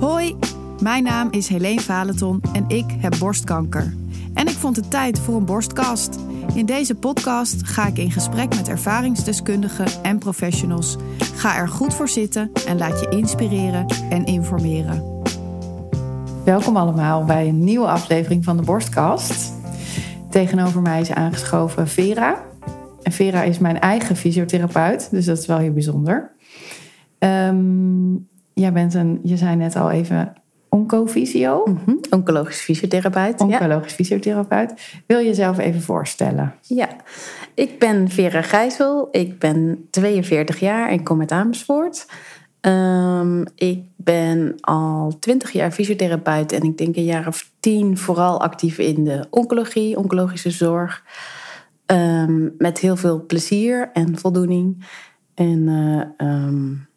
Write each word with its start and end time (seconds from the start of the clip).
Hoi, 0.00 0.36
mijn 0.82 1.02
naam 1.02 1.28
is 1.30 1.48
Helene 1.48 1.80
Valenton 1.80 2.42
en 2.52 2.64
ik 2.68 2.84
heb 2.98 3.14
borstkanker. 3.18 3.94
En 4.34 4.46
ik 4.46 4.54
vond 4.54 4.76
het 4.76 4.90
tijd 4.90 5.18
voor 5.18 5.36
een 5.36 5.44
borstkast. 5.44 6.18
In 6.54 6.66
deze 6.66 6.94
podcast 6.94 7.66
ga 7.66 7.86
ik 7.86 7.98
in 7.98 8.10
gesprek 8.10 8.48
met 8.48 8.68
ervaringsdeskundigen 8.68 9.86
en 10.02 10.18
professionals. 10.18 10.96
Ga 11.34 11.56
er 11.56 11.68
goed 11.68 11.94
voor 11.94 12.08
zitten 12.08 12.50
en 12.66 12.78
laat 12.78 13.00
je 13.00 13.08
inspireren 13.08 13.86
en 14.10 14.24
informeren. 14.24 15.22
Welkom 16.44 16.76
allemaal 16.76 17.24
bij 17.24 17.48
een 17.48 17.64
nieuwe 17.64 17.86
aflevering 17.86 18.44
van 18.44 18.56
de 18.56 18.62
Borstkast. 18.62 19.52
Tegenover 20.30 20.82
mij 20.82 21.00
is 21.00 21.10
aangeschoven 21.10 21.88
Vera. 21.88 22.44
En 23.02 23.12
Vera 23.12 23.42
is 23.42 23.58
mijn 23.58 23.80
eigen 23.80 24.16
fysiotherapeut, 24.16 25.08
dus 25.10 25.24
dat 25.24 25.38
is 25.38 25.46
wel 25.46 25.58
heel 25.58 25.72
bijzonder. 25.72 26.30
Ehm, 27.18 28.14
jij 28.60 28.72
bent 28.72 28.94
een, 28.94 29.20
je 29.22 29.36
zei 29.36 29.56
net 29.56 29.76
al 29.76 29.90
even, 29.90 30.32
oncovisio. 30.68 31.62
Mm 31.66 32.00
Oncologisch 32.10 32.60
fysiotherapeut. 32.60 33.40
Oncologisch 33.40 33.90
ja. 33.90 33.96
fysiotherapeut. 33.96 35.00
Wil 35.06 35.18
je 35.18 35.26
jezelf 35.26 35.58
even 35.58 35.82
voorstellen? 35.82 36.54
Ja, 36.60 36.88
ik 37.54 37.78
ben 37.78 38.08
Vera 38.08 38.42
Gijssel. 38.42 39.08
Ik 39.10 39.38
ben 39.38 39.86
42 39.90 40.60
jaar 40.60 40.88
en 40.88 41.02
kom 41.02 41.20
uit 41.20 41.32
Amersfoort. 41.32 42.06
Um, 42.60 43.44
ik 43.54 43.82
ben 43.96 44.54
al 44.60 45.16
20 45.20 45.50
jaar 45.50 45.70
fysiotherapeut 45.70 46.52
en 46.52 46.62
ik 46.62 46.78
denk 46.78 46.96
een 46.96 47.04
jaar 47.04 47.26
of 47.26 47.50
tien 47.60 47.98
vooral 47.98 48.40
actief 48.40 48.78
in 48.78 49.04
de 49.04 49.26
oncologie, 49.30 49.96
oncologische 49.96 50.50
zorg. 50.50 51.02
Um, 51.86 52.54
met 52.58 52.78
heel 52.78 52.96
veel 52.96 53.26
plezier 53.26 53.90
en 53.92 54.18
voldoening. 54.18 54.86
En 55.34 55.58
uh, 55.68 56.28
um, 56.28 56.88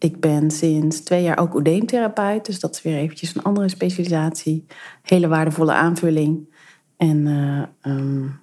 ik 0.00 0.20
ben 0.20 0.50
sinds 0.50 1.00
twee 1.00 1.22
jaar 1.22 1.38
ook 1.38 1.54
oedeemtherapeut. 1.54 2.46
Dus 2.46 2.60
dat 2.60 2.74
is 2.74 2.82
weer 2.82 2.96
eventjes 2.96 3.34
een 3.34 3.42
andere 3.42 3.68
specialisatie. 3.68 4.66
Hele 5.02 5.28
waardevolle 5.28 5.72
aanvulling. 5.72 6.48
En 6.96 7.26
uh, 7.26 7.92
um, 7.92 8.40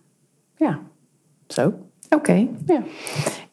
ja, 0.57 0.79
zo. 1.47 1.67
Oké. 1.67 2.15
Okay. 2.15 2.49
Ja. 2.65 2.81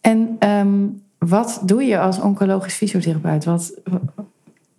En 0.01 0.49
um, 0.49 1.03
wat 1.19 1.63
doe 1.65 1.83
je 1.83 1.99
als 1.99 2.21
oncologisch 2.21 2.75
fysiotherapeut? 2.75 3.45
Wat, 3.45 3.81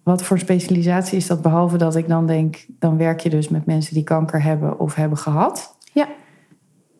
wat 0.03 0.23
voor 0.23 0.39
specialisatie 0.39 1.17
is 1.17 1.27
dat? 1.27 1.41
Behalve 1.41 1.77
dat 1.77 1.95
ik 1.95 2.07
dan 2.07 2.27
denk, 2.27 2.65
dan 2.79 2.97
werk 2.97 3.19
je 3.19 3.29
dus 3.29 3.49
met 3.49 3.65
mensen 3.65 3.93
die 3.93 4.03
kanker 4.03 4.43
hebben 4.43 4.79
of 4.79 4.95
hebben 4.95 5.17
gehad. 5.17 5.77
Ja. 5.93 6.07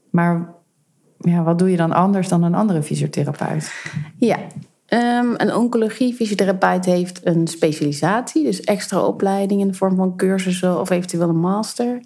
Maar 0.09 0.53
ja, 1.17 1.43
wat 1.43 1.59
doe 1.59 1.71
je 1.71 1.77
dan 1.77 1.91
anders 1.91 2.27
dan 2.27 2.43
een 2.43 2.55
andere 2.55 2.83
fysiotherapeut? 2.83 3.73
Ja, 4.17 4.37
Um, 4.89 5.33
een 5.37 5.55
oncologie-fysiotherapeut 5.55 6.85
heeft 6.85 7.19
een 7.23 7.47
specialisatie, 7.47 8.43
dus 8.43 8.61
extra 8.61 9.01
opleiding 9.05 9.61
in 9.61 9.67
de 9.67 9.73
vorm 9.73 9.95
van 9.95 10.15
cursussen 10.15 10.79
of 10.79 10.89
eventueel 10.89 11.29
een 11.29 11.39
master. 11.39 12.01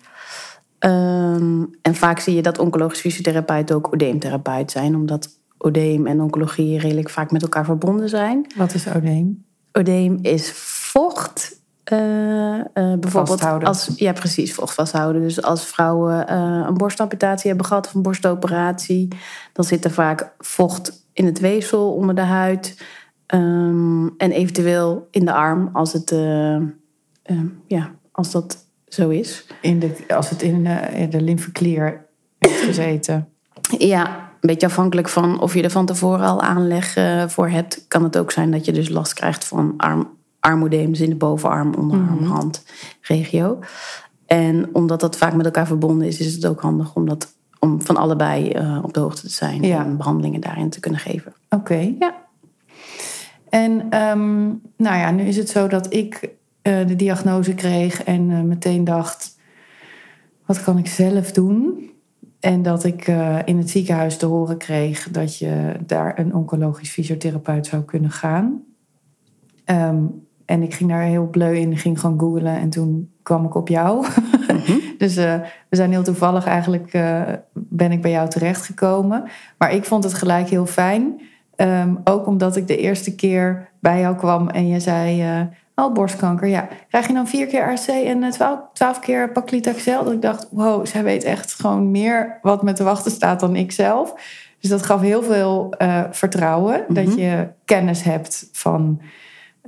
Um, 0.79 1.69
en 1.81 1.95
vaak 1.95 2.19
zie 2.19 2.35
je 2.35 2.41
dat 2.41 2.59
oncologisch 2.59 2.99
fysiotherapeut 2.99 3.71
ook 3.71 3.93
odeemtherapeut 3.93 4.71
zijn, 4.71 4.95
omdat 4.95 5.29
odeem 5.57 6.07
en 6.07 6.21
oncologie 6.21 6.79
redelijk 6.79 7.09
vaak 7.09 7.31
met 7.31 7.41
elkaar 7.41 7.65
verbonden 7.65 8.09
zijn. 8.09 8.45
Wat 8.55 8.73
is 8.73 8.87
odeem? 8.87 9.45
Odeem 9.71 10.19
is 10.21 10.51
vocht. 10.51 11.58
Uh, 11.91 12.63
bijvoorbeeld 12.73 13.63
als 13.63 13.91
ja 13.95 14.13
precies 14.13 14.53
vocht 14.53 14.73
vasthouden. 14.73 15.21
Dus 15.21 15.41
als 15.41 15.65
vrouwen 15.65 16.25
uh, 16.29 16.65
een 16.67 16.73
borstamputatie 16.73 17.47
hebben 17.47 17.65
gehad 17.65 17.87
of 17.87 17.93
een 17.93 18.01
borstoperatie, 18.01 19.07
dan 19.53 19.65
zit 19.65 19.85
er 19.85 19.91
vaak 19.91 20.33
vocht 20.37 21.07
in 21.13 21.25
het 21.25 21.39
weefsel 21.39 21.93
onder 21.93 22.15
de 22.15 22.21
huid. 22.21 22.83
Um, 23.33 24.13
en 24.17 24.31
eventueel 24.31 25.07
in 25.11 25.25
de 25.25 25.33
arm 25.33 25.69
als, 25.73 25.93
het, 25.93 26.11
uh, 26.11 26.57
ja, 27.67 27.91
als 28.11 28.31
dat 28.31 28.57
zo 28.87 29.09
is. 29.09 29.45
In 29.61 29.79
de, 29.79 29.95
als 30.07 30.29
het 30.29 30.41
in 30.41 30.63
de, 30.63 31.07
de 31.09 31.21
lymfeklier 31.21 32.05
heeft 32.39 32.61
gezeten. 32.61 33.27
Ja, 33.77 34.05
een 34.07 34.49
beetje 34.49 34.67
afhankelijk 34.67 35.09
van 35.09 35.39
of 35.39 35.53
je 35.53 35.61
er 35.61 35.69
van 35.69 35.85
tevoren 35.85 36.25
al 36.25 36.41
aanleg 36.41 36.93
voor 37.27 37.49
hebt. 37.49 37.85
Kan 37.87 38.03
het 38.03 38.17
ook 38.17 38.31
zijn 38.31 38.51
dat 38.51 38.65
je 38.65 38.71
dus 38.71 38.89
last 38.89 39.13
krijgt 39.13 39.45
van 39.45 39.73
arm, 39.77 40.17
armoedeems 40.39 40.99
in 40.99 41.09
de 41.09 41.15
bovenarm, 41.15 41.73
onderarm, 41.73 42.11
mm 42.11 42.17
-hmm. 42.17 42.27
hand, 42.27 42.65
regio. 43.01 43.59
En 44.25 44.69
omdat 44.73 44.99
dat 44.99 45.17
vaak 45.17 45.33
met 45.33 45.45
elkaar 45.45 45.67
verbonden 45.67 46.07
is, 46.07 46.19
is 46.19 46.33
het 46.33 46.45
ook 46.45 46.61
handig 46.61 46.95
om 46.95 47.05
dat 47.05 47.37
om 47.59 47.81
van 47.81 47.97
allebei 47.97 48.51
uh, 48.55 48.79
op 48.83 48.93
de 48.93 48.99
hoogte 48.99 49.21
te 49.21 49.29
zijn 49.29 49.61
ja. 49.61 49.85
en 49.85 49.97
behandelingen 49.97 50.41
daarin 50.41 50.69
te 50.69 50.79
kunnen 50.79 50.99
geven. 50.99 51.33
Oké. 51.49 51.55
Okay. 51.55 51.95
Ja. 51.99 52.15
En 53.49 53.71
um, 54.01 54.61
nou 54.77 54.97
ja, 54.97 55.11
nu 55.11 55.23
is 55.23 55.37
het 55.37 55.49
zo 55.49 55.67
dat 55.67 55.93
ik 55.93 56.29
uh, 56.63 56.87
de 56.87 56.95
diagnose 56.95 57.53
kreeg 57.53 58.03
en 58.03 58.29
uh, 58.29 58.41
meteen 58.41 58.83
dacht: 58.83 59.37
wat 60.45 60.63
kan 60.63 60.77
ik 60.77 60.87
zelf 60.87 61.31
doen? 61.31 61.89
En 62.39 62.61
dat 62.61 62.83
ik 62.83 63.07
in 63.45 63.57
het 63.57 63.69
ziekenhuis 63.69 64.17
te 64.17 64.25
horen 64.25 64.57
kreeg 64.57 65.11
dat 65.11 65.37
je 65.37 65.75
daar 65.85 66.19
een 66.19 66.33
oncologisch 66.33 66.91
fysiotherapeut 66.91 67.67
zou 67.67 67.83
kunnen 67.83 68.11
gaan. 68.11 68.63
Um, 69.65 70.27
en 70.49 70.63
ik 70.63 70.73
ging 70.73 70.89
daar 70.89 71.01
heel 71.01 71.27
bleu 71.27 71.55
in, 71.55 71.77
ging 71.77 71.99
gewoon 71.99 72.19
googlen 72.19 72.55
en 72.55 72.69
toen 72.69 73.11
kwam 73.23 73.45
ik 73.45 73.55
op 73.55 73.67
jou. 73.67 74.05
Mm-hmm. 74.47 74.81
dus 74.97 75.17
uh, 75.17 75.33
we 75.69 75.75
zijn 75.75 75.91
heel 75.91 76.03
toevallig 76.03 76.45
eigenlijk, 76.45 76.93
uh, 76.93 77.21
ben 77.53 77.91
ik 77.91 78.01
bij 78.01 78.11
jou 78.11 78.29
terechtgekomen. 78.29 79.23
Maar 79.57 79.73
ik 79.73 79.85
vond 79.85 80.03
het 80.03 80.13
gelijk 80.13 80.49
heel 80.49 80.65
fijn. 80.65 81.21
Um, 81.55 81.99
ook 82.03 82.27
omdat 82.27 82.55
ik 82.55 82.67
de 82.67 82.77
eerste 82.77 83.15
keer 83.15 83.69
bij 83.79 83.99
jou 83.99 84.15
kwam 84.15 84.49
en 84.49 84.67
je 84.67 84.79
zei... 84.79 85.39
Uh, 85.39 85.41
oh, 85.75 85.93
borstkanker, 85.93 86.47
ja. 86.47 86.67
Krijg 86.87 87.07
je 87.07 87.13
dan 87.13 87.27
vier 87.27 87.47
keer 87.47 87.73
RC 87.73 87.87
en 87.87 88.29
twaalf, 88.29 88.59
twaalf 88.73 88.99
keer 88.99 89.31
paclitaxel? 89.31 90.03
Dat 90.03 90.13
ik 90.13 90.21
dacht, 90.21 90.47
wow, 90.51 90.85
zij 90.85 91.03
weet 91.03 91.23
echt 91.23 91.53
gewoon 91.53 91.91
meer 91.91 92.39
wat 92.41 92.63
me 92.63 92.73
te 92.73 92.83
wachten 92.83 93.11
staat 93.11 93.39
dan 93.39 93.55
ik 93.55 93.71
zelf. 93.71 94.13
Dus 94.59 94.69
dat 94.69 94.85
gaf 94.85 95.01
heel 95.01 95.23
veel 95.23 95.73
vertrouwen. 96.11 96.85
Dat 96.87 97.15
je 97.15 97.47
kennis 97.65 98.03
hebt 98.03 98.49
van... 98.51 99.01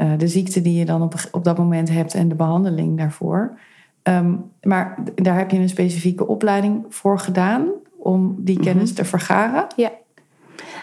Uh, 0.02 0.12
de 0.18 0.28
ziekte 0.28 0.62
die 0.62 0.80
je 0.80 0.86
dan 0.86 1.02
op, 1.02 1.14
op 1.32 1.44
dat 1.44 1.58
moment 1.58 1.90
hebt 1.90 2.14
en 2.14 2.30
de 2.30 2.36
behandeling 2.36 2.98
daarvoor. 2.98 3.60
Um, 4.04 4.52
maar 4.62 4.98
daar 5.16 5.38
heb 5.38 5.52
je 5.52 5.58
een 5.58 5.70
specifieke 5.70 6.28
opleiding 6.28 6.86
voor 6.90 7.20
gedaan 7.20 7.68
om 7.98 8.36
die 8.38 8.60
kennis 8.60 8.90
mm-hmm. 8.90 8.96
te 8.96 9.06
vergaren. 9.06 9.68
Ja. 9.76 9.92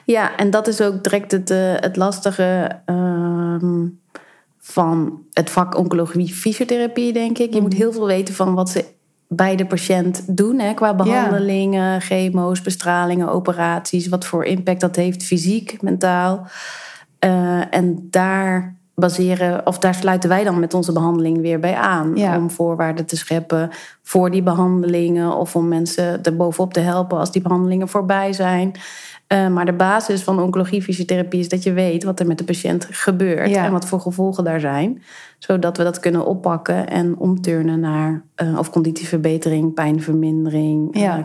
ja, 0.04 0.36
en 0.36 0.50
dat 0.50 0.68
is 0.68 0.80
ook 0.80 1.02
direct 1.02 1.32
het, 1.32 1.50
uh, 1.50 1.74
het 1.74 1.96
lastige 1.96 2.80
um, 2.86 4.00
van 4.58 5.22
het 5.32 5.50
vak 5.50 5.76
oncologie 5.76 6.34
fysiotherapie, 6.34 7.12
denk 7.12 7.30
ik. 7.30 7.38
Je 7.38 7.46
mm-hmm. 7.46 7.62
moet 7.62 7.74
heel 7.74 7.92
veel 7.92 8.06
weten 8.06 8.34
van 8.34 8.54
wat 8.54 8.70
ze 8.70 8.84
bij 9.28 9.56
de 9.56 9.66
patiënt 9.66 10.36
doen. 10.36 10.58
Hè, 10.58 10.74
qua 10.74 10.94
behandelingen, 10.94 11.92
ja. 11.92 12.00
chemo's, 12.00 12.62
bestralingen, 12.62 13.28
operaties. 13.28 14.08
Wat 14.08 14.24
voor 14.24 14.44
impact 14.44 14.80
dat 14.80 14.96
heeft, 14.96 15.22
fysiek, 15.22 15.82
mentaal. 15.82 16.46
Uh, 17.24 17.74
en 17.74 18.06
daar 18.10 18.77
baseren, 18.98 19.66
of 19.66 19.78
daar 19.78 19.94
sluiten 19.94 20.28
wij 20.28 20.44
dan 20.44 20.60
met 20.60 20.74
onze 20.74 20.92
behandeling 20.92 21.40
weer 21.40 21.60
bij 21.60 21.74
aan. 21.74 22.16
Ja. 22.16 22.36
Om 22.36 22.50
voorwaarden 22.50 23.06
te 23.06 23.16
scheppen 23.16 23.70
voor 24.02 24.30
die 24.30 24.42
behandelingen 24.42 25.36
of 25.36 25.56
om 25.56 25.68
mensen 25.68 26.22
er 26.22 26.36
bovenop 26.36 26.72
te 26.72 26.80
helpen 26.80 27.18
als 27.18 27.32
die 27.32 27.42
behandelingen 27.42 27.88
voorbij 27.88 28.32
zijn. 28.32 28.72
Uh, 29.32 29.48
maar 29.48 29.64
de 29.64 29.72
basis 29.72 30.22
van 30.22 30.40
oncologie 30.40 30.82
fysiotherapie 30.82 31.40
is 31.40 31.48
dat 31.48 31.62
je 31.62 31.72
weet 31.72 32.04
wat 32.04 32.20
er 32.20 32.26
met 32.26 32.38
de 32.38 32.44
patiënt 32.44 32.86
gebeurt 32.90 33.50
ja. 33.50 33.64
en 33.64 33.72
wat 33.72 33.86
voor 33.86 34.00
gevolgen 34.00 34.44
daar 34.44 34.60
zijn. 34.60 35.02
Zodat 35.38 35.76
we 35.76 35.82
dat 35.82 36.00
kunnen 36.00 36.26
oppakken 36.26 36.88
en 36.88 37.18
omturnen 37.18 37.80
naar 37.80 38.22
uh, 38.42 38.58
of 38.58 38.70
conditieverbetering, 38.70 39.74
pijnvermindering, 39.74 40.98
ja. 40.98 41.18
uh, 41.18 41.24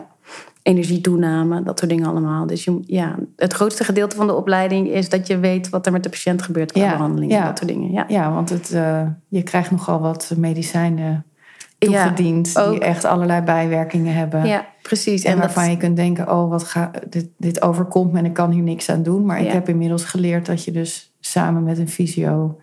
energietoename, 0.63 1.63
dat 1.63 1.79
soort 1.79 1.91
dingen 1.91 2.05
allemaal. 2.05 2.45
Dus 2.47 2.63
je, 2.63 2.79
ja, 2.85 3.15
het 3.35 3.53
grootste 3.53 3.83
gedeelte 3.83 4.15
van 4.15 4.27
de 4.27 4.35
opleiding 4.35 4.89
is 4.89 5.09
dat 5.09 5.27
je 5.27 5.39
weet 5.39 5.69
wat 5.69 5.85
er 5.85 5.91
met 5.91 6.03
de 6.03 6.09
patiënt 6.09 6.41
gebeurt 6.41 6.71
qua 6.71 6.81
ja, 6.81 6.91
behandeling 6.91 7.31
ja. 7.31 7.39
en 7.39 7.45
dat 7.45 7.57
soort 7.57 7.69
dingen. 7.69 7.91
Ja, 7.91 8.05
ja 8.07 8.33
want 8.33 8.49
het, 8.49 8.71
uh, 8.73 9.01
je 9.27 9.43
krijgt 9.43 9.71
nogal 9.71 9.99
wat 9.99 10.33
medicijnen 10.37 11.25
toegediend 11.77 12.51
ja, 12.53 12.69
die 12.69 12.79
echt 12.79 13.05
allerlei 13.05 13.41
bijwerkingen 13.41 14.13
hebben. 14.13 14.45
Ja, 14.45 14.65
precies. 14.81 15.23
En, 15.23 15.31
en 15.31 15.39
waarvan 15.39 15.63
dat... 15.63 15.71
je 15.71 15.77
kunt 15.77 15.95
denken, 15.95 16.31
oh, 16.31 16.49
wat 16.49 16.63
ga, 16.63 16.91
dit, 17.09 17.29
dit 17.37 17.61
overkomt 17.61 18.11
me 18.11 18.19
en 18.19 18.25
ik 18.25 18.33
kan 18.33 18.51
hier 18.51 18.63
niks 18.63 18.89
aan 18.89 19.03
doen. 19.03 19.25
Maar 19.25 19.41
ik 19.41 19.51
heb 19.51 19.69
inmiddels 19.69 20.03
geleerd 20.03 20.45
dat 20.45 20.63
je 20.63 20.71
dus 20.71 21.13
samen 21.19 21.63
met 21.63 21.77
een 21.77 21.89
fysio 21.89 22.59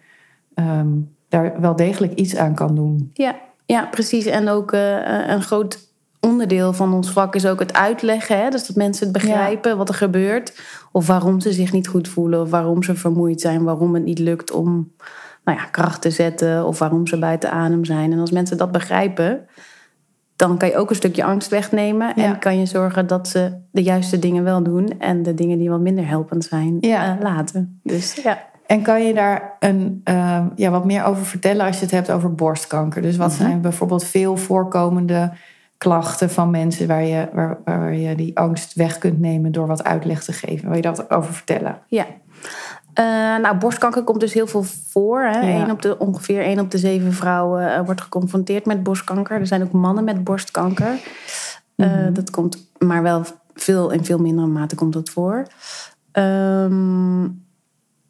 um, 0.54 1.14
daar 1.28 1.60
wel 1.60 1.76
degelijk 1.76 2.14
iets 2.14 2.36
aan 2.36 2.54
kan 2.54 2.74
doen. 2.74 3.10
Ja, 3.14 3.36
ja 3.66 3.86
precies. 3.90 4.26
En 4.26 4.48
ook 4.48 4.72
uh, 4.72 5.28
een 5.28 5.42
groot 5.42 5.88
onderdeel 6.20 6.72
van 6.72 6.94
ons 6.94 7.10
vak 7.10 7.34
is 7.34 7.46
ook 7.46 7.58
het 7.58 7.72
uitleggen. 7.72 8.42
Hè? 8.42 8.50
Dus 8.50 8.66
dat 8.66 8.76
mensen 8.76 9.04
het 9.04 9.12
begrijpen 9.12 9.70
ja. 9.70 9.76
wat 9.76 9.88
er 9.88 9.94
gebeurt. 9.94 10.60
Of 10.92 11.06
waarom 11.06 11.40
ze 11.40 11.52
zich 11.52 11.72
niet 11.72 11.88
goed 11.88 12.08
voelen. 12.08 12.40
Of 12.40 12.50
waarom 12.50 12.82
ze 12.82 12.94
vermoeid 12.94 13.40
zijn. 13.40 13.64
Waarom 13.64 13.94
het 13.94 14.04
niet 14.04 14.18
lukt 14.18 14.50
om 14.50 14.92
nou 15.44 15.58
ja, 15.58 15.64
kracht 15.64 16.02
te 16.02 16.10
zetten. 16.10 16.66
Of 16.66 16.78
waarom 16.78 17.06
ze 17.06 17.18
buiten 17.18 17.50
adem 17.50 17.84
zijn. 17.84 18.12
En 18.12 18.18
als 18.18 18.30
mensen 18.30 18.56
dat 18.56 18.72
begrijpen. 18.72 19.46
Dan 20.36 20.58
kan 20.58 20.68
je 20.68 20.76
ook 20.76 20.90
een 20.90 20.96
stukje 20.96 21.24
angst 21.24 21.48
wegnemen. 21.48 22.12
Ja. 22.16 22.24
En 22.24 22.38
kan 22.38 22.58
je 22.58 22.66
zorgen 22.66 23.06
dat 23.06 23.28
ze 23.28 23.52
de 23.70 23.82
juiste 23.82 24.18
dingen 24.18 24.44
wel 24.44 24.62
doen. 24.62 24.98
En 24.98 25.22
de 25.22 25.34
dingen 25.34 25.58
die 25.58 25.70
wat 25.70 25.80
minder 25.80 26.08
helpend 26.08 26.44
zijn 26.44 26.76
ja. 26.80 27.14
uh, 27.16 27.22
laten. 27.22 27.80
Dus 27.82 28.14
ja. 28.14 28.48
En 28.66 28.82
kan 28.82 29.04
je 29.06 29.14
daar 29.14 29.56
een, 29.58 30.00
uh, 30.04 30.44
ja, 30.56 30.70
wat 30.70 30.84
meer 30.84 31.04
over 31.04 31.24
vertellen 31.26 31.66
als 31.66 31.76
je 31.76 31.82
het 31.82 31.90
hebt 31.90 32.10
over 32.10 32.34
borstkanker? 32.34 33.02
Dus 33.02 33.16
wat 33.16 33.28
Mhm. 33.28 33.36
zijn 33.42 33.60
bijvoorbeeld 33.60 34.04
veel 34.04 34.36
voorkomende 34.36 35.32
klachten 35.80 36.30
van 36.30 36.50
mensen 36.50 36.86
waar 36.86 37.04
je, 37.04 37.28
waar, 37.32 37.58
waar 37.64 37.94
je 37.94 38.14
die 38.14 38.38
angst 38.38 38.74
weg 38.74 38.98
kunt 38.98 39.20
nemen 39.20 39.52
door 39.52 39.66
wat 39.66 39.84
uitleg 39.84 40.24
te 40.24 40.32
geven? 40.32 40.66
Wil 40.66 40.76
je 40.76 40.82
dat 40.82 41.10
over 41.10 41.34
vertellen? 41.34 41.78
Ja. 41.86 42.06
Eh, 42.94 43.04
nou, 43.42 43.56
borstkanker 43.56 44.02
komt 44.04 44.20
dus 44.20 44.32
heel 44.32 44.46
veel 44.46 44.62
voor. 44.62 45.20
Hè? 45.20 45.40
Ja. 45.40 45.62
Eén 45.62 45.70
op 45.70 45.82
de, 45.82 45.98
ongeveer 45.98 46.42
1 46.42 46.58
op 46.58 46.70
de 46.70 46.78
7 46.78 47.12
vrouwen 47.12 47.74
eh, 47.74 47.84
wordt 47.84 48.00
geconfronteerd 48.00 48.66
met 48.66 48.82
borstkanker. 48.82 49.40
Er 49.40 49.46
zijn 49.46 49.62
ook 49.62 49.72
mannen 49.72 50.04
met 50.04 50.24
borstkanker. 50.24 50.98
Eh, 51.76 51.86
Mhm. 51.86 52.12
dat 52.12 52.30
komt, 52.30 52.70
maar 52.78 53.02
wel 53.02 53.22
veel 53.54 53.90
in 53.90 54.04
veel 54.04 54.18
mindere 54.18 54.46
mate 54.46 54.74
komt 54.74 54.92
dat 54.92 55.10
voor. 55.10 55.46
Ehm, 56.12 57.22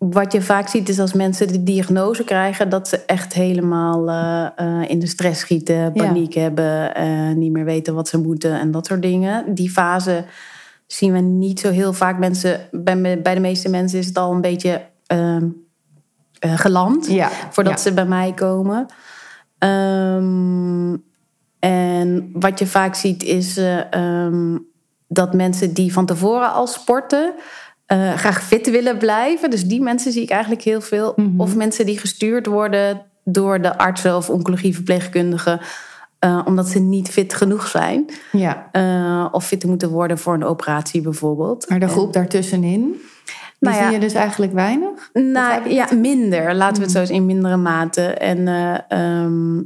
wat 0.00 0.32
je 0.32 0.43
vaak 0.43 0.69
ziet 0.69 0.88
is 0.88 0.99
als 0.99 1.12
mensen 1.12 1.49
de 1.49 1.62
diagnose 1.62 2.25
krijgen, 2.25 2.69
dat 2.69 2.88
ze 2.88 3.05
echt 3.05 3.32
helemaal 3.32 4.08
eh, 4.08 4.47
eh, 4.56 4.91
in 4.91 4.99
de 4.99 5.06
stress 5.06 5.41
schieten, 5.41 5.93
paniek 5.93 6.35
hebben, 6.35 6.94
eh, 6.94 7.31
niet 7.31 7.52
meer 7.52 7.64
weten 7.64 7.94
wat 7.94 8.08
ze 8.08 8.19
moeten 8.19 8.61
en 8.61 8.70
dat 8.70 8.87
soort 8.87 9.02
dingen. 9.02 9.55
Die 9.55 9.70
fase 9.70 10.25
zien 10.87 11.12
we 11.12 11.19
niet 11.19 11.61
zo 11.61 11.70
heel 11.70 11.93
vaak. 11.93 12.19
Mensen, 12.19 12.61
bij, 12.70 13.23
bij 13.23 13.35
de 13.35 13.41
meeste 13.41 13.69
mensen 13.69 13.99
is 13.99 14.06
het 14.06 14.19
al 14.19 14.32
een 14.32 14.41
beetje 14.41 14.82
ehm, 15.06 15.49
eh, 16.38 16.58
geland 16.58 17.06
Ja. 17.06 17.29
voordat 17.50 17.73
ja. 17.73 17.79
ze 17.79 17.93
bij 17.93 18.06
mij 18.06 18.32
komen. 18.35 18.87
Ehm, 19.58 20.97
en 21.58 22.31
wat 22.32 22.58
je 22.58 22.67
vaak 22.67 22.94
ziet 22.94 23.23
is 23.23 23.56
eh, 23.56 23.93
ehm, 23.93 24.58
dat 25.08 25.35
mensen 25.35 25.75
die 25.75 25.93
van 25.93 26.06
tevoren 26.06 26.52
al 26.52 26.67
sporten, 26.67 27.35
eh, 27.90 28.12
graag 28.14 28.42
fit 28.42 28.70
willen 28.70 28.98
blijven. 28.98 29.50
Dus 29.50 29.64
die 29.64 29.81
mensen 29.82 30.12
zie 30.12 30.22
ik 30.22 30.31
eigenlijk 30.31 30.62
heel 30.62 30.81
veel. 30.81 31.12
Mhm. 31.16 31.40
Of 31.40 31.56
mensen 31.56 31.87
die 31.87 31.98
gestuurd 31.98 32.46
worden 32.46 33.02
door 33.25 33.60
de 33.60 33.78
artsen 33.78 34.16
of 34.16 34.31
oncologieverpleegkundigen. 34.31 35.60
eh, 36.19 36.40
omdat 36.44 36.69
ze 36.69 36.78
niet 36.78 37.08
fit 37.08 37.34
genoeg 37.34 37.66
zijn. 37.66 38.10
ja. 38.32 38.69
eh, 38.72 39.26
of 39.32 39.46
fit 39.46 39.64
moeten 39.64 39.90
worden 39.90 40.19
voor 40.19 40.34
een 40.34 40.44
operatie 40.44 41.00
bijvoorbeeld. 41.00 41.69
Maar 41.69 41.81
de 41.81 41.88
groep 41.88 42.12
daartussenin, 42.12 42.81
die 42.81 43.00
Nou 43.58 43.76
ja. 43.76 43.82
zie 43.82 43.92
je 43.92 44.00
dus 44.00 44.14
eigenlijk 44.14 44.52
weinig? 44.52 45.10
Nou 45.12 45.69
ja, 45.69 45.88
minder. 45.94 46.54
Laten 46.54 46.76
we 46.76 46.82
het 46.82 46.90
zo 46.90 46.98
eens 47.00 47.10
in 47.10 47.26
mindere 47.26 47.56
mate. 47.56 48.02
En 48.02 48.48
eh, 48.48 48.75
ehm, 48.88 49.58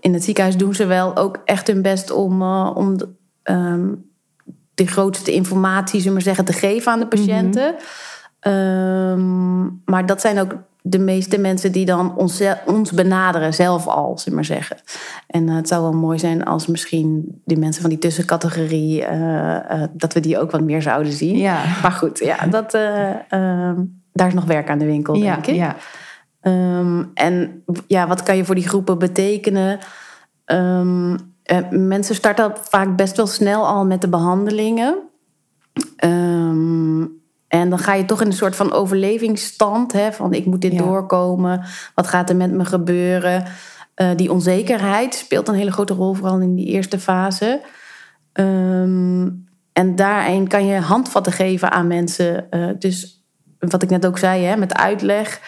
in 0.00 0.12
het 0.12 0.24
ziekenhuis 0.24 0.56
doen 0.56 0.74
ze 0.74 0.86
wel 0.86 1.16
ook 1.16 1.40
echt 1.44 1.66
hun 1.66 1.82
best 1.82 2.10
om, 2.10 2.42
om 2.66 2.96
ehm, 3.42 3.88
de 4.74 4.86
grootste 4.86 5.32
informatie, 5.32 6.00
zullen 6.00 6.06
we 6.06 6.12
maar 6.12 6.34
zeggen, 6.34 6.44
te 6.44 6.66
geven 6.66 6.92
aan 6.92 6.98
de 6.98 7.06
patiënten. 7.06 7.74
Ehm, 8.40 9.62
maar 9.84 10.06
dat 10.06 10.20
zijn 10.20 10.38
ook 10.40 10.56
de 10.84 10.98
meeste 10.98 11.38
mensen 11.38 11.72
die 11.72 11.84
dan 11.84 12.16
ons, 12.16 12.42
ons 12.66 12.92
benaderen, 12.92 13.54
zelf 13.54 13.86
al, 13.86 14.18
zullen 14.18 14.24
we 14.24 14.34
maar 14.34 14.58
zeggen. 14.58 14.76
En 15.26 15.48
eh, 15.48 15.54
het 15.54 15.68
zou 15.68 15.82
wel 15.82 15.92
mooi 15.92 16.18
zijn 16.18 16.44
als 16.44 16.66
misschien 16.66 17.40
die 17.44 17.58
mensen 17.58 17.80
van 17.80 17.90
die 17.90 17.98
tussencategorie, 17.98 19.04
eh, 19.04 19.82
eh, 19.82 19.88
dat 19.92 20.12
we 20.12 20.20
die 20.20 20.38
ook 20.38 20.50
wat 20.50 20.60
meer 20.60 20.82
zouden 20.82 21.12
zien. 21.12 21.36
Ja. 21.38 21.62
Maar 21.82 21.92
goed, 21.92 22.18
ja, 22.18 22.46
dat, 22.46 22.74
eh, 22.74 23.10
ehm, 23.28 23.80
daar 24.12 24.26
is 24.26 24.34
nog 24.34 24.44
werk 24.44 24.70
aan 24.70 24.78
de 24.78 24.84
winkel, 24.84 25.14
Ja, 25.14 25.32
denk 25.34 25.46
ik. 25.46 25.54
ja. 25.54 25.76
Ehm, 26.40 27.04
en 27.14 27.62
ja, 27.86 28.06
wat 28.06 28.22
kan 28.22 28.36
je 28.36 28.44
voor 28.44 28.54
die 28.54 28.68
groepen 28.68 28.98
betekenen? 28.98 29.78
Eh, 31.42 31.68
mensen 31.70 32.14
starten 32.14 32.52
vaak 32.62 32.96
best 32.96 33.16
wel 33.16 33.26
snel 33.26 33.66
al 33.66 33.84
met 33.84 34.00
de 34.00 34.08
behandelingen. 34.08 34.98
Ehm, 35.96 37.02
en 37.48 37.70
dan 37.70 37.78
ga 37.78 37.94
je 37.94 38.04
toch 38.04 38.20
in 38.20 38.26
een 38.26 38.32
soort 38.32 38.56
van 38.56 38.72
overlevingsstand. 38.72 39.92
Hè, 39.92 40.12
van 40.12 40.32
ik 40.32 40.46
moet 40.46 40.60
dit 40.60 40.72
Ja. 40.72 40.78
doorkomen. 40.78 41.64
Wat 41.94 42.06
gaat 42.06 42.30
er 42.30 42.36
met 42.36 42.50
me 42.52 42.64
gebeuren? 42.64 43.44
Eh, 43.94 44.10
die 44.16 44.32
onzekerheid 44.32 45.14
speelt 45.14 45.48
een 45.48 45.54
hele 45.54 45.72
grote 45.72 45.94
rol, 45.94 46.14
vooral 46.14 46.40
in 46.40 46.54
die 46.54 46.66
eerste 46.66 46.98
fase. 46.98 47.60
Ehm, 48.32 49.28
en 49.72 49.96
daarin 49.96 50.48
kan 50.48 50.66
je 50.66 50.80
handvatten 50.80 51.32
geven 51.32 51.70
aan 51.70 51.86
mensen. 51.86 52.50
Eh, 52.50 52.68
dus 52.78 53.24
wat 53.58 53.82
ik 53.82 53.90
net 53.90 54.06
ook 54.06 54.18
zei, 54.18 54.44
hè, 54.44 54.56
met 54.56 54.74
uitleg. 54.74 55.40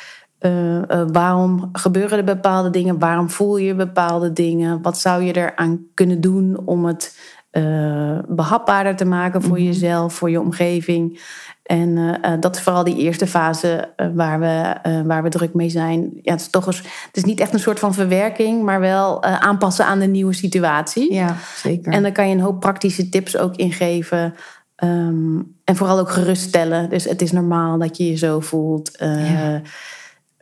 Eh, 0.45 0.91
eh, 0.91 1.07
waarom 1.13 1.69
gebeuren 1.73 2.19
er 2.19 2.25
bepaalde 2.25 2.71
dingen? 2.71 2.99
Waarom 2.99 3.31
voel 3.31 3.57
je 3.57 3.75
bepaalde 3.75 4.33
dingen? 4.33 4.83
Wat 4.83 4.99
zou 4.99 5.23
je 5.23 5.37
eraan 5.37 5.87
kunnen 5.95 6.21
doen 6.21 6.61
om 6.65 6.85
het 6.85 7.19
eh, 7.51 8.19
behapbaarder 8.29 8.97
te 8.97 9.05
maken 9.05 9.43
voor 9.43 9.61
jezelf, 9.61 10.15
voor 10.15 10.31
je 10.31 10.41
omgeving? 10.41 11.21
En 11.63 12.19
dat 12.41 12.57
is 12.57 12.63
vooral 12.63 12.85
die 12.85 12.97
eerste 12.97 13.27
fase 13.27 13.93
waar, 14.15 14.41
we, 14.41 14.75
waar 15.05 15.23
we 15.23 15.29
druk 15.29 15.55
mee 15.55 15.69
zijn. 15.69 16.11
Ja, 16.23 16.33
het, 16.33 16.41
is 16.41 16.51
toch 16.51 16.67
eens, 16.67 16.79
het 16.79 17.17
is 17.17 17.25
niet 17.25 17.41
echt 17.41 17.53
een 17.53 17.59
soort 17.59 17.79
van 17.79 17.95
verwerking, 17.95 18.63
maar 18.63 18.81
wel 18.81 19.23
aanpassen 19.23 19.87
aan 19.87 19.99
de 19.99 20.07
nieuwe 20.07 20.33
situatie. 20.33 21.13
ja, 21.13 21.37
zeker. 21.57 21.93
En 21.93 22.03
dan 22.03 22.13
kan 22.13 22.29
je 22.29 22.35
een 22.35 22.41
hoop 22.41 22.61
praktische 22.61 23.09
tips 23.09 23.39
ook 23.39 23.57
ingeven. 23.57 24.35
Ehm, 24.77 25.39
en 25.65 25.77
vooral 25.77 25.99
ook 25.99 26.11
geruststellen. 26.11 26.91
Dus 26.91 27.05
het 27.05 27.23
is 27.23 27.33
normaal 27.33 27.79
dat 27.79 27.97
je 27.97 28.07
je 28.11 28.17
zo 28.17 28.41
voelt. 28.41 28.91
Ja. 28.99 29.63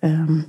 Ehm, 0.02 0.40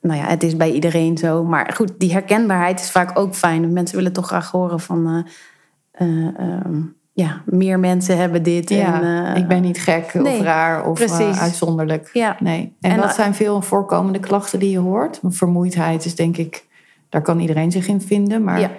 nou 0.00 0.20
ja, 0.20 0.26
het 0.26 0.42
is 0.42 0.56
bij 0.56 0.70
iedereen 0.72 1.18
zo. 1.18 1.44
Maar 1.44 1.72
goed, 1.74 1.92
die 1.98 2.12
herkenbaarheid 2.12 2.80
is 2.80 2.90
vaak 2.90 3.18
ook 3.18 3.34
fijn. 3.34 3.60
Want 3.60 3.72
Mensen 3.72 3.96
willen 3.96 4.12
toch 4.12 4.26
graag 4.26 4.50
horen 4.50 4.80
van... 4.80 5.06
eh, 5.06 6.06
eh, 6.06 6.38
ehm, 6.38 6.80
ja, 7.18 7.42
meer 7.44 7.78
mensen 7.78 8.16
hebben 8.16 8.42
dit. 8.42 8.68
ja, 8.68 9.02
en, 9.02 9.34
eh, 9.34 9.36
ik 9.42 9.48
ben 9.48 9.62
niet 9.62 9.78
gek 9.78 10.14
nee, 10.14 10.38
of 10.38 10.44
raar 10.44 10.86
of 10.86 11.20
uitzonderlijk. 11.38 12.10
Ja. 12.12 12.36
Nee. 12.40 12.76
En, 12.80 12.90
En, 12.90 12.96
wat 12.96 13.08
eh, 13.08 13.14
zijn 13.14 13.34
veel 13.34 13.62
voorkomende 13.62 14.20
klachten 14.20 14.58
die 14.58 14.70
je 14.70 14.78
hoort? 14.78 15.20
Vermoeidheid 15.22 16.04
is 16.04 16.14
denk 16.14 16.36
ik, 16.36 16.64
daar 17.08 17.22
kan 17.22 17.40
iedereen 17.40 17.70
zich 17.70 17.88
in 17.88 18.00
vinden. 18.00 18.44
Maar 18.44 18.60
Ja, 18.60 18.70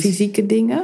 fysieke 0.00 0.46
dingen? 0.46 0.82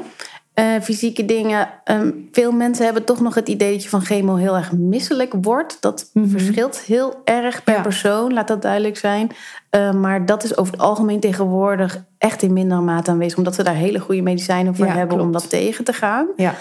Eh, 0.58 0.80
fysieke 0.82 1.24
dingen. 1.24 1.68
Ehm, 1.84 2.10
veel 2.32 2.52
mensen 2.52 2.84
hebben 2.84 3.04
toch 3.04 3.20
nog 3.20 3.34
het 3.34 3.48
idee 3.48 3.72
dat 3.72 3.82
je 3.82 3.88
van 3.88 4.00
chemo 4.00 4.34
heel 4.34 4.56
erg 4.56 4.72
misselijk 4.72 5.34
wordt. 5.42 5.76
Dat 5.80 6.10
Mhm. 6.12 6.28
verschilt 6.28 6.78
heel 6.80 7.14
erg 7.24 7.64
per 7.64 7.74
Ja. 7.74 7.80
persoon, 7.82 8.32
laat 8.32 8.48
dat 8.48 8.62
duidelijk 8.62 8.96
zijn. 8.96 9.30
Eh, 9.70 9.92
maar 9.92 10.26
dat 10.26 10.44
is 10.44 10.56
over 10.56 10.72
het 10.72 10.82
algemeen 10.82 11.20
tegenwoordig 11.20 12.04
echt 12.18 12.42
in 12.42 12.52
mindere 12.52 12.80
mate 12.80 13.10
aanwezig. 13.10 13.38
Omdat 13.38 13.54
ze 13.54 13.62
daar 13.62 13.74
hele 13.74 13.98
goede 13.98 14.22
medicijnen 14.22 14.76
voor 14.76 14.86
Ja, 14.86 14.92
hebben 14.92 15.20
om 15.20 15.32
dat 15.32 15.50
tegen 15.50 15.84
te 15.84 15.92
gaan. 15.92 16.26
Ja. 16.36 16.54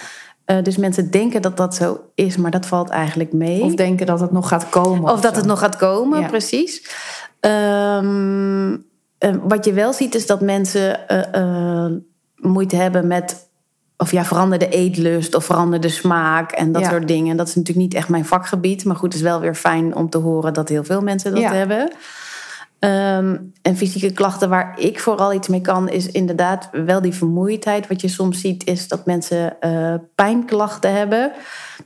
Eh, 0.46 0.64
dus 0.64 0.78
mensen 0.78 1.12
denken 1.12 1.42
dat 1.42 1.58
dat 1.58 1.76
zo 1.76 2.00
is, 2.16 2.38
maar 2.38 2.52
dat 2.52 2.66
valt 2.66 2.90
eigenlijk 2.90 3.34
mee. 3.34 3.62
Of 3.62 3.74
denken 3.76 4.06
dat 4.06 4.20
het 4.20 4.32
nog 4.32 4.48
gaat 4.48 4.70
komen. 4.70 5.12
Of 5.14 5.22
dat 5.22 5.34
zo. 5.34 5.40
het 5.40 5.48
nog 5.48 5.60
gaat 5.60 5.76
komen, 5.76 6.20
Ja. 6.20 6.28
precies. 6.28 6.90
Ehm, 7.40 8.78
eh, 9.18 9.36
wat 9.44 9.66
je 9.66 9.74
wel 9.74 9.94
ziet 9.94 10.16
is 10.16 10.26
dat 10.26 10.42
mensen 10.42 11.08
eh, 11.08 11.86
moeite 12.36 12.76
hebben 12.76 13.08
met... 13.08 13.46
of 13.98 14.12
ja, 14.12 14.26
veranderde 14.26 14.70
eetlust 14.70 15.36
of 15.36 15.46
veranderde 15.46 15.90
smaak 15.90 16.52
en 16.52 16.72
dat 16.72 16.82
Ja. 16.82 16.90
soort 16.90 17.08
dingen. 17.08 17.38
Dat 17.38 17.48
is 17.48 17.56
natuurlijk 17.56 17.86
niet 17.86 17.94
echt 17.96 18.10
mijn 18.10 18.26
vakgebied. 18.26 18.86
Maar 18.86 18.96
goed, 18.96 19.14
het 19.14 19.22
is 19.22 19.28
wel 19.28 19.40
weer 19.40 19.56
fijn 19.56 19.96
om 19.96 20.10
te 20.10 20.18
horen 20.18 20.54
dat 20.54 20.70
heel 20.70 20.84
veel 20.84 21.02
mensen 21.02 21.32
dat 21.32 21.42
Ja. 21.42 21.54
hebben. 21.54 21.92
Ehm, 22.80 23.38
en 23.62 23.78
fysieke 23.78 24.12
klachten 24.14 24.50
waar 24.50 24.80
ik 24.80 25.00
vooral 25.00 25.34
iets 25.34 25.48
mee 25.48 25.62
kan, 25.62 25.90
is 25.90 26.08
inderdaad 26.12 26.70
wel 26.72 27.02
die 27.02 27.14
vermoeidheid. 27.14 27.88
Wat 27.88 28.02
je 28.02 28.08
soms 28.08 28.42
ziet, 28.42 28.66
is 28.68 28.88
dat 28.88 29.06
mensen 29.06 29.60
eh, 29.62 29.94
pijnklachten 30.16 30.94
hebben. 30.94 31.32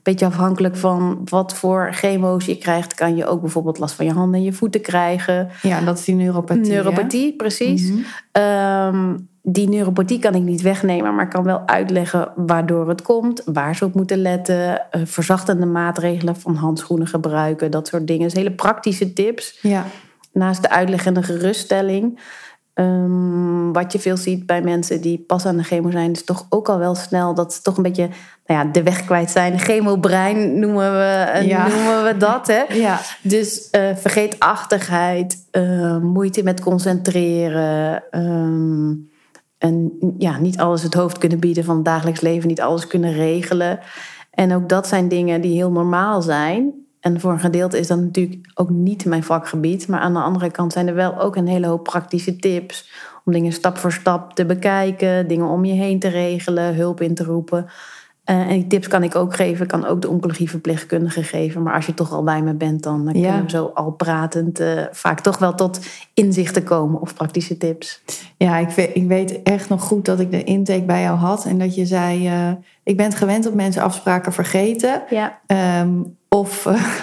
Beetje 0.04 0.26
afhankelijk 0.26 0.76
van 0.76 1.22
wat 1.26 1.54
voor 1.54 1.90
chemo's 1.94 2.46
je 2.46 2.58
krijgt, 2.58 2.94
kan 2.94 3.16
je 3.16 3.26
ook 3.28 3.42
bijvoorbeeld 3.42 3.80
last 3.80 3.96
van 3.96 4.06
je 4.06 4.12
handen 4.14 4.40
en 4.40 4.46
je 4.46 4.54
voeten 4.54 4.82
krijgen. 4.82 5.50
Ja, 5.62 5.82
dat 5.82 5.98
is 6.00 6.06
die 6.06 6.16
neuropathie. 6.16 6.64
hè? 6.64 6.70
Neuropathie, 6.70 7.36
precies. 7.36 7.92
Ehm, 8.32 9.18
die 9.44 9.70
neuropathie 9.70 10.20
kan 10.20 10.36
ik 10.36 10.42
niet 10.42 10.62
wegnemen, 10.62 11.16
maar 11.16 11.24
ik 11.26 11.32
kan 11.32 11.44
wel 11.44 11.62
uitleggen 11.66 12.32
waardoor 12.36 12.90
het 12.90 13.02
komt, 13.02 13.42
waar 13.46 13.76
ze 13.76 13.86
op 13.86 13.94
moeten 13.96 14.18
letten, 14.22 14.92
eh, 14.92 15.02
verzachtende 15.06 15.66
maatregelen 15.66 16.36
van 16.36 16.56
handschoenen 16.56 17.08
gebruiken, 17.08 17.72
dat 17.72 17.88
soort 17.88 18.08
dingen. 18.08 18.24
Dus 18.24 18.34
hele 18.34 18.52
praktische 18.52 19.14
tips 19.14 19.60
Ja. 19.62 19.86
naast 20.34 20.62
de 20.62 20.70
uitleg 20.70 21.06
en 21.06 21.14
de 21.14 21.24
geruststelling. 21.24 22.20
Ehm, 22.74 23.72
wat 23.72 23.92
je 23.94 24.00
veel 24.00 24.18
ziet 24.18 24.46
bij 24.46 24.62
mensen 24.62 25.02
die 25.02 25.24
pas 25.28 25.46
aan 25.46 25.58
de 25.58 25.64
chemo 25.64 25.92
zijn, 25.92 26.12
is 26.12 26.24
toch 26.24 26.46
ook 26.50 26.70
al 26.70 26.78
wel 26.78 26.96
snel 26.96 27.34
dat 27.34 27.54
ze 27.54 27.62
toch 27.62 27.78
een 27.78 27.84
beetje 27.84 28.10
nou 28.46 28.66
ja, 28.66 28.72
de 28.72 28.84
weg 28.84 29.06
kwijt 29.06 29.32
zijn. 29.32 29.60
Chemobrein 29.60 30.60
noemen 30.60 30.92
we, 30.92 31.24
eh, 31.34 31.48
Ja. 31.48 31.68
noemen 31.68 32.04
we 32.04 32.18
dat. 32.18 32.48
Hè? 32.48 32.62
Ja. 32.82 33.00
Dus 33.22 33.70
eh, 33.70 33.96
vergeetachtigheid, 33.96 35.38
moeite 36.02 36.44
met 36.44 36.62
concentreren. 36.62 38.04
ehm, 38.12 38.94
en 39.62 39.92
ja, 40.18 40.38
niet 40.40 40.58
alles 40.58 40.84
het 40.84 40.94
hoofd 40.94 41.18
kunnen 41.18 41.40
bieden 41.40 41.64
van 41.64 41.76
het 41.76 41.86
dagelijks 41.86 42.22
leven, 42.22 42.48
niet 42.48 42.62
alles 42.62 42.88
kunnen 42.88 43.14
regelen. 43.14 43.80
En 44.32 44.54
ook 44.54 44.70
dat 44.70 44.88
zijn 44.88 45.08
dingen 45.08 45.42
die 45.42 45.54
heel 45.54 45.72
normaal 45.72 46.22
zijn. 46.22 46.74
En 47.00 47.20
voor 47.20 47.32
een 47.32 47.40
gedeelte 47.40 47.80
is 47.80 47.88
dat 47.88 48.00
natuurlijk 48.00 48.52
ook 48.54 48.70
niet 48.70 49.06
mijn 49.06 49.24
vakgebied. 49.24 49.88
Maar 49.88 50.00
aan 50.00 50.14
de 50.14 50.20
andere 50.20 50.52
kant 50.52 50.74
zijn 50.74 50.88
er 50.88 50.94
wel 50.94 51.20
ook 51.20 51.36
een 51.36 51.48
hele 51.48 51.68
hoop 51.68 51.84
praktische 51.84 52.36
tips. 52.36 52.92
Om 53.26 53.34
dingen 53.34 53.52
stap 53.52 53.78
voor 53.78 53.92
stap 53.92 54.34
te 54.34 54.46
bekijken, 54.46 55.28
dingen 55.28 55.48
om 55.48 55.66
je 55.66 55.74
heen 55.74 56.00
te 56.00 56.08
regelen, 56.08 56.76
hulp 56.76 57.02
in 57.02 57.16
te 57.16 57.24
roepen. 57.24 57.70
Eh, 58.32 58.40
en 58.40 58.48
die 58.48 58.68
tips 58.68 58.88
kan 58.88 59.04
ik 59.04 59.16
ook 59.16 59.36
geven, 59.36 59.68
kan 59.68 59.86
ook 59.86 60.02
de 60.02 60.10
oncologieverpleegkundige 60.10 61.24
geven. 61.24 61.64
Maar 61.64 61.74
als 61.74 61.86
je 61.86 61.94
toch 61.94 62.12
al 62.12 62.24
bij 62.24 62.42
me 62.42 62.54
bent, 62.54 62.84
dan 62.84 63.10
uh, 63.10 63.22
Ja. 63.22 63.28
kunnen 63.28 63.44
we 63.44 63.50
zo 63.50 63.72
al 63.74 63.92
pratend 63.92 64.60
eh, 64.60 64.84
vaak 64.92 65.20
toch 65.20 65.38
wel 65.38 65.56
tot 65.56 65.80
inzichten 66.14 66.64
komen 66.64 67.02
of 67.02 67.14
praktische 67.14 67.58
tips. 67.58 68.02
Ja, 68.38 68.58
ik 68.58 68.70
weet, 68.70 68.90
ik 68.94 69.08
weet 69.08 69.44
echt 69.44 69.70
nog 69.70 69.82
goed 69.84 70.06
dat 70.06 70.20
ik 70.20 70.32
de 70.32 70.44
intake 70.44 70.84
bij 70.84 71.02
jou 71.02 71.18
had. 71.18 71.46
En 71.46 71.58
dat 71.58 71.76
je 71.76 71.86
zei, 71.86 72.28
eh, 72.28 72.52
ik 72.84 72.98
ben 72.98 73.06
het 73.06 73.16
gewend 73.16 73.44
dat 73.44 73.54
mensen 73.54 73.82
afspraken 73.82 74.34
vergeten. 74.34 75.04
Ja. 75.10 75.40
Ehm, 75.46 75.90
of 76.36 76.66
eh, 76.66 76.84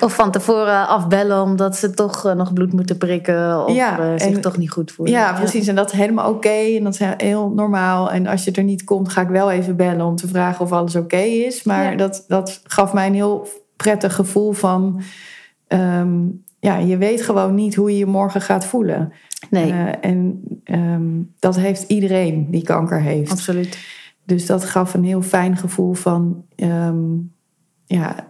Of 0.00 0.14
van 0.14 0.30
tevoren 0.30 0.88
afbellen 0.88 1.42
omdat 1.42 1.76
ze 1.76 1.90
toch 1.90 2.24
eh, 2.26 2.34
nog 2.34 2.52
bloed 2.52 2.72
moeten 2.72 2.96
prikken 2.98 3.66
of 3.66 3.74
Ja, 3.74 3.98
eh, 3.98 4.12
zich 4.26 4.34
en- 4.34 4.40
toch 4.40 4.56
niet 4.56 4.70
goed 4.70 4.92
voelen. 4.92 5.14
ja, 5.14 5.32
precies. 5.32 5.66
En 5.66 5.74
dat 5.74 5.92
is 5.92 5.98
helemaal 5.98 6.30
oké. 6.30 6.48
en 6.76 6.84
dat 6.84 6.92
is 7.00 7.06
heel 7.16 7.50
normaal. 7.50 8.10
En 8.10 8.26
als 8.26 8.44
je 8.44 8.50
er 8.52 8.62
niet 8.62 8.84
komt, 8.84 9.08
ga 9.08 9.20
ik 9.20 9.28
wel 9.28 9.50
even 9.50 9.76
bellen 9.76 10.06
om 10.06 10.16
te 10.16 10.28
vragen 10.28 10.64
of 10.64 10.72
alles 10.72 10.96
oké 10.96 11.16
is. 11.16 11.62
Maar 11.62 11.90
Ja. 11.90 11.96
dat, 11.96 12.24
dat 12.28 12.60
gaf 12.64 12.92
mij 12.92 13.06
een 13.06 13.14
heel 13.14 13.48
prettig 13.76 14.14
gevoel 14.14 14.52
van... 14.52 15.00
ehm, 15.66 16.18
ja, 16.60 16.76
je 16.76 16.96
weet 16.96 17.22
gewoon 17.22 17.54
niet 17.54 17.74
hoe 17.74 17.90
je 17.90 17.98
je 17.98 18.06
morgen 18.06 18.40
gaat 18.40 18.64
voelen. 18.64 19.12
Nee, 19.50 19.72
en 20.00 20.42
ehm, 20.64 21.08
dat 21.38 21.56
heeft 21.56 21.82
iedereen 21.82 22.46
die 22.50 22.62
kanker 22.62 23.00
heeft. 23.00 23.30
absoluut. 23.30 23.78
Dus 24.24 24.46
dat 24.46 24.64
gaf 24.64 24.94
een 24.94 25.04
heel 25.04 25.22
fijn 25.22 25.56
gevoel 25.56 25.92
van, 25.94 26.44
ehm, 26.56 27.02
ja, 27.86 28.29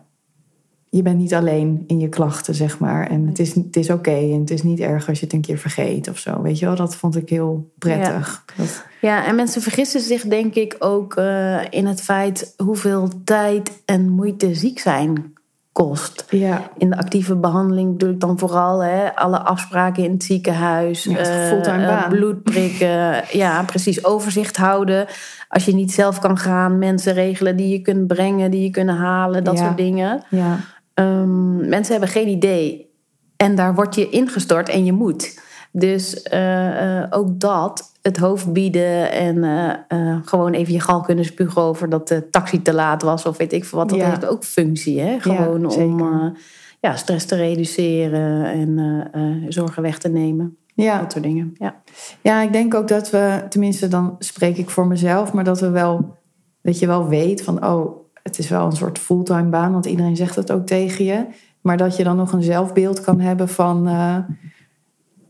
je 0.92 1.02
bent 1.02 1.18
niet 1.18 1.34
alleen 1.34 1.84
in 1.86 2.00
je 2.00 2.08
klachten, 2.08 2.54
zeg 2.54 2.78
maar. 2.78 3.06
En 3.06 3.26
het 3.26 3.38
is, 3.38 3.54
het 3.54 3.76
is 3.76 3.90
oké 3.90 4.10
en 4.10 4.40
het 4.40 4.50
is 4.50 4.62
niet 4.62 4.80
erg 4.80 5.08
als 5.08 5.18
je 5.18 5.24
het 5.24 5.34
een 5.34 5.40
keer 5.40 5.58
vergeet 5.58 6.08
of 6.08 6.18
zo. 6.18 6.42
Weet 6.42 6.58
je 6.58 6.66
wel, 6.66 6.76
dat 6.76 6.96
vond 6.96 7.16
ik 7.16 7.28
heel 7.28 7.70
prettig. 7.78 8.44
Dat, 8.56 8.84
Ja, 9.00 9.26
en 9.26 9.34
mensen 9.34 9.62
vergissen 9.62 10.00
zich 10.00 10.22
denk 10.22 10.54
ik 10.54 10.76
ook 10.78 11.14
eh, 11.16 11.60
in 11.70 11.86
het 11.86 12.00
feit 12.02 12.54
hoeveel 12.56 13.08
tijd 13.24 13.82
en 13.84 14.08
moeite 14.08 14.54
ziek 14.54 14.78
zijn 14.78 15.32
kost. 15.72 16.24
ja, 16.30 16.70
In 16.78 16.90
de 16.90 16.96
actieve 16.96 17.36
behandeling 17.36 17.90
bedoel 17.92 18.14
ik 18.14 18.20
dan 18.20 18.38
vooral 18.38 18.82
hè, 18.82 19.16
alle 19.16 19.38
afspraken 19.38 20.04
in 20.04 20.10
het 20.12 20.24
ziekenhuis. 20.24 21.04
Ja, 21.04 21.16
het 21.16 21.64
baan. 21.86 22.08
bloed 22.10 22.42
prikken. 22.42 23.22
ja, 23.42 23.62
precies. 23.62 24.04
Overzicht 24.04 24.56
houden. 24.56 25.06
Als 25.48 25.64
je 25.64 25.74
niet 25.74 25.92
zelf 25.92 26.18
kan 26.18 26.38
gaan, 26.38 26.78
mensen 26.78 27.12
regelen 27.12 27.56
die 27.56 27.68
je 27.68 27.80
kunt 27.80 28.06
brengen, 28.06 28.50
die 28.50 28.62
je 28.62 28.70
kunnen 28.70 28.96
halen, 28.96 29.44
dat 29.44 29.58
Ja. 29.58 29.64
soort 29.64 29.76
dingen. 29.76 30.22
ja, 30.30 30.58
Ehm, 31.00 31.68
mensen 31.68 31.92
hebben 31.92 32.08
geen 32.10 32.28
idee. 32.28 32.88
En 33.36 33.54
daar 33.54 33.74
word 33.74 33.94
je 33.94 34.08
ingestort 34.08 34.68
en 34.68 34.84
je 34.84 34.92
moet. 34.92 35.40
Dus 35.72 36.22
eh, 36.22 36.98
eh, 37.02 37.06
ook 37.10 37.40
dat, 37.40 37.92
het 38.02 38.16
hoofd 38.16 38.52
bieden 38.52 39.12
en 39.12 39.44
eh, 39.88 40.16
gewoon 40.24 40.52
even 40.52 40.72
je 40.72 40.80
gal 40.80 41.00
kunnen 41.00 41.24
spugen 41.24 41.62
over 41.62 41.88
dat 41.88 42.08
de 42.08 42.30
taxi 42.30 42.62
te 42.62 42.74
laat 42.74 43.02
was 43.02 43.26
of 43.26 43.36
weet 43.36 43.52
ik 43.52 43.64
veel 43.64 43.78
wat. 43.78 43.88
Dat 43.88 43.98
Ja. 43.98 44.08
heeft 44.08 44.26
ook 44.26 44.44
functie, 44.44 45.00
hè? 45.00 45.20
Gewoon 45.20 45.66
om 45.66 46.34
ja, 46.80 46.96
stress 46.96 47.26
te 47.26 47.36
reduceren 47.36 48.44
en 48.44 49.10
zorgen 49.48 49.82
weg 49.82 49.98
te 49.98 50.08
nemen. 50.08 50.56
ja. 50.74 51.00
Dat 51.00 51.12
soort 51.12 51.24
dingen. 51.24 51.54
Ja. 51.58 51.82
Ja, 52.22 52.42
ik 52.42 52.52
denk 52.52 52.74
ook 52.74 52.88
dat 52.88 53.10
we, 53.10 53.42
tenminste 53.48 53.88
dan 53.88 54.16
spreek 54.18 54.56
ik 54.56 54.70
voor 54.70 54.86
mezelf, 54.86 55.32
maar 55.32 55.44
dat 55.44 55.60
we 55.60 55.70
wel, 55.70 56.16
dat 56.62 56.78
je 56.78 56.86
wel 56.86 57.08
weet 57.08 57.42
van, 57.42 57.66
oh, 57.66 57.96
het 58.22 58.38
is 58.38 58.48
wel 58.48 58.66
een 58.66 58.72
soort 58.76 58.98
fulltime 58.98 59.48
baan, 59.48 59.72
want 59.72 59.86
iedereen 59.86 60.16
zegt 60.16 60.36
het 60.36 60.52
ook 60.52 60.66
tegen 60.66 61.04
je. 61.04 61.26
Maar 61.60 61.76
dat 61.76 61.96
je 61.96 62.04
dan 62.04 62.16
nog 62.16 62.32
een 62.32 62.42
zelfbeeld 62.42 63.00
kan 63.00 63.20
hebben 63.20 63.48
van, 63.48 63.88
eh, 63.88 64.16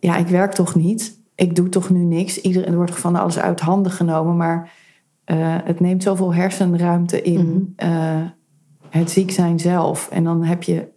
ja, 0.01 0.17
ik 0.17 0.27
werk 0.27 0.53
toch 0.53 0.75
niet, 0.75 1.19
ik 1.35 1.57
doe 1.57 1.69
toch 1.69 1.91
nu 1.91 1.99
niks. 2.05 2.41
Iedereen 2.41 2.71
er 2.71 2.77
wordt 2.77 2.99
van 2.99 3.17
alles 3.17 3.39
uit 3.39 3.61
handen 3.61 3.93
genomen, 3.93 4.37
maar 4.37 4.71
eh, 5.25 5.37
het 5.65 5.81
neemt 5.81 6.03
zoveel 6.03 6.35
hersenruimte 6.35 7.23
in 7.23 7.73
Mhm. 7.77 7.91
eh, 7.93 8.23
het 8.91 9.11
ziek 9.11 9.31
zijn 9.31 9.59
zelf. 9.59 10.09
En 10.11 10.25
dan 10.25 10.45
heb 10.45 10.63
je 10.63 10.89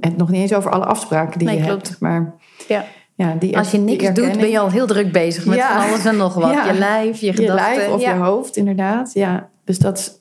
het 0.00 0.16
nog 0.16 0.30
niet 0.30 0.40
eens 0.40 0.54
over 0.54 0.70
alle 0.70 0.84
afspraken 0.84 1.38
die 1.38 1.48
Nee, 1.48 1.56
je 1.58 1.64
klopt. 1.64 1.88
hebt, 1.88 2.00
maar 2.00 2.34
Ja. 2.68 2.84
ja, 3.14 3.34
die 3.38 3.58
Als 3.58 3.70
je 3.70 3.78
niks 3.78 4.04
doet, 4.12 4.38
ben 4.38 4.50
je 4.50 4.58
al 4.58 4.70
heel 4.70 4.86
druk 4.86 5.12
bezig 5.12 5.46
met 5.46 5.56
Ja. 5.56 5.80
van 5.80 5.88
alles 5.90 6.04
en 6.04 6.16
nog 6.16 6.34
wat. 6.34 6.50
Ja. 6.54 6.66
Je 6.72 6.78
lijf, 6.78 7.20
je 7.20 7.26
je 7.26 7.32
gedachten. 7.32 7.76
lijf 7.76 7.92
of 7.92 8.00
ja. 8.00 8.14
je 8.14 8.20
hoofd, 8.20 8.56
inderdaad. 8.56 9.12
Ja, 9.12 9.48
dus 9.64 9.78
dat 9.78 9.98
is 9.98 10.20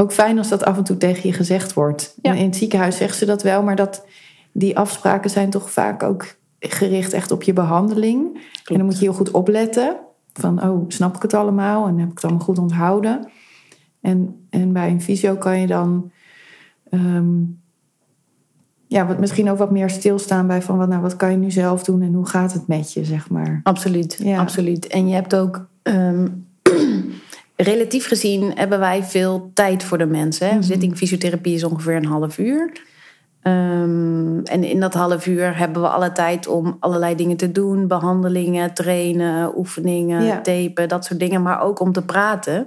ook 0.00 0.12
fijn 0.12 0.38
als 0.38 0.48
dat 0.48 0.64
af 0.64 0.76
en 0.76 0.84
toe 0.84 0.96
tegen 0.96 1.28
je 1.28 1.34
gezegd 1.34 1.72
wordt. 1.74 2.14
Ja. 2.22 2.30
En 2.30 2.36
In 2.38 2.44
het 2.44 2.56
ziekenhuis 2.56 2.96
zeggen 2.96 3.16
ze 3.18 3.26
dat 3.26 3.42
wel, 3.42 3.62
maar 3.62 3.76
dat, 3.76 4.04
die 4.52 4.78
afspraken 4.78 5.30
zijn 5.30 5.50
toch 5.50 5.70
vaak 5.70 6.02
ook 6.02 6.38
gericht 6.58 7.12
echt 7.12 7.30
op 7.30 7.42
je 7.42 7.52
behandeling. 7.52 8.34
En 8.64 8.76
dan 8.76 8.84
moet 8.84 8.98
je 8.98 9.04
heel 9.04 9.14
goed 9.14 9.30
opletten. 9.30 9.96
Van, 10.32 10.62
oh, 10.62 10.84
snap 10.88 11.16
ik 11.16 11.22
het 11.22 11.34
allemaal? 11.34 11.86
En 11.86 11.98
heb 11.98 12.08
ik 12.08 12.14
het 12.14 12.24
allemaal 12.24 12.44
goed 12.44 12.58
onthouden? 12.58 13.30
En, 14.00 14.46
en 14.50 14.72
bij 14.72 14.90
een 14.90 15.02
fysio 15.02 15.34
kan 15.36 15.60
je 15.60 15.66
dan... 15.66 16.10
ehm, 16.90 17.38
ja, 18.86 19.06
wat, 19.06 19.18
misschien 19.18 19.50
ook 19.50 19.58
wat 19.58 19.70
meer 19.70 19.90
stilstaan 19.90 20.46
bij 20.46 20.62
van... 20.62 20.76
Wat, 20.76 20.88
nou, 20.88 21.02
wat 21.02 21.16
kan 21.16 21.30
je 21.30 21.36
nu 21.36 21.50
zelf 21.50 21.84
doen 21.84 22.02
en 22.02 22.12
hoe 22.12 22.26
gaat 22.26 22.52
het 22.52 22.66
met 22.66 22.92
je, 22.92 23.04
zeg 23.04 23.30
maar. 23.30 23.60
Absoluut, 23.62 24.20
Ja. 24.22 24.38
absoluut. 24.40 24.86
En 24.86 25.08
je 25.08 25.14
hebt 25.14 25.34
ook... 25.36 25.66
ehm, 25.82 26.26
relatief 27.62 28.06
gezien 28.06 28.52
hebben 28.54 28.78
wij 28.78 29.02
veel 29.02 29.50
tijd 29.54 29.84
voor 29.84 29.98
de 29.98 30.06
mensen. 30.06 30.48
Hè? 30.48 30.54
Mhm. 30.54 30.62
Zitting 30.62 30.96
fysiotherapie 30.96 31.54
is 31.54 31.64
ongeveer 31.64 31.96
een 31.96 32.04
half 32.04 32.38
uur. 32.38 32.72
Ehm, 33.42 34.38
en 34.44 34.64
in 34.64 34.80
dat 34.80 34.94
half 34.94 35.26
uur 35.26 35.56
hebben 35.56 35.82
we 35.82 35.88
alle 35.88 36.12
tijd 36.12 36.46
om 36.46 36.76
allerlei 36.80 37.14
dingen 37.14 37.36
te 37.36 37.52
doen. 37.52 37.86
Behandelingen, 37.86 38.74
trainen, 38.74 39.58
oefeningen, 39.58 40.22
Ja. 40.22 40.40
tapen, 40.40 40.88
dat 40.88 41.04
soort 41.04 41.20
dingen. 41.20 41.42
Maar 41.42 41.60
ook 41.62 41.80
om 41.80 41.92
te 41.92 42.02
praten. 42.02 42.66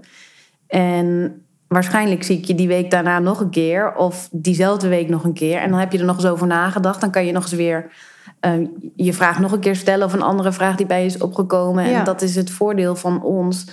En 0.68 1.42
waarschijnlijk 1.68 2.24
zie 2.24 2.38
ik 2.38 2.46
je 2.46 2.56
die 2.56 2.68
week 2.68 2.92
daarna 2.92 3.20
nog 3.20 3.40
een 3.40 3.50
keer. 3.50 3.96
Of 3.96 4.30
diezelfde 4.32 4.88
week 4.88 5.10
nog 5.10 5.24
een 5.24 5.34
keer. 5.34 5.58
En 5.58 5.70
dan 5.70 5.80
heb 5.80 5.92
je 5.92 6.00
er 6.00 6.06
nog 6.06 6.16
eens 6.16 6.26
over 6.26 6.48
nagedacht. 6.48 7.02
Dan 7.02 7.12
kan 7.12 7.26
je 7.26 7.32
nog 7.32 7.44
eens 7.44 7.52
weer 7.52 7.92
eh, 8.40 8.52
je 8.96 9.14
vraag 9.14 9.40
nog 9.40 9.52
een 9.52 9.60
keer 9.60 9.76
stellen. 9.76 10.06
Of 10.06 10.14
een 10.14 10.22
andere 10.22 10.52
vraag 10.52 10.76
die 10.76 10.86
bij 10.86 11.00
je 11.00 11.06
is 11.06 11.18
opgekomen. 11.18 11.90
Ja. 11.90 12.00
En 12.00 12.06
dat 12.06 12.22
is 12.22 12.36
het 12.36 12.52
voordeel 12.52 12.96
van 12.96 13.24
ons. 13.24 13.66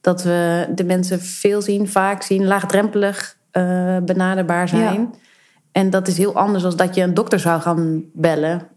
Dat 0.00 0.22
we 0.22 0.68
de 0.74 0.84
mensen 0.84 1.20
veel 1.20 1.62
zien, 1.62 1.88
vaak 1.88 2.22
zien. 2.22 2.46
Laagdrempelig 2.46 3.36
eh, 3.50 3.96
benaderbaar 4.04 4.68
zijn. 4.68 5.14
En 5.72 5.90
dat 5.90 6.08
is 6.08 6.18
heel 6.18 6.36
anders 6.36 6.62
dan 6.62 6.76
dat 6.76 6.94
je 6.94 7.02
een 7.02 7.14
dokter 7.14 7.40
zou 7.40 7.60
gaan 7.60 8.04
bellen. 8.12 8.68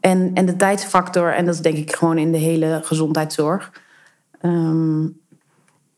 En, 0.00 0.30
en 0.34 0.46
de 0.46 0.56
tijdsfactor, 0.56 1.34
en 1.34 1.44
dat 1.44 1.54
is 1.54 1.60
denk 1.60 1.76
ik 1.76 1.96
gewoon 1.96 2.18
in 2.18 2.32
de 2.32 2.38
hele 2.38 2.80
gezondheidszorg. 2.82 3.72
Ehm, 4.40 5.02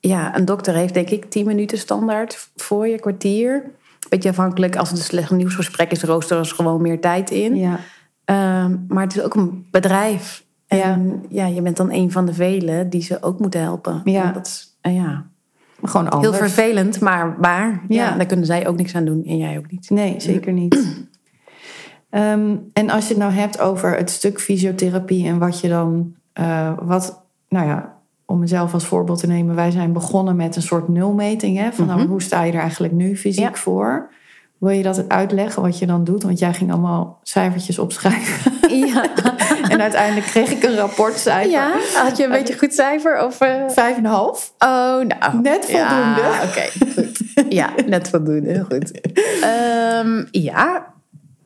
ja, 0.00 0.36
een 0.36 0.44
dokter 0.44 0.74
heeft 0.74 0.94
denk 0.94 1.10
ik 1.10 1.30
10 1.30 1.46
minuten 1.46 1.78
standaard 1.78 2.50
voor 2.56 2.88
je, 2.88 2.98
kwartier. 2.98 3.70
Beetje 4.08 4.28
afhankelijk, 4.28 4.76
als 4.76 4.88
het 4.88 4.98
een 4.98 5.04
slecht 5.04 5.30
nieuwsgesprek 5.30 5.90
is, 5.90 6.02
rooster 6.02 6.38
er 6.38 6.46
gewoon 6.46 6.82
meer 6.82 7.00
tijd 7.00 7.30
in. 7.30 7.56
Ja, 7.56 7.78
Ehm, 8.28 8.76
maar 8.88 9.02
het 9.02 9.16
is 9.16 9.22
ook 9.22 9.34
een 9.34 9.66
bedrijf. 9.70 10.44
En 10.68 10.78
Ja. 10.78 10.98
ja. 11.28 11.46
je 11.54 11.62
bent 11.62 11.76
dan 11.76 11.92
een 11.92 12.10
van 12.12 12.26
de 12.26 12.34
velen 12.34 12.90
die 12.90 13.02
ze 13.02 13.22
ook 13.22 13.38
moeten 13.40 13.60
helpen. 13.60 14.00
Ja. 14.04 14.32
Dat 14.32 14.46
is 14.46 14.76
eh, 14.80 14.94
ja, 14.96 15.26
gewoon 15.82 16.06
heel 16.06 16.14
anders. 16.14 16.36
vervelend, 16.36 17.00
maar 17.00 17.36
waar. 17.40 17.82
Ja. 17.88 18.08
Ja. 18.08 18.16
daar 18.16 18.26
kunnen 18.26 18.46
zij 18.46 18.68
ook 18.68 18.76
niks 18.76 18.94
aan 18.94 19.04
doen 19.04 19.24
en 19.24 19.36
jij 19.36 19.58
ook 19.58 19.70
niet. 19.70 19.90
Nee, 19.90 20.14
zeker 20.20 20.52
niet. 20.52 20.76
Ehm, 22.10 22.56
en 22.72 22.90
als 22.90 23.04
je 23.08 23.14
het 23.14 23.22
nou 23.22 23.32
hebt 23.32 23.60
over 23.60 23.96
het 23.96 24.10
stuk 24.10 24.40
fysiotherapie 24.40 25.26
en 25.26 25.38
wat 25.38 25.60
je 25.60 25.68
dan, 25.68 26.14
eh, 26.32 26.72
wat, 26.82 27.24
nou 27.48 27.66
ja, 27.66 27.96
om 28.26 28.38
mezelf 28.38 28.72
als 28.74 28.86
voorbeeld 28.86 29.18
te 29.20 29.26
nemen, 29.26 29.54
wij 29.54 29.70
zijn 29.70 29.92
begonnen 29.92 30.36
met 30.36 30.56
een 30.56 30.62
soort 30.62 30.88
nulmeting. 30.88 31.58
Hè, 31.58 31.72
van 31.72 31.86
nou, 31.86 31.98
Mhm. 32.00 32.08
hoe 32.08 32.22
sta 32.22 32.42
je 32.42 32.52
er 32.52 32.60
eigenlijk 32.60 32.92
nu 32.92 33.16
fysiek 33.16 33.44
Ja. 33.48 33.54
voor? 33.54 34.10
Wil 34.58 34.70
je 34.70 34.82
dat 34.82 35.08
uitleggen 35.08 35.62
wat 35.62 35.78
je 35.78 35.86
dan 35.86 36.04
doet? 36.04 36.22
Want 36.22 36.38
jij 36.38 36.52
ging 36.52 36.70
allemaal 36.72 37.18
cijfertjes 37.22 37.78
opschrijven. 37.78 38.52
Ja, 38.76 39.04
en 39.72 39.80
uiteindelijk 39.80 40.26
kreeg 40.26 40.50
ik 40.50 40.62
een 40.62 40.76
rapportcijfer. 40.76 41.50
ja. 41.50 41.72
had 41.94 42.16
je 42.16 42.24
een 42.24 42.30
beetje 42.30 42.58
goed 42.58 42.74
cijfer? 42.74 43.24
Of, 43.24 43.40
eh? 43.40 43.68
Vijf 43.68 43.96
en 43.96 44.04
een 44.04 44.10
half. 44.10 44.52
Oh, 44.58 44.68
nou. 44.68 45.40
Net 45.42 45.64
voldoende. 45.64 46.20
Ja, 46.20 46.42
oké, 46.44 46.92
goed. 46.94 47.18
Ja, 47.48 47.70
net 47.86 48.08
voldoende, 48.08 48.64
goed. 48.68 49.00
Ehm, 49.40 50.24
ja, 50.30 50.96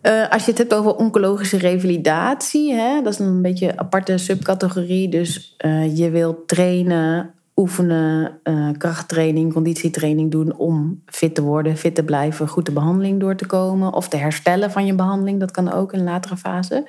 Eh, 0.03 0.29
als 0.31 0.45
je 0.45 0.51
het 0.51 0.59
hebt 0.59 0.75
over 0.75 0.95
oncologische 0.97 1.59
revalidatie, 1.59 2.73
hè, 2.75 3.03
dat 3.03 3.13
is 3.13 3.19
een 3.19 3.43
beetje 3.43 3.69
een 3.69 3.79
aparte 3.79 4.19
subcategorie. 4.19 5.09
Dus 5.09 5.55
eh, 5.59 5.97
je 5.97 6.11
wilt 6.11 6.49
trainen, 6.49 7.35
oefenen, 7.57 8.41
eh, 8.43 8.69
krachttraining, 8.79 9.53
conditietraining 9.53 10.31
doen 10.31 10.57
om 10.57 11.03
fit 11.07 11.35
te 11.35 11.43
worden, 11.43 11.77
fit 11.77 11.95
te 11.95 12.05
blijven, 12.05 12.49
goed 12.49 12.67
de 12.67 12.73
behandeling 12.73 13.21
door 13.21 13.37
te 13.37 13.47
komen 13.47 13.93
of 13.93 14.09
te 14.09 14.17
herstellen 14.17 14.71
van 14.71 14.87
je 14.87 14.95
behandeling. 14.95 15.41
Dat 15.41 15.51
kan 15.51 15.73
ook 15.73 15.93
in 15.93 15.99
een 15.99 16.05
latere 16.05 16.37
fase. 16.37 16.89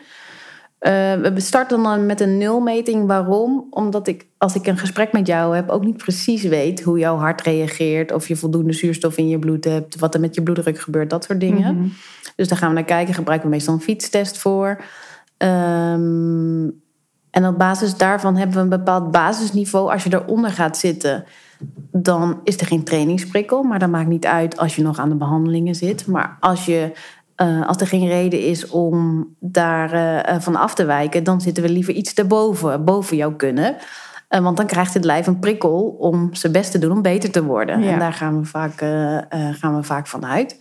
Eh, 0.83 1.13
we 1.15 1.39
starten 1.39 1.83
dan 1.83 2.05
met 2.05 2.21
een 2.21 2.37
nulmeting. 2.37 3.07
Waarom? 3.07 3.67
Omdat 3.69 4.07
ik, 4.07 4.25
als 4.37 4.55
ik 4.55 4.67
een 4.67 4.77
gesprek 4.77 5.11
met 5.11 5.27
jou 5.27 5.55
heb, 5.55 5.69
ook 5.69 5.83
niet 5.83 5.97
precies 5.97 6.43
weet 6.43 6.81
hoe 6.81 6.99
jouw 6.99 7.17
hart 7.17 7.41
reageert. 7.41 8.11
Of 8.11 8.27
je 8.27 8.35
voldoende 8.35 8.73
zuurstof 8.73 9.17
in 9.17 9.27
je 9.27 9.39
bloed 9.39 9.63
hebt. 9.63 9.99
Wat 9.99 10.13
er 10.13 10.19
met 10.19 10.35
je 10.35 10.43
bloeddruk 10.43 10.79
gebeurt, 10.79 11.09
dat 11.09 11.23
soort 11.23 11.39
dingen. 11.39 11.75
Mhm. 11.75 11.87
Dus 12.35 12.47
daar 12.47 12.57
gaan 12.57 12.69
we 12.69 12.75
naar 12.75 12.83
kijken. 12.83 13.13
Gebruiken 13.13 13.49
we 13.49 13.55
meestal 13.55 13.73
een 13.73 13.81
fietstest 13.81 14.37
voor. 14.37 14.83
Ehm, 15.37 16.69
en 17.33 17.47
op 17.47 17.57
basis 17.57 17.97
daarvan 17.97 18.35
hebben 18.35 18.55
we 18.55 18.61
een 18.61 18.69
bepaald 18.69 19.11
basisniveau. 19.11 19.91
Als 19.91 20.03
je 20.03 20.13
eronder 20.13 20.51
gaat 20.51 20.77
zitten, 20.77 21.25
dan 21.91 22.39
is 22.43 22.59
er 22.59 22.65
geen 22.65 22.83
trainingsprikkel. 22.83 23.63
Maar 23.63 23.79
dat 23.79 23.89
maakt 23.89 24.07
niet 24.07 24.25
uit 24.25 24.57
als 24.57 24.75
je 24.75 24.81
nog 24.81 24.99
aan 24.99 25.09
de 25.09 25.15
behandelingen 25.15 25.75
zit. 25.75 26.07
Maar 26.07 26.37
als, 26.39 26.65
je, 26.65 26.91
uh, 27.37 27.67
als 27.67 27.77
er 27.77 27.87
geen 27.87 28.07
reden 28.07 28.39
is 28.39 28.69
om 28.69 29.27
daar 29.39 29.93
uh, 29.93 30.39
van 30.39 30.55
af 30.55 30.75
te 30.75 30.85
wijken, 30.85 31.23
dan 31.23 31.41
zitten 31.41 31.63
we 31.63 31.69
liever 31.69 31.93
iets 31.93 32.13
erboven, 32.13 32.85
boven 32.85 33.17
jou 33.17 33.35
kunnen. 33.35 33.75
Uh, 34.29 34.39
want 34.39 34.57
dan 34.57 34.65
krijgt 34.65 34.93
het 34.93 35.05
lijf 35.05 35.27
een 35.27 35.39
prikkel 35.39 35.95
om 35.99 36.33
zijn 36.33 36.51
best 36.53 36.71
te 36.71 36.79
doen 36.79 36.91
om 36.91 37.01
beter 37.01 37.31
te 37.31 37.43
worden. 37.43 37.81
Ja. 37.81 37.91
En 37.91 37.99
daar 37.99 38.13
gaan 38.13 38.39
we 38.39 38.45
vaak, 38.45 38.77
gaan 39.59 39.75
we 39.75 39.83
vaak 39.83 40.07
van 40.07 40.25
uit. 40.25 40.57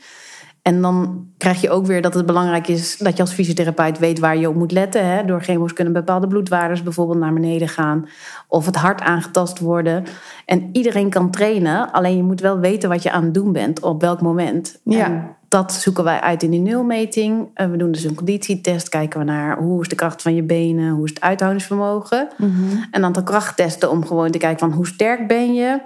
En 0.63 0.83
dan 0.83 1.27
krijg 1.39 1.61
je 1.61 1.71
ook 1.71 1.87
weer 1.87 2.03
dat 2.03 2.15
het 2.15 2.27
belangrijk 2.27 2.69
is 2.69 2.97
dat 2.97 3.17
je 3.17 3.23
als 3.23 3.33
fysiotherapeut 3.33 3.99
weet 3.99 4.19
waar 4.19 4.37
je 4.37 4.49
op 4.49 4.55
moet 4.55 4.73
letten. 4.73 5.07
Hè? 5.07 5.25
Door 5.25 5.41
chemo's 5.41 5.73
kunnen 5.73 5.93
bepaalde 5.93 6.27
bloedwaardes 6.27 6.83
bijvoorbeeld 6.83 7.19
naar 7.19 7.33
beneden 7.33 7.69
gaan. 7.69 8.09
Of 8.49 8.67
het 8.67 8.77
hart 8.77 9.01
aangetast 9.01 9.59
worden. 9.59 10.05
En 10.47 10.69
iedereen 10.73 11.11
kan 11.11 11.31
trainen, 11.31 11.93
alleen 11.93 12.17
je 12.17 12.23
moet 12.23 12.41
wel 12.41 12.59
weten 12.59 12.89
wat 12.89 13.03
je 13.03 13.11
aan 13.11 13.25
het 13.25 13.35
doen 13.35 13.53
bent 13.53 13.81
op 13.81 14.01
welk 14.01 14.21
moment. 14.21 14.81
Ja. 14.85 15.05
En 15.05 15.37
dat 15.49 15.73
zoeken 15.73 16.05
wij 16.05 16.21
uit 16.21 16.43
in 16.43 16.51
die 16.51 16.61
nulmeting. 16.61 17.49
We 17.55 17.77
doen 17.77 17.93
dus 17.93 18.05
een 18.05 18.15
conditietest, 18.15 18.89
kijken 18.89 19.19
we 19.19 19.25
naar 19.25 19.59
hoe 19.59 19.81
is 19.81 19.89
de 19.89 19.95
kracht 19.95 20.23
van 20.23 20.35
je 20.35 20.43
benen, 20.43 20.91
hoe 20.91 21.05
is 21.05 21.11
het 21.11 21.21
uithoudingsvermogen. 21.21 22.29
Mhm. 22.37 22.51
Een 22.91 23.05
aantal 23.05 23.23
krachttesten 23.23 23.91
om 23.91 24.07
gewoon 24.07 24.31
te 24.31 24.39
kijken 24.39 24.59
van 24.59 24.73
hoe 24.73 24.87
sterk 24.87 25.29
ben 25.29 25.55
je. 25.55 25.81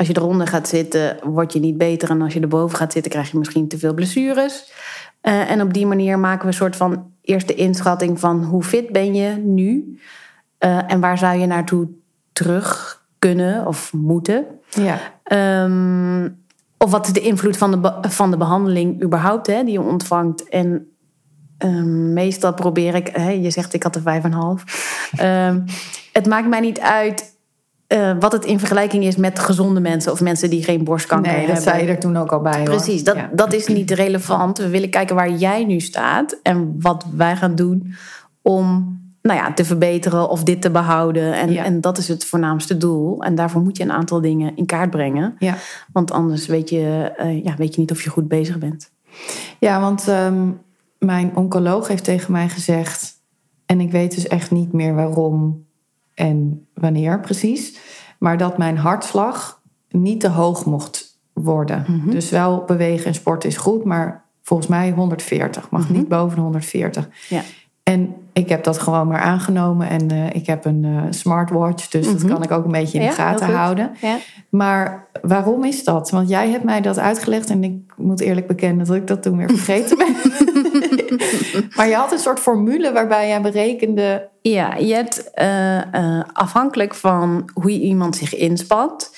Als 0.00 0.08
je 0.08 0.16
eronder 0.16 0.46
gaat 0.46 0.68
zitten, 0.68 1.16
word 1.22 1.52
je 1.52 1.60
niet 1.60 1.78
beter. 1.78 2.10
En 2.10 2.22
als 2.22 2.32
je 2.32 2.40
erboven 2.40 2.76
gaat 2.76 2.92
zitten, 2.92 3.10
krijg 3.10 3.30
je 3.30 3.38
misschien 3.38 3.68
te 3.68 3.78
veel 3.78 3.94
blessures. 3.94 4.72
Uh, 5.22 5.50
en 5.50 5.62
op 5.62 5.72
die 5.72 5.86
manier 5.86 6.18
maken 6.18 6.40
we 6.40 6.46
een 6.46 6.52
soort 6.52 6.76
van 6.76 7.12
eerste 7.22 7.54
inschatting 7.54 8.20
van 8.20 8.44
hoe 8.44 8.62
fit 8.62 8.92
ben 8.92 9.14
je 9.14 9.36
nu. 9.36 9.98
Uh, 10.60 10.92
en 10.92 11.00
waar 11.00 11.18
zou 11.18 11.38
je 11.38 11.46
naartoe 11.46 11.88
terug 12.32 13.00
kunnen 13.18 13.66
of 13.66 13.92
moeten. 13.92 14.46
Ja. 14.68 14.98
Um, 15.64 16.44
of 16.78 16.90
wat 16.90 17.06
is 17.06 17.12
de 17.12 17.20
invloed 17.20 17.56
van 17.56 17.70
de, 17.70 17.94
van 18.00 18.30
de 18.30 18.36
behandeling 18.36 19.02
überhaupt 19.02 19.46
hè, 19.46 19.64
die 19.64 19.72
je 19.72 19.80
ontvangt. 19.80 20.48
En 20.48 20.88
um, 21.58 22.12
meestal 22.12 22.54
probeer 22.54 22.94
ik, 22.94 23.08
hè, 23.12 23.30
je 23.30 23.50
zegt 23.50 23.74
ik 23.74 23.82
had 23.82 23.94
er 23.94 24.02
vijf 24.02 24.24
en 24.24 24.32
half. 24.32 24.64
Um, 25.22 25.64
het 26.12 26.26
maakt 26.26 26.48
mij 26.48 26.60
niet 26.60 26.80
uit 26.80 27.38
uh, 27.92 28.12
wat 28.20 28.32
het 28.32 28.44
in 28.44 28.58
vergelijking 28.58 29.04
is 29.04 29.16
met 29.16 29.38
gezonde 29.38 29.80
mensen 29.80 30.12
of 30.12 30.20
mensen 30.20 30.50
die 30.50 30.64
geen 30.64 30.84
borstkanker 30.84 31.30
nee, 31.30 31.38
hebben. 31.38 31.54
dat 31.54 31.64
zei 31.64 31.82
je 31.82 31.88
er 31.88 31.98
toen 31.98 32.16
ook 32.16 32.32
al 32.32 32.40
bij. 32.40 32.56
Hoor. 32.56 32.64
Precies, 32.64 33.04
dat, 33.04 33.16
Ja. 33.16 33.30
dat 33.32 33.52
is 33.52 33.66
niet 33.66 33.90
relevant. 33.90 34.58
We 34.58 34.68
willen 34.68 34.90
kijken 34.90 35.14
waar 35.14 35.30
jij 35.30 35.64
nu 35.64 35.80
staat 35.80 36.38
en 36.42 36.74
wat 36.80 37.06
wij 37.14 37.36
gaan 37.36 37.54
doen 37.54 37.94
om 38.42 38.98
nou 39.22 39.38
ja, 39.38 39.52
te 39.52 39.64
verbeteren 39.64 40.28
of 40.28 40.42
dit 40.42 40.62
te 40.62 40.70
behouden. 40.70 41.34
En, 41.34 41.52
Ja. 41.52 41.64
en 41.64 41.80
dat 41.80 41.98
is 41.98 42.08
het 42.08 42.24
voornaamste 42.24 42.76
doel. 42.76 43.22
En 43.22 43.34
daarvoor 43.34 43.62
moet 43.62 43.76
je 43.76 43.82
een 43.82 43.92
aantal 43.92 44.20
dingen 44.20 44.56
in 44.56 44.66
kaart 44.66 44.90
brengen. 44.90 45.34
Ja. 45.38 45.54
Want 45.92 46.10
anders 46.10 46.46
weet 46.46 46.70
je, 46.70 47.12
uh, 47.20 47.44
ja, 47.44 47.54
weet 47.56 47.74
je 47.74 47.80
niet 47.80 47.90
of 47.90 48.02
je 48.02 48.10
goed 48.10 48.28
bezig 48.28 48.58
bent. 48.58 48.90
Ja, 49.58 49.80
want 49.80 50.08
um, 50.08 50.60
mijn 50.98 51.36
oncoloog 51.36 51.88
heeft 51.88 52.04
tegen 52.04 52.32
mij 52.32 52.48
gezegd... 52.48 53.12
en 53.66 53.80
ik 53.80 53.90
weet 53.90 54.14
dus 54.14 54.26
echt 54.26 54.50
niet 54.50 54.72
meer 54.72 54.94
waarom 54.94 55.64
en 56.20 56.66
wanneer 56.74 57.20
precies... 57.20 57.78
maar 58.18 58.36
dat 58.36 58.58
mijn 58.58 58.76
hartslag 58.76 59.62
niet 59.88 60.20
te 60.20 60.28
hoog 60.28 60.64
mocht 60.64 61.20
worden. 61.32 61.80
Mhm. 61.80 61.92
Mm 61.92 62.00
-hmm. 62.00 62.10
Dus 62.10 62.30
wel 62.30 62.64
bewegen 62.66 63.06
en 63.06 63.14
sport 63.14 63.44
is 63.44 63.56
goed, 63.56 63.84
maar 63.84 64.24
volgens 64.42 64.68
mij 64.68 64.90
140. 64.90 65.70
Mag 65.70 65.80
mm 65.80 65.86
-hmm. 65.86 65.96
niet 65.96 66.08
boven 66.08 66.36
de 66.36 66.42
140. 66.42 67.08
Ja. 67.28 67.42
En 67.82 68.14
ik 68.40 68.48
heb 68.48 68.64
dat 68.64 68.78
gewoon 68.78 69.06
maar 69.08 69.20
aangenomen. 69.20 69.88
En 69.88 70.12
uh, 70.12 70.26
ik 70.32 70.46
heb 70.46 70.64
een 70.64 70.84
uh, 70.84 71.02
smartwatch, 71.10 71.88
dus 71.88 72.06
mm 72.06 72.12
-hmm. 72.12 72.20
dat 72.20 72.30
kan 72.30 72.42
ik 72.42 72.50
ook 72.50 72.64
een 72.64 72.70
beetje 72.70 72.98
in 72.98 73.04
de 73.04 73.10
Mhm. 73.10 73.20
ja, 73.20 73.30
gaten 73.30 73.54
houden. 73.54 73.90
Ja. 74.00 74.16
Maar 74.48 75.08
waarom 75.22 75.64
is 75.64 75.84
dat? 75.84 76.10
Want 76.10 76.28
jij 76.28 76.50
hebt 76.50 76.64
mij 76.64 76.80
dat 76.80 76.98
uitgelegd 76.98 77.50
en 77.50 77.64
ik 77.64 77.72
moet 77.96 78.20
eerlijk 78.20 78.46
bekennen 78.46 78.86
dat 78.86 78.96
ik 78.96 79.06
dat 79.06 79.22
toen 79.22 79.36
weer 79.36 79.48
vergeten 79.48 79.98
ben. 79.98 80.14
maar 81.76 81.88
je 81.88 81.94
had 81.94 82.12
een 82.12 82.18
soort 82.18 82.40
formule 82.40 82.92
waarbij 82.92 83.28
jij 83.28 83.40
berekende. 83.40 84.28
Ja, 84.42 84.74
je 84.74 84.94
hebt 84.94 85.30
uh, 85.34 86.20
afhankelijk 86.32 86.94
van 86.94 87.50
hoe 87.54 87.70
iemand 87.70 88.16
zich 88.16 88.34
inspant, 88.34 89.14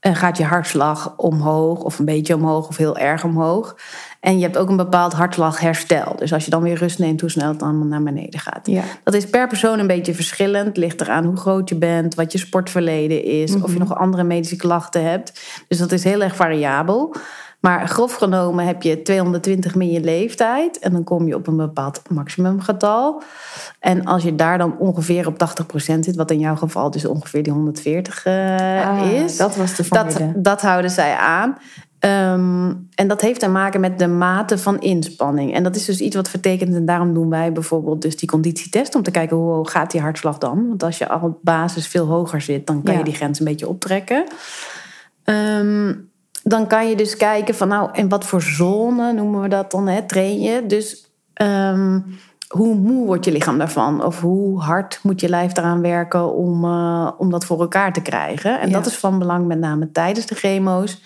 gaat 0.00 0.36
je 0.36 0.44
hartslag 0.44 1.14
omhoog 1.16 1.82
of 1.82 1.98
een 1.98 2.04
beetje 2.04 2.34
omhoog 2.34 2.68
of 2.68 2.76
heel 2.76 2.96
erg 2.96 3.24
omhoog. 3.24 3.76
En 4.22 4.36
je 4.38 4.42
hebt 4.42 4.58
ook 4.58 4.68
een 4.68 4.76
bepaald 4.76 5.12
hartslagherstel. 5.12 6.16
Dus 6.16 6.32
als 6.32 6.44
je 6.44 6.50
dan 6.50 6.62
weer 6.62 6.76
rust 6.76 6.98
neemt, 6.98 7.20
hoe 7.20 7.30
snel 7.30 7.48
het 7.48 7.58
dan 7.58 7.88
naar 7.88 8.02
beneden 8.02 8.40
gaat. 8.40 8.66
Ja. 8.66 8.82
Dat 9.04 9.14
is 9.14 9.26
per 9.26 9.48
persoon 9.48 9.78
een 9.78 9.86
beetje 9.86 10.14
verschillend. 10.14 10.76
Ligt 10.76 11.00
eraan 11.00 11.24
hoe 11.24 11.36
groot 11.36 11.68
je 11.68 11.76
bent, 11.76 12.14
wat 12.14 12.32
je 12.32 12.38
sportverleden 12.38 13.24
is, 13.24 13.50
mm 13.50 13.56
-hmm. 13.56 13.64
of 13.64 13.72
je 13.72 13.78
nog 13.78 13.98
andere 13.98 14.24
medische 14.24 14.56
klachten 14.56 15.04
hebt. 15.04 15.40
Dus 15.68 15.78
dat 15.78 15.92
is 15.92 16.04
heel 16.04 16.22
erg 16.22 16.36
variabel. 16.36 17.14
Maar 17.60 17.88
grof 17.88 18.14
genomen 18.14 18.66
heb 18.66 18.82
je 18.82 19.02
220 19.02 19.74
min 19.74 19.90
je 19.90 20.00
leeftijd. 20.00 20.78
En 20.78 20.92
dan 20.92 21.04
kom 21.04 21.26
je 21.26 21.34
op 21.34 21.46
een 21.46 21.56
bepaald 21.56 22.02
maximumgetal. 22.08 23.22
En 23.80 24.04
als 24.04 24.22
je 24.22 24.34
daar 24.34 24.58
dan 24.58 24.78
ongeveer 24.78 25.26
op 25.26 25.36
80% 25.74 25.74
zit, 25.76 26.16
wat 26.16 26.30
in 26.30 26.38
jouw 26.38 26.56
geval 26.56 26.90
dus 26.90 27.04
ongeveer 27.04 27.42
die 27.42 27.52
140 27.52 28.26
uh, 28.26 28.88
ah, 28.88 29.12
is. 29.12 29.36
Dat 29.36 29.56
was 29.56 29.76
de 29.76 29.84
dat, 29.88 30.18
dat 30.34 30.60
houden 30.60 30.90
zij 30.90 31.16
aan. 31.16 31.56
Um, 32.04 32.88
en 32.94 33.08
dat 33.08 33.20
heeft 33.20 33.40
te 33.40 33.48
maken 33.48 33.80
met 33.80 33.98
de 33.98 34.06
mate 34.08 34.58
van 34.58 34.80
inspanning. 34.80 35.54
En 35.54 35.62
dat 35.62 35.76
is 35.76 35.84
dus 35.84 36.00
iets 36.00 36.16
wat 36.16 36.28
vertekent. 36.28 36.74
En 36.74 36.84
daarom 36.84 37.14
doen 37.14 37.30
wij 37.30 37.52
bijvoorbeeld 37.52 38.02
dus 38.02 38.16
die 38.16 38.28
conditietest. 38.28 38.94
Om 38.94 39.02
te 39.02 39.10
kijken 39.10 39.36
hoe 39.36 39.52
hoog 39.52 39.70
gaat 39.70 39.90
die 39.90 40.00
hartslag 40.00 40.38
dan. 40.38 40.68
Want 40.68 40.82
als 40.82 40.98
je 40.98 41.08
al 41.08 41.20
op 41.20 41.38
basis 41.42 41.86
veel 41.86 42.06
hoger 42.06 42.40
zit, 42.40 42.66
dan 42.66 42.82
kan 42.82 42.92
Ja. 42.92 42.98
je 42.98 43.04
die 43.04 43.14
grens 43.14 43.38
een 43.38 43.44
beetje 43.44 43.68
optrekken. 43.68 44.24
Um, 45.24 46.10
dan 46.42 46.66
kan 46.66 46.88
je 46.88 46.96
dus 46.96 47.16
kijken 47.16 47.54
van 47.54 47.68
nou, 47.68 47.90
in 47.92 48.08
wat 48.08 48.24
voor 48.24 48.42
zone 48.42 49.12
noemen 49.12 49.40
we 49.40 49.48
dat 49.48 49.70
dan, 49.70 49.88
hè, 49.88 50.02
train 50.02 50.40
je. 50.40 50.66
Dus 50.66 51.10
um, 51.42 52.04
hoe 52.48 52.74
moe 52.74 53.06
wordt 53.06 53.24
je 53.24 53.32
lichaam 53.32 53.58
daarvan? 53.58 54.04
Of 54.04 54.20
hoe 54.20 54.60
hard 54.60 55.00
moet 55.02 55.20
je 55.20 55.28
lijf 55.28 55.56
eraan 55.56 55.80
werken 55.80 56.32
om, 56.34 56.64
uh, 56.64 57.10
om 57.18 57.30
dat 57.30 57.44
voor 57.44 57.60
elkaar 57.60 57.92
te 57.92 58.02
krijgen? 58.02 58.60
En 58.60 58.68
Ja. 58.68 58.74
dat 58.74 58.86
is 58.86 58.96
van 58.96 59.18
belang 59.18 59.46
met 59.46 59.58
name 59.58 59.92
tijdens 59.92 60.26
de 60.26 60.34
chemo's. 60.34 61.02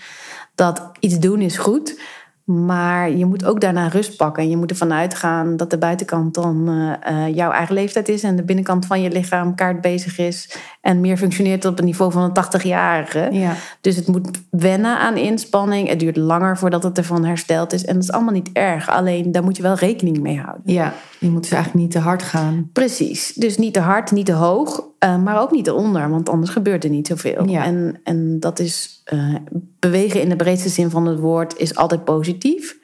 Dat 0.57 0.91
iets 1.01 1.19
doen 1.19 1.41
is 1.41 1.57
goed, 1.57 2.01
maar 2.47 3.11
je 3.11 3.25
moet 3.25 3.45
ook 3.45 3.61
daarna 3.61 3.89
rust 3.89 4.17
pakken. 4.17 4.43
En 4.43 4.51
je 4.51 4.57
moet 4.57 4.71
ervan 4.71 4.93
uitgaan 4.93 5.57
dat 5.57 5.71
de 5.71 5.79
buitenkant 5.79 6.35
dan 6.35 6.69
uh, 6.69 6.93
uh, 7.11 7.35
jouw 7.35 7.51
eigen 7.51 7.75
leeftijd 7.75 8.09
is... 8.09 8.23
en 8.23 8.37
de 8.37 8.43
binnenkant 8.43 8.87
van 8.87 9.03
je 9.03 9.11
lichaam 9.11 9.55
kaart 9.55 9.81
bezig 9.81 10.19
is... 10.19 10.59
en 10.81 11.01
meer 11.01 11.17
functioneert 11.17 11.65
op 11.65 11.77
het 11.77 11.85
niveau 11.85 12.13
van 12.13 12.23
een 12.23 12.61
80-jarige. 12.61 13.29
Ja. 13.33 13.55
Dus 13.81 13.97
het 13.97 14.07
moet 14.07 14.31
wennen 14.51 14.99
aan 14.99 15.17
inspanning. 15.17 15.89
Het 15.89 16.01
duurt 16.01 16.17
langer 16.17 16.59
voordat 16.59 16.83
het 16.83 16.99
ervan 16.99 17.25
hersteld 17.25 17.73
is. 17.73 17.85
En 17.85 17.95
dat 17.95 18.03
is 18.03 18.13
allemaal 18.13 18.33
niet 18.33 18.51
erg. 18.53 18.89
Alleen 18.89 19.33
daar 19.33 19.45
moet 19.45 19.57
je 19.57 19.63
wel 19.63 19.75
rekening 19.75 20.21
mee 20.21 20.41
houden. 20.41 20.73
ja, 20.73 20.95
je 21.19 21.31
moet 21.31 21.43
dus 21.43 21.51
eigenlijk 21.51 21.83
niet 21.83 21.93
te 21.93 21.99
hard 21.99 22.23
gaan. 22.23 22.71
Precies. 22.73 23.33
Dus 23.33 23.57
niet 23.57 23.75
te 23.75 23.81
hard, 23.81 24.11
niet 24.11 24.27
te 24.27 24.33
hoog. 24.33 24.85
Uh, 25.05 25.23
maar 25.23 25.41
ook 25.41 25.51
niet 25.51 25.65
te 25.65 25.75
onder. 25.75 26.11
Want 26.11 26.29
anders 26.29 26.51
gebeurt 26.51 26.85
er 26.85 26.91
niet 26.91 27.07
zoveel. 27.07 27.49
Ja. 27.49 27.65
En, 27.65 28.01
en 28.05 28.41
dat 28.41 28.59
is... 28.59 29.03
Uh, 29.13 29.35
bewegen 29.79 30.21
in 30.21 30.29
de 30.29 30.37
breedste 30.37 30.69
zin 30.69 30.91
van 30.91 31.07
het 31.07 31.19
woord 31.19 31.57
is 31.57 31.75
altijd 31.75 32.05
positief. 32.05 32.79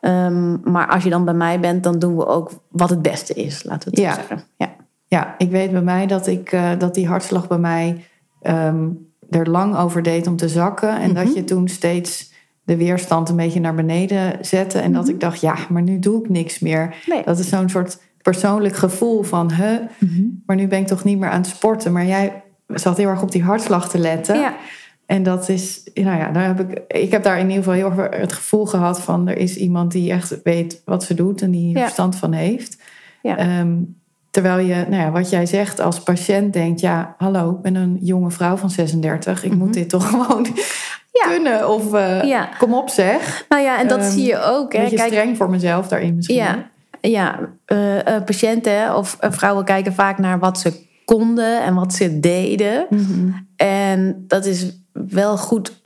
Um, 0.00 0.60
maar 0.64 0.88
als 0.88 1.04
je 1.04 1.10
dan 1.10 1.24
bij 1.24 1.34
mij 1.34 1.60
bent, 1.60 1.82
dan 1.82 1.98
doen 1.98 2.16
we 2.16 2.26
ook 2.26 2.50
wat 2.68 2.90
het 2.90 3.02
beste 3.02 3.34
is. 3.34 3.64
Laten 3.64 3.90
we 3.90 4.00
het 4.00 4.08
Ja. 4.08 4.14
zo 4.14 4.18
zeggen. 4.20 4.42
Ja. 4.56 4.74
Ja, 5.06 5.34
ik 5.38 5.50
weet 5.50 5.72
bij 5.72 5.82
mij 5.82 6.06
dat, 6.06 6.26
ik, 6.26 6.52
uh, 6.52 6.70
dat 6.78 6.94
die 6.94 7.06
hartslag 7.06 7.48
bij 7.48 7.58
mij 7.58 8.04
um, 8.42 9.08
er 9.30 9.50
lang 9.50 9.76
over 9.76 10.02
deed 10.02 10.26
om 10.26 10.36
te 10.36 10.48
zakken. 10.48 11.00
En 11.00 11.10
Mhm. 11.12 11.24
dat 11.24 11.34
je 11.34 11.44
toen 11.44 11.68
steeds 11.68 12.31
de 12.64 12.76
weerstand 12.76 13.28
een 13.28 13.36
beetje 13.36 13.60
naar 13.60 13.74
beneden 13.74 14.38
zette. 14.40 14.78
En 14.78 14.92
dat 14.92 15.08
ik 15.08 15.20
dacht, 15.20 15.40
ja, 15.40 15.56
maar 15.68 15.82
nu 15.82 15.98
doe 15.98 16.22
ik 16.24 16.28
niks 16.30 16.58
meer. 16.58 16.86
Mhm. 16.86 17.10
Nee. 17.14 17.22
Dat 17.24 17.38
is 17.38 17.48
zo'n 17.48 17.68
soort 17.68 17.98
persoonlijk 18.22 18.76
gevoel 18.76 19.22
van, 19.22 19.52
huh, 19.52 19.78
Mhm. 19.98 20.22
maar 20.46 20.56
nu 20.56 20.66
ben 20.68 20.78
ik 20.80 20.86
toch 20.86 21.04
niet 21.04 21.18
meer 21.18 21.30
aan 21.30 21.40
het 21.40 21.50
sporten. 21.50 21.92
Maar 21.92 22.06
jij 22.06 22.42
zat 22.66 22.96
heel 22.96 23.08
erg 23.08 23.22
op 23.22 23.30
die 23.32 23.42
hartslag 23.42 23.88
te 23.90 23.98
letten. 23.98 24.38
Ja. 24.40 24.54
En 25.06 25.22
dat 25.22 25.48
is, 25.48 25.90
nou 25.94 26.18
ja, 26.18 26.30
daar 26.30 26.46
heb 26.46 26.60
ik, 26.70 26.82
ik 26.96 27.10
heb 27.10 27.22
daar 27.22 27.38
in 27.38 27.48
ieder 27.50 27.56
geval 27.64 27.72
heel 27.90 27.92
erg 28.02 28.16
het 28.20 28.32
gevoel 28.32 28.66
gehad 28.66 29.00
van 29.00 29.28
er 29.28 29.36
is 29.36 29.56
iemand 29.56 29.92
die 29.92 30.10
echt 30.12 30.42
weet 30.42 30.82
wat 30.84 31.04
ze 31.04 31.14
doet 31.14 31.42
en 31.42 31.50
die 31.50 31.74
Ja. 31.74 31.80
verstand 31.80 32.16
van 32.16 32.32
heeft. 32.32 32.82
Ja. 33.22 33.60
Um, 33.60 34.00
terwijl 34.30 34.58
je, 34.66 34.74
nou 34.74 35.02
ja, 35.02 35.10
wat 35.10 35.30
jij 35.30 35.46
zegt 35.46 35.80
als 35.80 36.02
patiënt 36.02 36.52
denkt, 36.52 36.80
ja, 36.80 37.14
hallo, 37.18 37.50
ik 37.50 37.60
ben 37.62 37.74
een 37.74 37.98
jonge 38.00 38.30
vrouw 38.30 38.56
van 38.56 38.70
36, 38.70 39.44
ik 39.44 39.50
Mhm. 39.50 39.58
moet 39.58 39.74
dit 39.74 39.88
toch 39.88 40.08
gewoon 40.10 40.46
Ja. 41.12 41.26
kunnen 41.28 41.68
of 41.68 41.94
uh, 41.94 42.22
Ja. 42.24 42.48
kom 42.58 42.74
op 42.74 42.88
zeg. 42.90 43.44
Nou 43.48 43.62
ja, 43.62 43.78
en 43.78 43.88
dat 43.88 43.98
Um, 43.98 44.10
zie 44.10 44.26
je 44.26 44.42
ook. 44.42 44.72
Een 44.74 44.80
Hè. 44.80 44.88
beetje 44.90 45.06
streng 45.06 45.36
voor 45.36 45.50
mezelf 45.50 45.88
daarin 45.88 46.14
misschien. 46.16 46.36
Ja, 46.36 46.70
ja 47.00 47.38
uh, 47.66 47.94
uh, 47.96 48.02
patiënten 48.24 48.96
of 48.96 49.16
vrouwen 49.20 49.64
kijken 49.64 49.94
vaak 49.94 50.18
naar 50.18 50.38
wat 50.38 50.58
ze 50.58 50.90
konden 51.04 51.62
en 51.62 51.74
wat 51.74 51.92
ze 51.94 52.20
deden. 52.20 52.86
Mm-hmm. 52.90 53.48
En 53.56 54.24
dat 54.26 54.44
is 54.44 54.76
wel 54.92 55.36
goed 55.38 55.80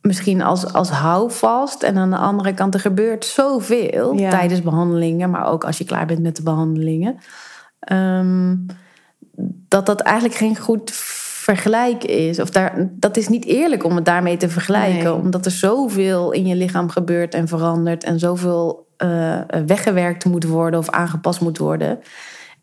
misschien 0.00 0.42
als, 0.42 0.72
als 0.72 0.90
houvast. 0.90 1.82
En 1.82 1.96
aan 1.96 2.10
de 2.10 2.16
andere 2.16 2.54
kant, 2.54 2.74
er 2.74 2.80
gebeurt 2.80 3.24
zoveel 3.24 4.14
Ja. 4.18 4.30
tijdens 4.30 4.62
behandelingen, 4.62 5.30
maar 5.30 5.46
ook 5.46 5.64
als 5.64 5.78
je 5.78 5.84
klaar 5.84 6.06
bent 6.06 6.22
met 6.22 6.36
de 6.36 6.42
behandelingen. 6.42 7.16
Um, 7.92 8.66
dat 9.68 9.86
dat 9.86 10.00
eigenlijk 10.00 10.38
geen 10.38 10.56
goed 10.56 10.90
vergelijk 11.46 12.04
is. 12.04 12.40
Of 12.40 12.50
daar, 12.50 12.88
dat 12.90 13.16
is 13.16 13.28
niet 13.28 13.44
eerlijk 13.44 13.84
om 13.84 13.96
het 13.96 14.04
daarmee 14.04 14.36
te 14.36 14.48
vergelijken. 14.48 15.04
Nee. 15.04 15.14
Omdat 15.14 15.44
er 15.44 15.50
zoveel 15.50 16.32
in 16.32 16.46
je 16.46 16.54
lichaam 16.54 16.88
gebeurt 16.88 17.34
en 17.34 17.48
verandert. 17.48 18.04
En 18.04 18.18
zoveel 18.18 18.86
eh, 18.96 19.38
weggewerkt 19.66 20.24
moet 20.24 20.44
worden 20.44 20.78
of 20.80 20.90
aangepast 20.90 21.40
moet 21.40 21.58
worden. 21.58 21.98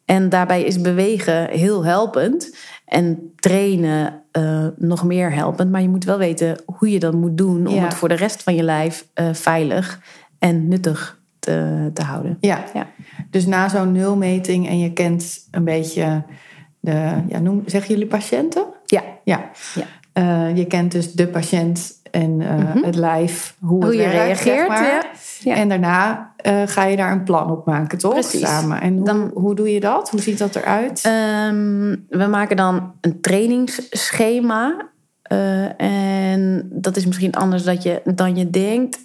En 0.05 0.29
daarbij 0.29 0.63
is 0.63 0.81
bewegen 0.81 1.49
heel 1.49 1.85
helpend. 1.85 2.55
En 2.85 3.31
trainen 3.35 4.21
eh, 4.31 4.67
nog 4.77 5.03
meer 5.03 5.33
helpend. 5.33 5.71
Maar 5.71 5.81
je 5.81 5.89
moet 5.89 6.05
wel 6.05 6.17
weten 6.17 6.57
hoe 6.65 6.91
je 6.91 6.99
dat 6.99 7.13
moet 7.13 7.37
doen. 7.37 7.67
Om 7.67 7.75
Ja. 7.75 7.83
het 7.83 7.93
voor 7.93 8.09
de 8.09 8.15
rest 8.15 8.43
van 8.43 8.55
je 8.55 8.63
lijf 8.63 9.07
eh, 9.13 9.25
veilig 9.33 9.99
en 10.39 10.67
nuttig 10.67 11.19
te, 11.39 11.89
te 11.93 12.03
houden. 12.03 12.37
Ja. 12.39 12.63
Ja. 12.73 12.87
Dus 13.29 13.45
na 13.45 13.69
zo'n 13.69 13.91
nulmeting 13.91 14.67
en 14.67 14.79
je 14.79 14.93
kent 14.93 15.47
een 15.51 15.63
beetje 15.63 16.23
de, 16.79 17.11
ja, 17.27 17.39
noem, 17.39 17.63
zeggen 17.65 17.91
jullie 17.93 18.07
patiënten? 18.09 18.72
Ja. 18.93 19.03
Ja. 19.23 19.49
Ja. 19.75 19.85
Eh, 20.13 20.57
je 20.57 20.65
kent 20.65 20.91
dus 20.91 21.13
de 21.13 21.27
patiënt 21.27 21.91
en 22.11 22.41
eh, 22.41 22.55
Mhm. 22.57 22.83
het 22.83 22.95
lijf, 22.95 23.55
hoe, 23.59 23.69
Hoe 23.69 23.85
het 23.85 23.93
je 23.93 23.99
werkt, 24.09 24.37
zeg 24.37 24.43
reageert. 24.43 24.67
maar. 24.67 25.05
Ja. 25.39 25.55
En 25.55 25.69
daarna 25.69 26.31
eh, 26.37 26.61
ga 26.65 26.83
je 26.85 26.95
daar 26.97 27.11
een 27.11 27.23
plan 27.23 27.51
op 27.51 27.65
maken, 27.65 27.97
toch? 27.97 28.13
Precies. 28.13 28.39
Samen. 28.41 28.81
En 28.81 28.95
hoe, 28.95 29.05
Dan- 29.05 29.31
hoe 29.33 29.55
doe 29.55 29.73
je 29.73 29.79
dat? 29.79 30.09
Hoe 30.09 30.19
ziet 30.21 30.37
dat 30.37 30.55
eruit? 30.55 31.01
Ehm, 31.05 31.95
we 32.09 32.25
maken 32.29 32.55
dan 32.55 32.93
een 33.01 33.21
trainingsschema. 33.21 34.91
En 35.77 36.67
dat 36.71 36.95
is 36.95 37.05
misschien 37.05 37.33
anders 37.33 37.63
dat 37.63 37.83
je, 37.83 38.01
dan 38.15 38.35
je 38.35 38.49
denkt. 38.49 38.99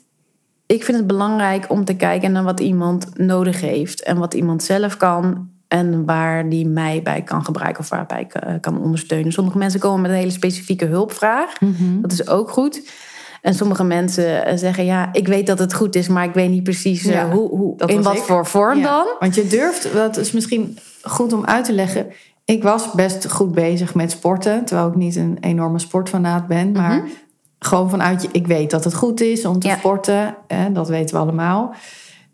Ik 0.66 0.84
vind 0.84 0.96
het 0.98 1.06
belangrijk 1.06 1.70
om 1.70 1.84
te 1.84 1.96
kijken 1.96 2.32
naar 2.32 2.42
wat 2.42 2.60
iemand 2.60 3.18
nodig 3.18 3.60
heeft. 3.60 4.02
En 4.02 4.18
wat 4.18 4.34
iemand 4.34 4.62
zelf 4.62 4.96
kan. 4.96 5.48
En 5.68 6.04
waar 6.04 6.48
die 6.48 6.66
mij 6.66 7.00
bij 7.02 7.22
kan 7.22 7.44
gebruiken 7.44 7.80
of 7.80 7.88
waarbij 7.88 8.20
ik 8.20 8.34
eh, 8.34 8.54
kan 8.60 8.80
ondersteunen. 8.82 9.32
Sommige 9.32 9.58
mensen 9.58 9.80
komen 9.80 10.00
met 10.00 10.10
een 10.10 10.16
hele 10.16 10.30
specifieke 10.30 10.84
hulpvraag. 10.84 11.60
Mhm. 11.60 12.00
Dat 12.00 12.12
is 12.12 12.28
ook 12.28 12.50
goed. 12.50 12.90
En 13.42 13.54
sommige 13.54 13.84
mensen 13.84 14.44
eh, 14.44 14.56
zeggen: 14.56 14.84
Ja, 14.84 15.08
ik 15.12 15.26
weet 15.26 15.46
dat 15.46 15.58
het 15.58 15.74
goed 15.74 15.94
is, 15.94 16.08
maar 16.08 16.24
ik 16.24 16.34
weet 16.34 16.50
niet 16.50 16.62
precies 16.62 17.06
eh, 17.06 17.30
hoe, 17.30 17.48
hoe, 17.48 17.76
dat 17.76 17.90
in 17.90 18.02
wat 18.02 18.16
ik. 18.16 18.22
voor 18.22 18.46
vorm 18.46 18.78
Ja, 18.78 18.84
dan. 18.84 19.06
Want 19.18 19.34
je 19.34 19.46
durft, 19.46 19.92
dat 19.92 20.16
is 20.16 20.32
misschien 20.32 20.78
goed 21.02 21.32
om 21.32 21.44
uit 21.44 21.64
te 21.64 21.72
leggen. 21.72 22.06
Ik 22.44 22.62
was 22.62 22.92
best 22.92 23.30
goed 23.30 23.52
bezig 23.52 23.94
met 23.94 24.10
sporten, 24.10 24.64
terwijl 24.64 24.88
ik 24.88 24.94
niet 24.94 25.16
een 25.16 25.36
enorme 25.40 25.78
sportfanaat 25.78 26.46
ben. 26.46 26.72
Maar 26.72 26.96
Mhm. 26.96 27.06
gewoon 27.58 27.90
vanuit 27.90 28.22
je, 28.22 28.28
ik 28.32 28.46
weet 28.46 28.70
dat 28.70 28.84
het 28.84 28.94
goed 28.94 29.20
is 29.20 29.44
om 29.44 29.58
te 29.58 29.66
Ja. 29.68 29.76
sporten. 29.76 30.36
Hè, 30.46 30.72
dat 30.72 30.88
weten 30.88 31.14
we 31.14 31.20
allemaal. 31.20 31.74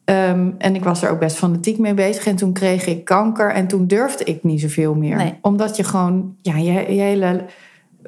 Ehm, 0.05 0.51
en 0.59 0.75
ik 0.75 0.85
was 0.85 1.03
er 1.03 1.11
ook 1.11 1.19
best 1.19 1.37
fanatiek 1.37 1.79
mee 1.79 1.95
bezig. 1.95 2.27
En 2.27 2.37
toen 2.37 2.53
kreeg 2.53 2.87
ik 2.87 3.05
kanker 3.05 3.51
en 3.51 3.67
toen 3.67 3.87
durfde 3.87 4.25
ik 4.25 4.43
niet 4.45 4.61
zoveel 4.61 4.95
meer. 4.95 5.17
Nee. 5.17 5.35
Omdat 5.41 5.77
je 5.77 5.85
gewoon, 5.85 6.37
ja, 6.43 6.57
je, 6.57 6.73
je 6.73 7.01
hele 7.01 7.45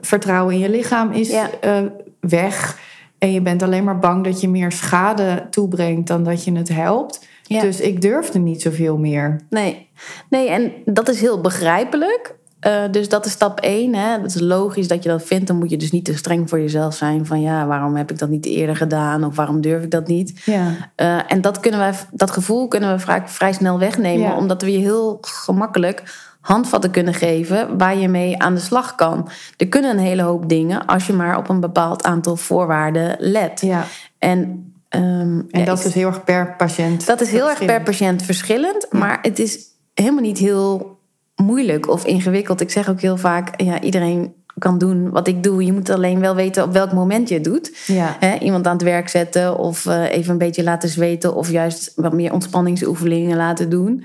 vertrouwen 0.01 0.55
in 0.55 0.61
je 0.61 0.71
lichaam 0.71 1.13
is 1.13 1.31
Ja. 1.31 1.49
eh, 1.61 1.83
weg. 2.21 2.79
En 3.19 3.33
je 3.33 3.41
bent 3.43 3.63
alleen 3.63 3.85
maar 3.85 3.99
bang 3.99 4.25
dat 4.25 4.41
je 4.41 4.49
meer 4.49 4.73
schade 4.73 5.47
toebrengt 5.51 6.07
dan 6.07 6.23
dat 6.25 6.45
je 6.45 6.53
het 6.53 6.69
helpt. 6.69 7.27
Ja. 7.43 7.61
Dus 7.61 7.81
ik 7.81 8.01
durfde 8.01 8.39
niet 8.39 8.63
zoveel 8.63 8.97
meer. 8.99 9.41
Nee. 9.51 9.89
nee, 10.31 10.49
en 10.49 10.73
dat 10.85 11.09
is 11.09 11.21
heel 11.21 11.41
begrijpelijk. 11.41 12.35
Eh, 12.61 12.83
dus 12.91 13.09
dat 13.09 13.27
is 13.27 13.33
stap 13.33 13.61
één. 13.61 13.95
Hè. 13.95 14.21
Dat 14.21 14.35
is 14.35 14.41
logisch 14.41 14.89
dat 14.89 15.03
je 15.03 15.09
dat 15.09 15.23
vindt. 15.23 15.47
Dan 15.47 15.57
moet 15.59 15.71
je 15.71 15.77
dus 15.77 15.91
niet 15.91 16.05
te 16.05 16.17
streng 16.17 16.49
voor 16.49 16.61
jezelf 16.61 16.95
zijn. 16.95 17.27
Van 17.27 17.41
ja, 17.41 17.67
waarom 17.67 17.97
heb 17.97 18.11
ik 18.11 18.19
dat 18.19 18.29
niet 18.29 18.47
eerder 18.47 18.77
gedaan? 18.77 19.25
Of 19.25 19.37
waarom 19.37 19.61
durf 19.61 19.83
ik 19.83 19.91
dat 19.91 20.07
niet? 20.07 20.43
Ja, 20.45 20.67
Eh, 20.95 21.19
en 21.27 21.41
dat, 21.41 21.61
kunnen 21.61 21.81
wij, 21.81 21.93
dat 22.11 22.31
gevoel 22.31 22.69
kunnen 22.69 22.93
we 22.93 22.99
vaak 22.99 23.29
vrij 23.29 23.53
snel 23.53 23.79
wegnemen. 23.79 24.29
Ja. 24.29 24.37
Omdat 24.37 24.63
we 24.63 24.73
je 24.73 24.79
heel 24.79 25.19
gemakkelijk 25.21 26.25
handvatten 26.41 26.91
kunnen 26.91 27.15
geven 27.15 27.79
waar 27.79 27.97
je 27.97 28.09
mee 28.09 28.39
aan 28.43 28.55
de 28.55 28.61
slag 28.61 28.95
kan. 28.95 29.29
Er 29.57 29.69
kunnen 29.69 29.91
een 29.91 29.99
hele 30.05 30.23
hoop 30.23 30.49
dingen 30.49 30.87
als 30.87 31.07
je 31.07 31.13
maar 31.13 31.37
op 31.39 31.49
een 31.49 31.61
bepaald 31.61 32.05
aantal 32.05 32.37
voorwaarden 32.37 33.17
let. 33.19 33.61
ja. 33.61 33.85
En, 34.19 34.73
ehm, 34.89 35.03
en 35.03 35.47
ja, 35.51 35.65
dat 35.65 35.79
ik- 35.81 35.85
is 35.85 35.95
heel 35.95 36.07
erg 36.07 36.25
per 36.25 36.55
patiënt. 36.57 37.07
dat 37.07 37.21
is 37.21 37.31
heel 37.31 37.49
erg 37.51 37.65
per 37.65 37.83
patiënt 37.83 38.23
verschillend. 38.23 38.87
Maar 38.91 39.19
het 39.23 39.39
is 39.39 39.59
helemaal 39.95 40.23
niet 40.23 40.39
heel 40.39 40.96
moeilijk 41.37 41.89
of 41.89 42.05
ingewikkeld. 42.05 42.61
Ik 42.61 42.71
zeg 42.71 42.89
ook 42.91 43.01
heel 43.01 43.17
vaak, 43.17 43.61
ja, 43.61 43.81
iedereen 43.81 44.35
kan 44.59 44.79
doen 44.79 45.11
wat 45.11 45.29
ik 45.29 45.43
doe. 45.43 45.65
Je 45.65 45.73
moet 45.73 45.91
alleen 45.91 46.21
wel 46.21 46.35
weten 46.35 46.65
op 46.65 46.73
welk 46.73 46.93
moment 46.93 47.29
je 47.29 47.35
het 47.35 47.45
doet. 47.45 47.77
Ja, 47.87 48.39
iemand 48.41 48.67
aan 48.67 48.73
het 48.73 48.83
werk 48.83 49.09
zetten 49.09 49.59
of 49.59 49.87
eh, 49.87 50.11
even 50.13 50.33
een 50.33 50.39
beetje 50.39 50.63
laten 50.63 50.89
zweten... 50.89 51.35
of 51.35 51.51
juist 51.51 51.93
wat 51.97 52.13
meer 52.13 52.33
ontspanningsoefeningen 52.33 53.37
laten 53.37 53.71
doen. 53.71 54.05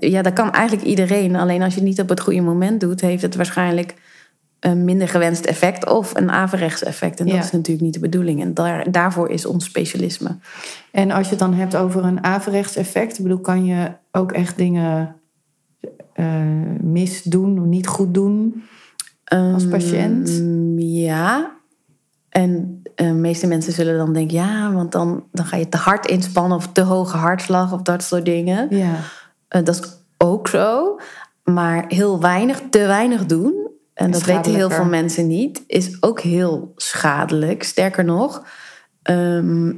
Ja, 0.00 0.22
dat 0.22 0.32
kan 0.32 0.52
eigenlijk 0.52 0.86
iedereen. 0.86 1.36
Alleen 1.36 1.62
als 1.62 1.74
je 1.74 1.80
het 1.80 1.88
niet 1.88 2.00
op 2.00 2.08
het 2.08 2.20
goede 2.20 2.40
moment 2.40 2.80
doet... 2.80 3.00
heeft 3.00 3.22
het 3.22 3.34
waarschijnlijk 3.34 3.94
een 4.60 4.84
minder 4.84 5.08
gewenst 5.08 5.44
effect... 5.44 5.90
of 5.90 6.14
een 6.16 6.30
averechts 6.30 6.82
effect. 6.82 7.20
En 7.20 7.26
dat 7.26 7.34
Ja. 7.34 7.40
is 7.42 7.50
natuurlijk 7.50 7.84
niet 7.84 7.94
de 7.94 8.00
bedoeling. 8.00 8.40
En 8.42 8.54
daar, 8.54 8.90
daarvoor 8.90 9.30
is 9.30 9.46
ons 9.46 9.64
specialisme. 9.64 10.36
en 10.92 11.10
als 11.10 11.24
je 11.24 11.30
het 11.30 11.38
dan 11.38 11.54
hebt 11.54 11.76
over 11.76 12.04
een 12.04 12.24
averechts 12.24 12.76
effect, 12.76 13.22
bedoel, 13.22 13.40
kan 13.40 13.64
je 13.64 13.90
ook 14.12 14.32
echt 14.32 14.56
dingen 14.56 15.16
misdoen 16.80 17.58
of 17.60 17.64
niet 17.64 17.86
goed 17.86 18.14
doen? 18.14 18.62
Als 19.24 19.68
patiënt? 19.68 20.28
Ehm, 20.28 20.78
ja. 20.78 21.52
En 22.28 22.82
eh, 22.94 23.06
de 23.06 23.12
meeste 23.12 23.46
mensen 23.46 23.72
zullen 23.72 23.96
dan 23.96 24.12
denken... 24.12 24.36
ja, 24.36 24.72
want 24.72 24.92
dan, 24.92 25.24
dan 25.32 25.44
ga 25.44 25.56
je 25.56 25.68
te 25.68 25.76
hard 25.76 26.06
inspannen... 26.06 26.56
of 26.56 26.72
te 26.72 26.80
hoge 26.80 27.16
hartslag 27.16 27.72
of 27.72 27.82
dat 27.82 28.02
soort 28.02 28.24
dingen. 28.24 28.76
Ja, 28.76 28.94
Eh, 29.48 29.64
dat 29.64 29.74
is 29.74 29.82
ook 30.18 30.48
zo. 30.48 30.98
Maar 31.44 31.84
heel 31.88 32.20
weinig, 32.20 32.62
te 32.70 32.86
weinig 32.86 33.26
doen... 33.26 33.70
en 33.94 34.10
dat 34.10 34.24
weten 34.24 34.54
heel 34.54 34.70
veel 34.70 34.84
mensen 34.84 35.26
niet... 35.26 35.62
is 35.66 36.02
ook 36.02 36.20
heel 36.20 36.72
schadelijk. 36.76 37.62
Sterker 37.62 38.04
nog... 38.04 38.46
ehm, 39.02 39.72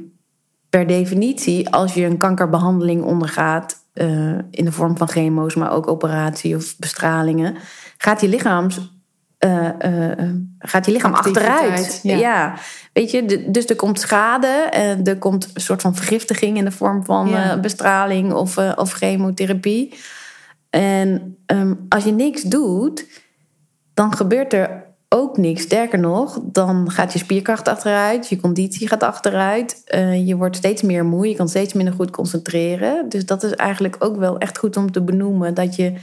per 0.69 0.87
definitie, 0.87 1.69
als 1.69 1.93
je 1.93 2.05
een 2.05 2.17
kankerbehandeling 2.17 3.03
ondergaat... 3.03 3.85
eh, 3.97 4.37
in 4.51 4.65
de 4.65 4.71
vorm 4.71 4.97
van 4.97 5.07
chemo's, 5.09 5.55
maar 5.55 5.71
ook 5.71 5.87
operatie 5.87 6.55
of 6.55 6.77
bestralingen... 6.77 7.55
gaat 7.97 8.21
je 8.21 8.27
lichaams... 8.27 8.91
eh, 9.37 10.11
eh, 10.11 10.29
gaat 10.59 10.85
je 10.85 10.91
lichaam 10.91 11.13
Activiteit, 11.13 11.49
achteruit. 11.49 11.99
ja. 12.03 12.17
Ja. 12.17 12.53
weet 12.93 13.11
je, 13.11 13.25
de- 13.25 13.51
dus 13.51 13.65
er 13.65 13.75
komt 13.75 13.99
schade, 13.99 14.47
en 14.71 15.03
er 15.03 15.17
komt 15.17 15.49
een 15.53 15.61
soort 15.61 15.81
van 15.81 15.95
vergiftiging 15.95 16.57
in 16.57 16.65
de 16.65 16.71
vorm 16.71 17.05
van 17.05 17.27
Ja. 17.29 17.59
bestraling 17.59 18.33
of, 18.33 18.57
of 18.57 18.91
chemotherapie. 18.91 19.93
En 20.69 21.37
ehm, 21.45 21.73
als 21.89 22.03
je 22.03 22.11
niks 22.11 22.41
doet, 22.41 23.05
dan 23.93 24.15
gebeurt 24.15 24.53
er 24.53 24.83
ook 25.09 25.37
niks. 25.37 25.61
Sterker 25.61 25.99
nog, 25.99 26.39
dan 26.43 26.91
gaat 26.91 27.13
je 27.13 27.19
spierkracht 27.19 27.67
achteruit, 27.67 28.29
je 28.29 28.39
conditie 28.39 28.87
gaat 28.87 29.03
achteruit, 29.03 29.81
eh, 29.85 30.27
je 30.27 30.35
wordt 30.35 30.55
steeds 30.55 30.81
meer 30.81 31.05
moe, 31.05 31.29
je 31.29 31.35
kan 31.35 31.49
steeds 31.49 31.73
minder 31.73 31.93
goed 31.93 32.11
concentreren. 32.11 33.09
Dus 33.09 33.25
dat 33.25 33.43
is 33.43 33.51
eigenlijk 33.51 33.95
ook 33.99 34.15
wel 34.17 34.37
echt 34.37 34.57
goed 34.57 34.77
om 34.77 34.91
te 34.91 35.01
benoemen 35.01 35.53
dat 35.53 35.75
je 35.75 35.93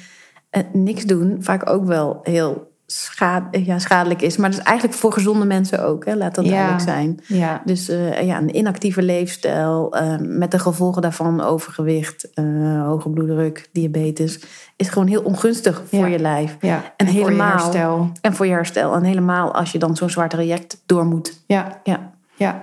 eh, 0.51 0.63
niks 0.73 1.05
doen 1.05 1.37
vaak 1.41 1.71
ook 1.71 1.85
wel 1.85 2.19
heel 2.23 2.74
schade, 2.87 3.65
ja, 3.65 3.79
schadelijk 3.79 4.23
is. 4.23 4.37
Maar 4.37 4.51
dat 4.51 4.59
is 4.59 4.65
eigenlijk 4.65 4.99
voor 4.99 5.13
gezonde 5.13 5.45
mensen 5.45 5.85
ook, 5.85 6.05
hè? 6.05 6.17
laat 6.17 6.35
dat 6.35 6.45
Ja. 6.45 6.51
duidelijk 6.51 6.83
zijn. 6.83 7.21
ja. 7.27 7.63
Dus 7.65 7.89
eh, 7.89 8.23
ja, 8.23 8.39
een 8.39 8.57
inactieve 8.57 9.03
leefstijl 9.03 9.93
eh, 9.97 10.17
met 10.21 10.51
de 10.51 10.59
gevolgen 10.59 11.03
daarvan 11.03 11.41
overgewicht, 11.41 12.31
eh, 12.35 12.45
hoge 12.87 13.11
bloeddruk, 13.11 13.69
diabetes, 13.73 14.41
is 14.77 14.89
gewoon 14.89 15.09
heel 15.09 15.23
ongunstig 15.23 15.83
voor 15.87 16.09
je 16.09 16.19
lijf. 16.19 16.57
ja. 16.61 16.93
En 16.97 17.07
voor 17.07 17.17
je 17.17 17.23
helemaal- 17.25 17.51
herstel. 17.51 18.11
En 18.21 18.35
voor 18.35 18.47
je 18.47 18.53
herstel. 18.53 18.95
En 18.95 19.03
helemaal 19.03 19.55
als 19.55 19.73
je 19.73 19.79
dan 19.79 19.97
zo'n 19.97 20.11
zwaar 20.11 20.29
traject 20.29 20.83
door 20.87 21.05
moet. 21.07 21.43
Ja, 21.47 21.81
Ja. 21.85 22.13
ja. 22.37 22.63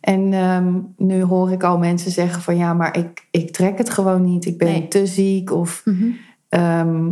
En 0.00 0.32
ehm, 0.32 0.72
nu 0.96 1.22
hoor 1.24 1.52
ik 1.52 1.62
al 1.62 1.78
mensen 1.78 2.10
zeggen 2.10 2.42
van 2.42 2.56
ja, 2.56 2.74
maar 2.74 2.96
ik, 2.98 3.26
ik 3.30 3.52
trek 3.52 3.78
het 3.78 3.90
gewoon 3.90 4.24
niet. 4.24 4.44
Ik 4.44 4.58
ben 4.58 4.68
Nee. 4.68 4.88
te 4.88 5.06
ziek. 5.06 5.52
Of 5.52 5.82
ehm, 6.48 7.10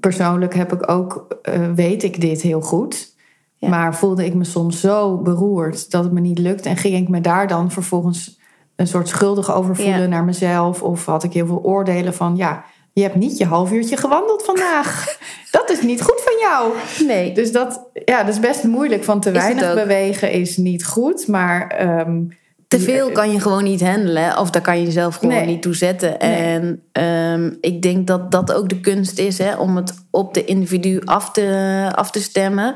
persoonlijk 0.00 0.54
heb 0.54 0.72
ik 0.72 0.90
ook, 0.90 1.26
eh, 1.42 1.70
weet 1.74 2.02
ik 2.02 2.20
dit 2.20 2.42
heel 2.42 2.60
goed. 2.60 3.16
Ja. 3.56 3.68
Maar 3.68 3.94
voelde 3.94 4.24
ik 4.24 4.34
me 4.34 4.44
soms 4.44 4.80
zo 4.80 5.16
beroerd 5.16 5.90
dat 5.90 6.04
het 6.04 6.12
me 6.12 6.20
niet 6.20 6.38
lukt. 6.38 6.66
En 6.66 6.76
ging 6.76 6.96
ik 6.96 7.08
me 7.08 7.20
daar 7.20 7.46
dan 7.46 7.70
vervolgens 7.70 8.38
een 8.76 8.86
soort 8.86 9.08
schuldig 9.08 9.54
over 9.54 9.76
voelen 9.76 10.00
Ja. 10.00 10.06
naar 10.06 10.24
mezelf. 10.24 10.82
Of 10.82 11.06
had 11.06 11.24
ik 11.24 11.32
heel 11.32 11.46
veel 11.46 11.62
oordelen 11.62 12.14
van 12.14 12.36
ja, 12.36 12.64
je 12.92 13.02
hebt 13.02 13.14
niet 13.14 13.38
je 13.38 13.44
half 13.44 13.72
uurtje 13.72 13.96
gewandeld 13.96 14.44
vandaag. 14.44 15.18
dat 15.50 15.70
is 15.70 15.82
niet 15.82 16.02
goed 16.02 16.20
van 16.20 16.38
jou. 16.40 16.72
Nee. 17.06 17.32
Dus 17.34 17.52
dat, 17.52 17.88
ja, 18.04 18.22
dat 18.22 18.34
is 18.34 18.40
best 18.40 18.64
moeilijk. 18.64 19.04
Van 19.04 19.20
te 19.20 19.30
Is 19.30 19.36
weinig 19.36 19.74
bewegen 19.74 20.30
is 20.30 20.56
niet 20.56 20.86
goed. 20.86 21.26
Maar 21.26 21.66
ehm, 21.66 22.22
Te 22.68 22.80
veel 22.80 23.12
kan 23.12 23.32
je 23.32 23.40
gewoon 23.40 23.64
niet 23.64 23.80
handelen. 23.80 24.38
Of 24.38 24.50
daar 24.50 24.62
kan 24.62 24.78
je 24.78 24.84
jezelf 24.84 25.16
gewoon 25.16 25.34
Nee. 25.34 25.46
niet 25.46 25.62
toe 25.62 25.74
zetten. 25.74 26.14
Nee. 26.18 26.34
En 26.34 26.82
ehm, 26.92 27.52
ik 27.60 27.82
denk 27.82 28.06
dat 28.06 28.30
dat 28.30 28.52
ook 28.52 28.68
de 28.68 28.80
kunst 28.80 29.18
is. 29.18 29.38
Hè, 29.38 29.56
om 29.56 29.76
het 29.76 29.94
op 30.10 30.34
de 30.34 30.44
individu 30.44 31.00
af 31.04 31.30
te, 31.30 31.88
af 31.94 32.10
te 32.10 32.22
stemmen. 32.22 32.74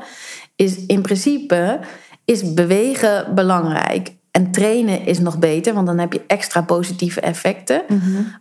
Is 0.55 0.85
in 0.85 1.01
principe 1.01 1.79
is 2.25 2.53
bewegen 2.53 3.35
belangrijk. 3.35 4.13
En 4.31 4.51
trainen 4.51 5.05
is 5.05 5.19
nog 5.19 5.39
beter. 5.39 5.73
Want 5.73 5.87
dan 5.87 5.97
heb 5.99 6.13
je 6.13 6.21
extra 6.27 6.61
positieve 6.61 7.21
effecten. 7.21 7.81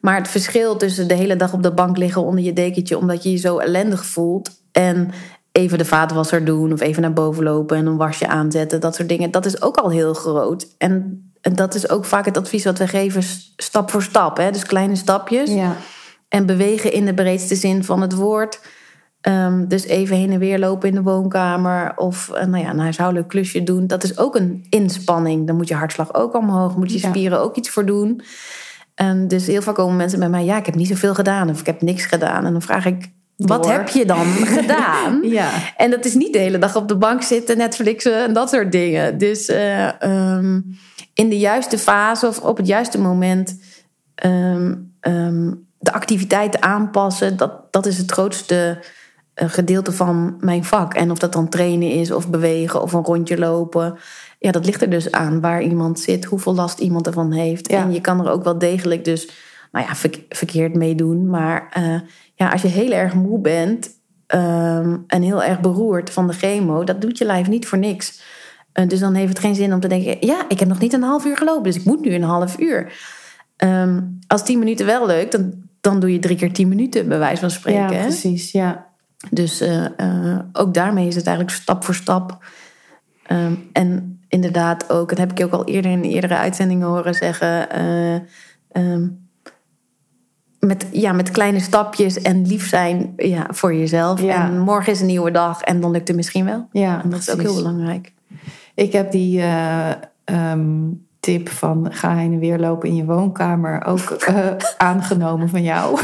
Maar 0.01 0.17
het 0.17 0.29
verschil 0.29 0.77
tussen 0.77 1.09
de 1.09 1.15
hele 1.15 1.37
dag 1.37 1.53
op 1.53 1.63
de 1.63 1.73
bank 1.73 1.97
liggen 1.97 2.23
onder 2.25 2.45
je 2.45 2.53
dekentje... 2.53 2.99
omdat 2.99 3.23
je 3.23 3.31
je 3.31 3.37
zo 3.37 3.59
ellendig 3.59 4.05
voelt... 4.07 4.51
en 4.73 5.11
even 5.53 5.79
de 5.79 5.85
vaatwasser 5.85 6.45
doen 6.45 6.73
of 6.73 6.81
even 6.81 7.03
naar 7.03 7.13
boven 7.13 7.45
lopen 7.45 7.77
en 7.77 7.87
een 7.87 7.97
wasje 7.97 8.29
aanzetten, 8.29 8.81
dat 8.81 8.95
soort 8.95 9.09
dingen. 9.09 9.31
Dat 9.31 9.47
is 9.47 9.63
ook 9.63 9.77
al 9.77 9.91
heel 9.91 10.15
groot. 10.15 10.67
En, 10.79 11.27
en 11.43 11.55
dat 11.55 11.75
is 11.75 11.89
ook 11.89 12.05
vaak 12.05 12.25
het 12.25 12.37
advies 12.37 12.65
wat 12.65 12.79
we 12.79 12.87
geven, 12.87 13.23
stap 13.57 13.91
voor 13.91 14.03
stap. 14.03 14.37
Hè? 14.37 14.51
Dus 14.51 14.67
kleine 14.67 14.97
stapjes. 14.97 15.51
Ja. 15.51 15.77
En 16.29 16.47
bewegen 16.47 16.93
in 16.93 17.07
de 17.07 17.15
breedste 17.15 17.55
zin 17.55 17.85
van 17.85 18.01
het 18.01 18.15
woord. 18.15 18.61
Ehm, 19.21 19.67
dus 19.67 19.85
even 19.85 20.17
heen 20.17 20.33
en 20.33 20.39
weer 20.39 20.59
lopen 20.59 20.89
in 20.89 20.95
de 20.95 21.03
woonkamer. 21.03 21.93
Of 21.97 22.31
uh, 22.35 22.45
nou 22.45 22.65
ja, 22.65 22.71
een 22.71 22.79
huishoudelijk 22.79 23.29
klusje 23.29 23.63
doen. 23.63 23.87
Dat 23.87 24.05
is 24.05 24.19
ook 24.19 24.37
een 24.37 24.67
inspanning. 24.71 25.47
Dan 25.47 25.57
moet 25.57 25.69
je 25.69 25.75
hartslag 25.75 26.15
ook 26.15 26.35
omhoog. 26.35 26.77
Moet 26.77 26.93
je 26.93 26.99
Ja. 27.01 27.09
spieren 27.09 27.41
ook 27.41 27.57
iets 27.57 27.71
voor 27.71 27.87
doen. 27.87 28.23
En 28.95 29.29
dus 29.29 29.47
heel 29.47 29.63
vaak 29.63 29.75
komen 29.75 29.97
mensen 29.97 30.19
bij 30.19 30.29
mij... 30.29 30.45
Ja, 30.45 30.57
ik 30.57 30.67
heb 30.67 30.75
niet 30.75 30.89
zoveel 30.89 31.15
gedaan. 31.15 31.51
Of 31.51 31.61
ik 31.61 31.67
heb 31.67 31.83
niks 31.83 32.05
gedaan. 32.05 32.47
En 32.47 32.53
dan 32.53 32.63
vraag 32.63 32.85
ik... 32.87 33.11
Wat 33.37 33.67
heb 33.67 33.89
je 33.89 34.05
dan 34.07 34.27
gedaan? 34.59 35.21
Ja. 35.23 35.51
En 35.77 35.91
dat 35.91 36.05
is 36.05 36.15
niet 36.15 36.33
de 36.33 36.39
hele 36.39 36.59
dag 36.59 36.77
op 36.77 36.89
de 36.89 36.97
bank 36.97 37.23
zitten, 37.23 37.57
Netflixen 37.57 38.25
en 38.25 38.33
dat 38.33 38.49
soort 38.51 38.73
dingen. 38.73 39.19
Dus 39.19 39.49
eh, 39.49 40.03
ehm, 40.03 40.61
in 41.15 41.29
de 41.29 41.39
juiste 41.39 41.79
fase 41.79 42.27
of 42.27 42.41
op 42.41 42.57
het 42.57 42.67
juiste 42.67 43.01
moment 43.01 43.61
ehm, 44.15 44.75
ehm, 45.01 45.53
de 45.79 45.93
activiteiten 45.93 46.63
aanpassen, 46.63 47.37
dat, 47.37 47.73
dat 47.73 47.87
is 47.87 47.99
het 47.99 48.13
grootste 48.13 48.85
eh, 49.35 49.49
gedeelte 49.49 49.93
van 49.93 50.37
mijn 50.41 50.65
vak. 50.65 50.95
En 50.95 51.11
of 51.11 51.19
dat 51.19 51.33
dan 51.33 51.49
trainen 51.49 51.91
is, 51.91 52.11
of 52.11 52.29
bewegen, 52.29 52.83
of 52.83 52.93
een 52.93 53.05
rondje 53.05 53.39
lopen. 53.39 53.99
Ja, 54.39 54.51
dat 54.51 54.65
ligt 54.65 54.83
er 54.83 54.91
dus 54.91 55.13
aan 55.13 55.41
waar 55.41 55.63
iemand 55.63 56.01
zit, 56.01 56.25
hoeveel 56.25 56.55
last 56.55 56.79
iemand 56.79 57.07
ervan 57.07 57.33
heeft. 57.33 57.71
Ja. 57.71 57.83
En 57.83 57.93
je 57.93 58.01
kan 58.01 58.21
er 58.21 58.33
ook 58.33 58.45
wel 58.45 58.59
degelijk 58.59 59.05
dus, 59.05 59.29
nou 59.73 59.87
ja, 59.87 59.95
verk- 59.95 60.25
verkeerd 60.29 60.75
mee 60.75 60.95
doen. 60.95 61.27
Maar 61.27 61.69
eh, 61.73 62.01
ja, 62.35 62.49
als 62.51 62.63
je 62.63 62.69
heel 62.69 62.91
erg 62.91 63.15
moe 63.15 63.39
bent 63.39 63.91
ehm, 64.27 64.97
en 65.07 65.23
heel 65.23 65.43
erg 65.43 65.61
beroerd 65.61 66.11
van 66.11 66.27
de 66.27 66.33
chemo, 66.33 66.85
dat 66.85 67.01
doet 67.01 67.19
je 67.19 67.25
lijf 67.25 67.49
niet 67.49 67.67
voor 67.67 67.79
niks. 67.79 68.23
Eh, 68.73 68.89
dus 68.89 69.01
dan 69.01 69.15
heeft 69.15 69.29
het 69.29 69.39
geen 69.39 69.55
zin 69.55 69.73
om 69.73 69.81
te 69.81 69.89
denken, 69.89 70.17
ja, 70.21 70.45
ik 70.49 70.59
heb 70.59 70.69
nog 70.69 70.79
niet 70.79 70.93
een 70.93 71.03
half 71.03 71.25
uur 71.25 71.37
gelopen, 71.37 71.63
dus 71.63 71.77
ik 71.77 71.85
moet 71.85 72.01
nu 72.01 72.15
een 72.15 72.23
half 72.23 72.59
uur. 72.59 72.93
Ehm, 73.57 74.01
als 74.27 74.45
tien 74.45 74.59
minuten 74.59 74.87
wel 74.87 75.07
leuk, 75.07 75.31
dan, 75.31 75.53
dan 75.81 76.01
doe 76.01 76.13
je 76.13 76.19
drie 76.19 76.37
keer 76.37 76.53
tien 76.53 76.69
minuten, 76.69 77.09
bij 77.09 77.19
wijze 77.19 77.41
van 77.41 77.51
spreken. 77.51 77.91
ja, 77.91 77.93
hè? 77.93 78.03
precies. 78.03 78.53
Ja. 78.53 78.87
Dus 79.31 79.61
eh, 79.61 79.85
eh, 79.97 80.39
ook 80.53 80.75
daarmee 80.75 81.07
is 81.07 81.15
het 81.15 81.27
eigenlijk 81.27 81.57
stap 81.57 81.85
voor 81.85 81.95
stap. 81.95 82.45
Ehm, 83.27 83.55
en 83.73 84.21
inderdaad 84.29 84.91
ook, 84.91 85.09
dat 85.09 85.19
heb 85.19 85.31
ik 85.31 85.39
je 85.39 85.45
ook 85.45 85.53
al 85.53 85.65
eerder 85.65 85.91
in 85.91 86.03
eerdere 86.03 86.37
uitzendingen 86.37 86.89
horen 86.89 87.15
zeggen. 87.15 87.71
eh, 87.71 88.15
ehm, 88.73 89.09
met, 90.59 90.87
ja, 90.93 91.13
met 91.13 91.31
kleine 91.31 91.61
stapjes 91.61 92.23
en 92.23 92.47
lief 92.47 92.69
zijn 92.69 93.13
ja, 93.17 93.47
voor 93.49 93.75
jezelf. 93.75 94.21
Ja. 94.21 94.45
En 94.45 94.59
morgen 94.59 94.93
is 94.93 95.01
een 95.01 95.07
nieuwe 95.07 95.31
dag 95.31 95.63
en 95.63 95.81
dan 95.81 95.91
lukt 95.91 96.09
het 96.09 96.17
misschien 96.17 96.45
wel. 96.45 96.69
ja 96.73 97.03
En 97.03 97.11
dat 97.11 97.21
is 97.21 97.31
ook 97.31 97.41
heel 97.41 97.55
belangrijk. 97.55 98.13
Ik 98.75 98.93
heb 98.93 99.13
die 99.13 99.41
eh, 99.41 99.91
ehm, 100.25 100.81
tip 101.21 101.49
van 101.49 101.87
ga 101.93 102.17
heen 102.17 102.33
en 102.33 102.39
weer 102.39 102.59
lopen 102.59 102.89
in 102.89 102.95
je 102.97 103.05
woonkamer 103.05 103.85
ook 103.85 104.01
eh, 104.11 104.47
aangenomen 104.79 105.49
van 105.49 105.63
jou. 105.63 106.01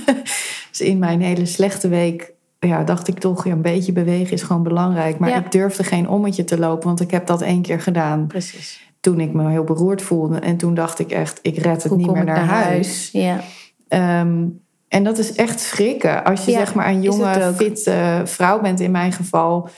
dus 0.70 0.80
in 0.80 0.98
mijn 0.98 1.20
hele 1.20 1.46
slechte 1.46 1.88
week 1.88 2.32
ja, 2.60 2.84
dacht 2.84 3.08
ik 3.08 3.18
toch, 3.18 3.44
ja, 3.44 3.52
een 3.52 3.62
beetje 3.62 3.92
bewegen 3.92 4.32
is 4.32 4.42
gewoon 4.42 4.62
belangrijk. 4.62 5.18
Maar 5.18 5.28
Ja. 5.28 5.36
ik 5.38 5.52
durfde 5.52 5.84
geen 5.84 6.08
ommetje 6.08 6.44
te 6.44 6.58
lopen, 6.58 6.86
want 6.86 7.00
ik 7.00 7.10
heb 7.10 7.26
dat 7.26 7.42
één 7.42 7.62
keer 7.62 7.80
gedaan 7.80 8.26
Precies. 8.26 8.90
toen 9.00 9.20
ik 9.20 9.32
me 9.32 9.50
heel 9.50 9.64
beroerd 9.64 10.02
voelde. 10.02 10.38
En 10.38 10.56
toen 10.56 10.74
dacht 10.74 10.98
ik 10.98 11.10
echt, 11.10 11.38
ik 11.42 11.56
red 11.58 11.82
het 11.82 11.92
Hoe 11.92 11.96
niet 11.96 12.12
meer 12.12 12.24
naar, 12.24 12.44
huis. 12.44 13.08
Ja. 13.12 13.40
Ehm, 13.88 14.44
en 14.88 15.04
dat 15.04 15.18
is 15.18 15.32
echt 15.34 15.60
schrikken. 15.60 16.24
Als 16.24 16.44
je 16.44 16.50
Ja, 16.50 16.58
zeg 16.58 16.74
maar 16.74 16.88
een 16.88 17.02
jonge, 17.02 17.26
het 17.26 17.44
ook. 17.44 17.54
fit 17.54 17.86
eh, 17.86 18.20
vrouw 18.24 18.60
bent 18.60 18.80
in 18.80 18.90
mijn 18.90 19.12
geval... 19.12 19.68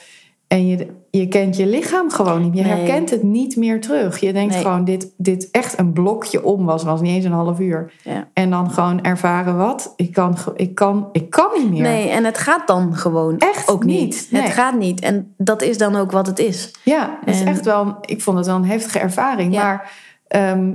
en 0.50 0.66
je, 0.66 0.86
je 1.10 1.28
kent 1.28 1.56
je 1.56 1.66
lichaam 1.66 2.10
gewoon 2.10 2.42
niet. 2.42 2.56
Je 2.56 2.62
Nee. 2.62 2.72
herkent 2.72 3.10
het 3.10 3.22
niet 3.22 3.56
meer 3.56 3.80
terug. 3.80 4.20
Je 4.20 4.32
denkt 4.32 4.54
Nee. 4.54 4.62
gewoon, 4.62 4.84
dit, 4.84 5.12
dit 5.16 5.48
echt 5.50 5.78
een 5.78 5.92
blokje 5.92 6.44
om 6.44 6.64
was. 6.64 6.82
was 6.82 7.00
niet 7.00 7.10
eens 7.14 7.24
een 7.24 7.32
half 7.32 7.60
uur. 7.60 7.92
Ja. 8.02 8.28
En 8.32 8.50
dan 8.50 8.70
gewoon 8.70 9.02
ervaren 9.02 9.56
wat? 9.56 9.92
Ik 9.96 10.12
kan, 10.12 10.36
ik 10.54 10.74
kan, 10.74 11.08
ik 11.12 11.30
kan 11.30 11.48
niet 11.56 11.70
meer. 11.70 11.82
Nee, 11.82 12.08
en 12.08 12.24
het 12.24 12.38
gaat 12.38 12.66
dan 12.66 12.94
gewoon 12.96 13.38
Echt 13.38 13.68
ook 13.68 13.84
niet. 13.84 14.00
niet. 14.00 14.28
Nee. 14.30 14.42
Het 14.42 14.52
gaat 14.52 14.78
niet. 14.78 15.00
En 15.00 15.34
dat 15.36 15.62
is 15.62 15.78
dan 15.78 15.96
ook 15.96 16.10
wat 16.10 16.26
het 16.26 16.38
is. 16.38 16.70
Ja, 16.84 17.18
het 17.24 17.34
is 17.34 17.42
echt 17.42 17.64
wel... 17.64 17.96
Ik 18.00 18.22
vond 18.22 18.36
het 18.36 18.46
wel 18.46 18.56
een 18.56 18.64
heftige 18.64 18.98
ervaring. 18.98 19.54
Ja. 19.54 19.62
Maar 19.62 19.92
eh, 20.26 20.52
eh, 20.52 20.68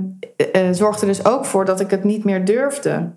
zorgde 0.70 1.06
dus 1.06 1.24
ook 1.24 1.44
voor 1.44 1.64
dat 1.64 1.80
ik 1.80 1.90
het 1.90 2.04
niet 2.04 2.24
meer 2.24 2.44
durfde. 2.44 3.10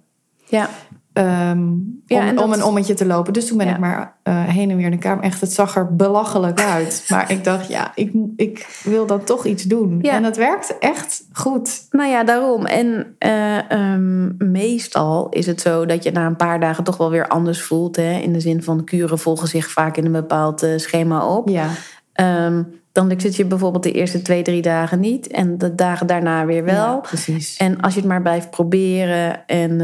Ja. 0.45 0.69
Ehm, 1.13 1.67
Ja, 2.06 2.22
om, 2.22 2.28
en 2.28 2.36
dat- 2.36 2.43
om 2.43 2.52
een 2.54 2.63
ommetje 2.63 2.93
te 2.93 3.06
lopen. 3.06 3.34
Dus 3.34 3.48
toen 3.48 3.58
ben 3.58 3.67
Ja. 3.67 3.74
ik 3.74 3.80
maar 3.80 4.15
eh, 4.24 4.43
heen 4.43 4.69
en 4.69 4.76
weer 4.76 4.86
in 4.86 4.91
de 4.91 4.98
kamer. 4.98 5.24
Echt, 5.24 5.41
het 5.41 5.52
zag 5.54 5.76
er 5.76 5.95
belachelijk 5.95 6.62
uit. 6.76 7.06
Maar 7.10 7.32
ik 7.32 7.43
dacht, 7.43 7.67
ja, 7.67 7.91
ik, 7.95 8.12
ik 8.36 8.80
wil 8.84 9.06
dan 9.06 9.24
toch 9.24 9.45
iets 9.45 9.63
doen. 9.63 10.00
Ja. 10.02 10.13
En 10.13 10.22
dat 10.24 10.38
werkte 10.38 10.76
echt 10.80 11.24
goed. 11.34 11.86
Nou 11.89 12.10
ja, 12.10 12.24
daarom. 12.24 12.65
En 12.65 13.15
eh, 13.17 13.72
ehm, 13.72 14.52
meestal 14.52 15.30
is 15.30 15.45
het 15.45 15.62
zo 15.62 15.86
dat 15.86 16.04
je 16.04 16.12
na 16.12 16.26
een 16.26 16.36
paar 16.36 16.60
dagen 16.60 16.84
toch 16.84 16.98
wel 16.98 17.10
weer 17.10 17.28
anders 17.28 17.62
voelt. 17.62 17.95
Hè? 17.95 18.12
In 18.19 18.34
de 18.34 18.39
zin 18.39 18.63
van 18.63 18.84
kuren 18.84 19.19
volgen 19.19 19.48
zich 19.48 19.69
vaak 19.72 19.98
in 19.98 20.06
een 20.06 20.12
bepaald 20.12 20.63
eh, 20.63 20.78
schema 20.78 21.28
op. 21.36 21.50
Ja, 21.50 21.67
Ehm, 22.13 22.63
dan 22.91 23.08
lukt 23.08 23.24
het 23.24 23.36
je 23.36 23.45
bijvoorbeeld 23.45 23.84
de 23.84 23.91
eerste 23.91 24.22
twee, 24.22 24.41
drie 24.41 24.62
dagen 24.62 25.00
niet. 25.00 25.28
En 25.28 25.58
de 25.58 25.76
dagen 25.76 26.08
daarna 26.08 26.45
weer 26.45 26.63
wel. 26.63 26.76
Ja, 26.76 26.95
precies. 26.95 27.58
En 27.58 27.80
als 27.82 27.93
je 27.93 28.00
het 28.00 28.10
maar 28.10 28.22
blijft 28.22 28.50
proberen 28.50 29.48
en... 29.48 29.82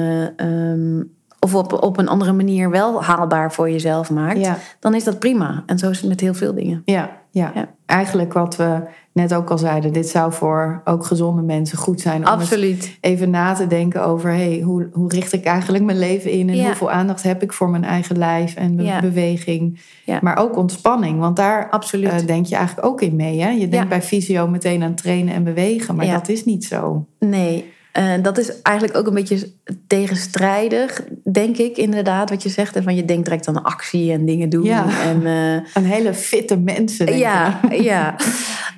of 1.45 1.55
op, 1.55 1.84
op 1.84 1.97
een 1.97 2.08
andere 2.08 2.34
manier 2.34 2.69
wel 2.69 3.03
haalbaar 3.03 3.51
voor 3.53 3.69
jezelf 3.69 4.12
maakt, 4.12 4.39
Ja. 4.39 4.58
dan 4.79 4.95
is 4.95 5.03
dat 5.03 5.19
prima. 5.19 5.63
En 5.65 5.77
zo 5.77 5.89
is 5.89 5.99
het 5.99 6.10
met 6.10 6.19
heel 6.19 6.34
veel 6.34 6.53
dingen. 6.53 6.81
Ja, 6.86 7.10
ja. 7.31 7.51
Ja. 7.55 7.67
eigenlijk 7.86 8.34
wat 8.34 8.55
we 8.55 8.79
net 9.12 9.34
ook 9.34 9.49
al 9.49 9.58
zeiden. 9.58 9.93
Dit 9.93 10.08
zou 10.10 10.34
voor 10.34 10.81
ook 10.86 11.05
gezonde 11.05 11.41
mensen 11.41 11.77
goed 11.77 12.01
zijn. 12.01 12.17
Om 12.21 12.23
Absoluut. 12.27 12.97
even 13.01 13.29
na 13.29 13.53
te 13.53 13.67
denken 13.67 14.05
over... 14.05 14.29
Hey, 14.29 14.62
hoe, 14.63 14.89
hoe 14.93 15.10
richt 15.10 15.34
ik 15.34 15.45
eigenlijk 15.45 15.84
mijn 15.84 15.99
leven 15.99 16.31
in? 16.31 16.49
En 16.49 16.55
Ja. 16.55 16.65
hoeveel 16.65 16.91
aandacht 16.91 17.23
heb 17.23 17.43
ik 17.43 17.53
voor 17.53 17.69
mijn 17.69 17.84
eigen 17.84 18.17
lijf 18.17 18.55
en 18.55 18.75
beweging? 19.01 19.79
Maar 20.21 20.38
ook 20.38 20.58
ontspanning. 20.58 21.19
Want 21.19 21.36
daar 21.36 21.69
Absoluut. 21.69 22.10
eh, 22.12 22.25
denk 22.27 22.45
je 22.45 22.55
eigenlijk 22.55 22.88
ook 22.88 23.01
in 23.01 23.15
mee. 23.15 23.41
Hè? 23.41 23.49
Je 23.49 23.67
denkt 23.67 23.89
bij 23.89 24.01
fysio 24.01 24.47
meteen 24.47 24.84
aan 24.84 24.95
trainen 24.95 25.34
en 25.34 25.43
bewegen. 25.43 25.95
Maar 25.95 26.08
dat 26.08 26.29
is 26.29 26.45
niet 26.45 26.65
zo. 26.65 27.05
Nee, 27.19 27.73
eh, 27.95 28.13
dat 28.21 28.38
is 28.38 28.62
eigenlijk 28.62 28.97
ook 28.97 29.08
een 29.08 29.13
beetje 29.13 29.51
tegenstrijdig, 29.88 31.01
denk 31.31 31.58
ik 31.58 31.77
inderdaad, 31.77 32.29
wat 32.29 32.43
je 32.43 32.49
zegt. 32.49 32.75
En 32.75 32.84
van 32.84 32.95
je 32.95 33.05
denkt 33.05 33.23
direct 33.25 33.47
aan 33.47 33.63
actie 33.63 34.12
en 34.12 34.25
dingen 34.25 34.49
doen. 34.49 34.63
Ja. 34.63 34.86
En, 35.03 35.25
eh, 35.25 35.53
Een 35.73 35.89
hele 35.89 36.13
fitte 36.13 36.58
mensen. 36.58 37.05
denk 37.05 37.17
ja, 37.17 37.62
ik. 37.69 37.81
ja. 37.91 38.15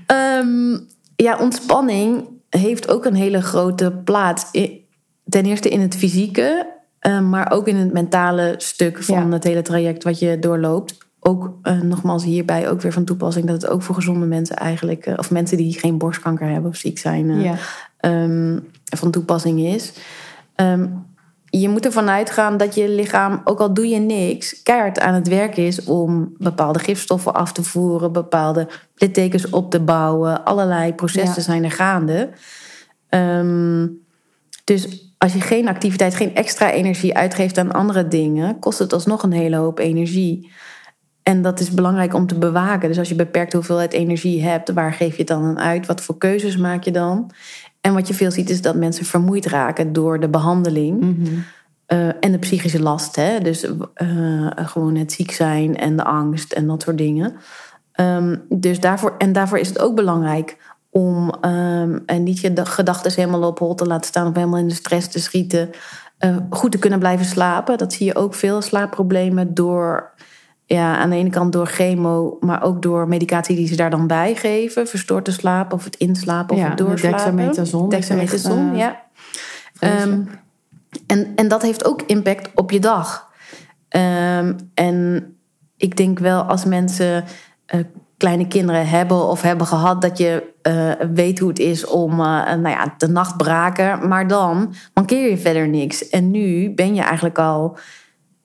Ehm, 0.05 0.77
ja, 1.15 1.37
ontspanning 1.39 2.23
heeft 2.49 2.89
ook 2.89 3.05
een 3.05 3.15
hele 3.15 3.41
grote 3.41 3.91
plaats. 4.03 4.45
Ten 5.25 5.45
eerste 5.45 5.69
in 5.69 5.81
het 5.81 5.95
fysieke, 5.95 6.67
eh, 6.99 7.21
maar 7.21 7.51
ook 7.51 7.67
in 7.67 7.75
het 7.75 7.93
mentale 7.93 8.53
stuk 8.57 9.03
van 9.03 9.27
Ja. 9.27 9.31
het 9.33 9.43
hele 9.43 9.61
traject 9.61 10.03
wat 10.03 10.19
je 10.19 10.39
doorloopt. 10.39 10.97
Ook 11.19 11.51
nogmaals 11.83 12.23
hierbij 12.23 12.69
ook 12.69 12.81
weer 12.81 12.91
van 12.93 13.03
toepassing 13.05 13.45
dat 13.47 13.61
het 13.61 13.71
ook 13.71 13.81
voor 13.81 13.95
gezonde 13.95 14.25
mensen 14.25 14.55
eigenlijk, 14.55 15.13
of 15.17 15.31
mensen 15.31 15.57
die 15.57 15.79
geen 15.79 15.97
borstkanker 15.97 16.47
hebben 16.47 16.69
of 16.71 16.77
ziek 16.77 16.97
zijn, 16.99 17.39
Ja. 17.41 17.55
ehm, 17.97 18.57
van 18.95 19.11
toepassing 19.11 19.59
is. 19.59 19.93
Ehm, 20.55 20.87
je 21.49 21.69
moet 21.69 21.85
ervan 21.85 22.09
uitgaan 22.09 22.57
dat 22.57 22.75
je 22.75 22.89
lichaam, 22.89 23.41
ook 23.43 23.59
al 23.59 23.73
doe 23.73 23.87
je 23.87 23.99
niks, 23.99 24.63
keihard 24.63 24.99
aan 24.99 25.13
het 25.13 25.27
werk 25.27 25.57
is 25.57 25.83
om 25.83 26.33
bepaalde 26.37 26.79
gifstoffen 26.79 27.33
af 27.33 27.51
te 27.51 27.63
voeren, 27.63 28.11
bepaalde 28.11 28.67
littekens 28.95 29.49
op 29.49 29.71
te 29.71 29.79
bouwen. 29.79 30.45
Allerlei 30.45 30.93
processen 30.93 31.35
Ja. 31.35 31.41
zijn 31.41 31.63
er 31.63 31.71
gaande. 31.71 32.29
Ehm, 33.09 33.87
dus 34.63 35.11
als 35.17 35.33
je 35.33 35.41
geen 35.41 35.67
activiteit, 35.67 36.15
geen 36.15 36.35
extra 36.35 36.71
energie 36.71 37.15
uitgeeft 37.17 37.57
aan 37.57 37.71
andere 37.71 38.07
dingen, 38.07 38.59
kost 38.59 38.79
het 38.79 38.93
alsnog 38.93 39.23
een 39.23 39.31
hele 39.31 39.55
hoop 39.55 39.79
energie. 39.79 40.51
En 41.23 41.41
dat 41.41 41.59
is 41.59 41.71
belangrijk 41.71 42.13
om 42.13 42.27
te 42.27 42.37
bewaken. 42.37 42.87
Dus 42.87 42.97
als 42.97 43.09
je 43.09 43.15
beperkt 43.15 43.53
hoeveelheid 43.53 43.93
energie 43.93 44.43
hebt, 44.43 44.71
waar 44.71 44.93
geef 44.93 45.11
je 45.11 45.17
het 45.17 45.27
dan 45.27 45.43
aan 45.43 45.59
uit? 45.59 45.85
Wat 45.85 46.01
voor 46.01 46.17
keuzes 46.17 46.57
maak 46.57 46.83
je 46.83 46.91
dan? 46.91 47.31
En 47.81 47.93
wat 47.93 48.07
je 48.07 48.13
veel 48.13 48.31
ziet 48.31 48.49
is 48.49 48.61
dat 48.61 48.75
mensen 48.75 49.05
vermoeid 49.05 49.45
raken 49.45 49.93
door 49.93 50.19
de 50.19 50.29
behandeling 50.29 50.99
Mhm. 51.01 51.33
eh, 51.85 52.07
en 52.19 52.31
de 52.31 52.37
psychische 52.39 52.81
last. 52.81 53.15
Hè? 53.15 53.39
Dus 53.39 53.65
eh, 53.93 54.47
gewoon 54.55 54.95
het 54.95 55.11
ziek 55.11 55.31
zijn 55.31 55.77
en 55.77 55.95
de 55.95 56.03
angst 56.03 56.51
en 56.53 56.67
dat 56.67 56.81
soort 56.81 56.97
dingen. 56.97 57.35
Ehm, 57.91 58.35
dus 58.49 58.79
daarvoor, 58.79 59.15
en 59.17 59.31
daarvoor 59.33 59.57
is 59.57 59.67
het 59.67 59.79
ook 59.79 59.95
belangrijk 59.95 60.57
om 60.89 61.29
ehm, 61.41 61.99
en 62.05 62.23
niet 62.23 62.39
je 62.39 62.65
gedachten 62.65 63.11
helemaal 63.15 63.49
op 63.49 63.59
hol 63.59 63.75
te 63.75 63.85
laten 63.85 64.07
staan 64.07 64.27
of 64.27 64.35
helemaal 64.35 64.59
in 64.59 64.67
de 64.67 64.73
stress 64.73 65.07
te 65.07 65.19
schieten. 65.19 65.69
Eh, 66.17 66.35
goed 66.49 66.71
te 66.71 66.77
kunnen 66.79 66.99
blijven 66.99 67.25
slapen. 67.25 67.77
Dat 67.77 67.93
zie 67.93 68.05
je 68.05 68.15
ook 68.15 68.33
veel 68.33 68.61
slaapproblemen 68.61 69.53
door, 69.53 70.11
ja, 70.67 70.97
aan 70.97 71.09
de 71.09 71.15
ene 71.15 71.29
kant 71.29 71.51
door 71.51 71.67
chemo, 71.67 72.37
maar 72.39 72.63
ook 72.63 72.81
door 72.81 73.07
medicatie 73.07 73.55
die 73.55 73.67
ze 73.67 73.75
daar 73.75 73.89
dan 73.89 74.07
bij 74.07 74.35
geven. 74.35 74.87
Verstoord 74.87 75.25
te 75.25 75.31
slapen 75.31 75.77
of 75.77 75.83
het 75.83 75.95
inslapen 75.95 76.55
of 76.55 76.61
Ja, 76.61 76.67
het 76.67 76.77
de 76.77 76.83
doorslapen. 76.83 77.17
dexamethason 77.17 77.89
Dexamethason, 77.89 78.65
echt, 78.65 78.73
eh, 78.73 78.77
ja. 78.77 79.05
Ehm, 79.79 80.21
en, 81.07 81.31
en 81.35 81.47
dat 81.47 81.61
heeft 81.61 81.85
ook 81.85 82.01
impact 82.01 82.49
op 82.55 82.71
je 82.71 82.79
dag. 82.79 83.31
Ehm, 83.89 84.53
en 84.73 85.25
ik 85.77 85.97
denk 85.97 86.19
wel 86.19 86.41
als 86.41 86.65
mensen 86.65 87.23
eh, 87.65 87.79
kleine 88.17 88.47
kinderen 88.47 88.87
hebben 88.87 89.27
of 89.27 89.41
hebben 89.41 89.67
gehad, 89.67 90.01
dat 90.01 90.17
je 90.17 90.53
eh, 90.61 90.91
weet 91.13 91.39
hoe 91.39 91.49
het 91.49 91.59
is 91.59 91.85
om 91.85 92.11
uh, 92.11 92.17
nou 92.45 92.69
ja, 92.69 92.93
de 92.97 93.07
nacht 93.07 93.37
braken. 93.37 94.07
Maar 94.07 94.27
dan 94.27 94.73
mankeer 94.93 95.29
je 95.29 95.37
verder 95.37 95.67
niks. 95.67 96.09
En 96.09 96.31
nu 96.31 96.73
ben 96.73 96.95
je 96.95 97.01
eigenlijk 97.01 97.39
al, 97.39 97.77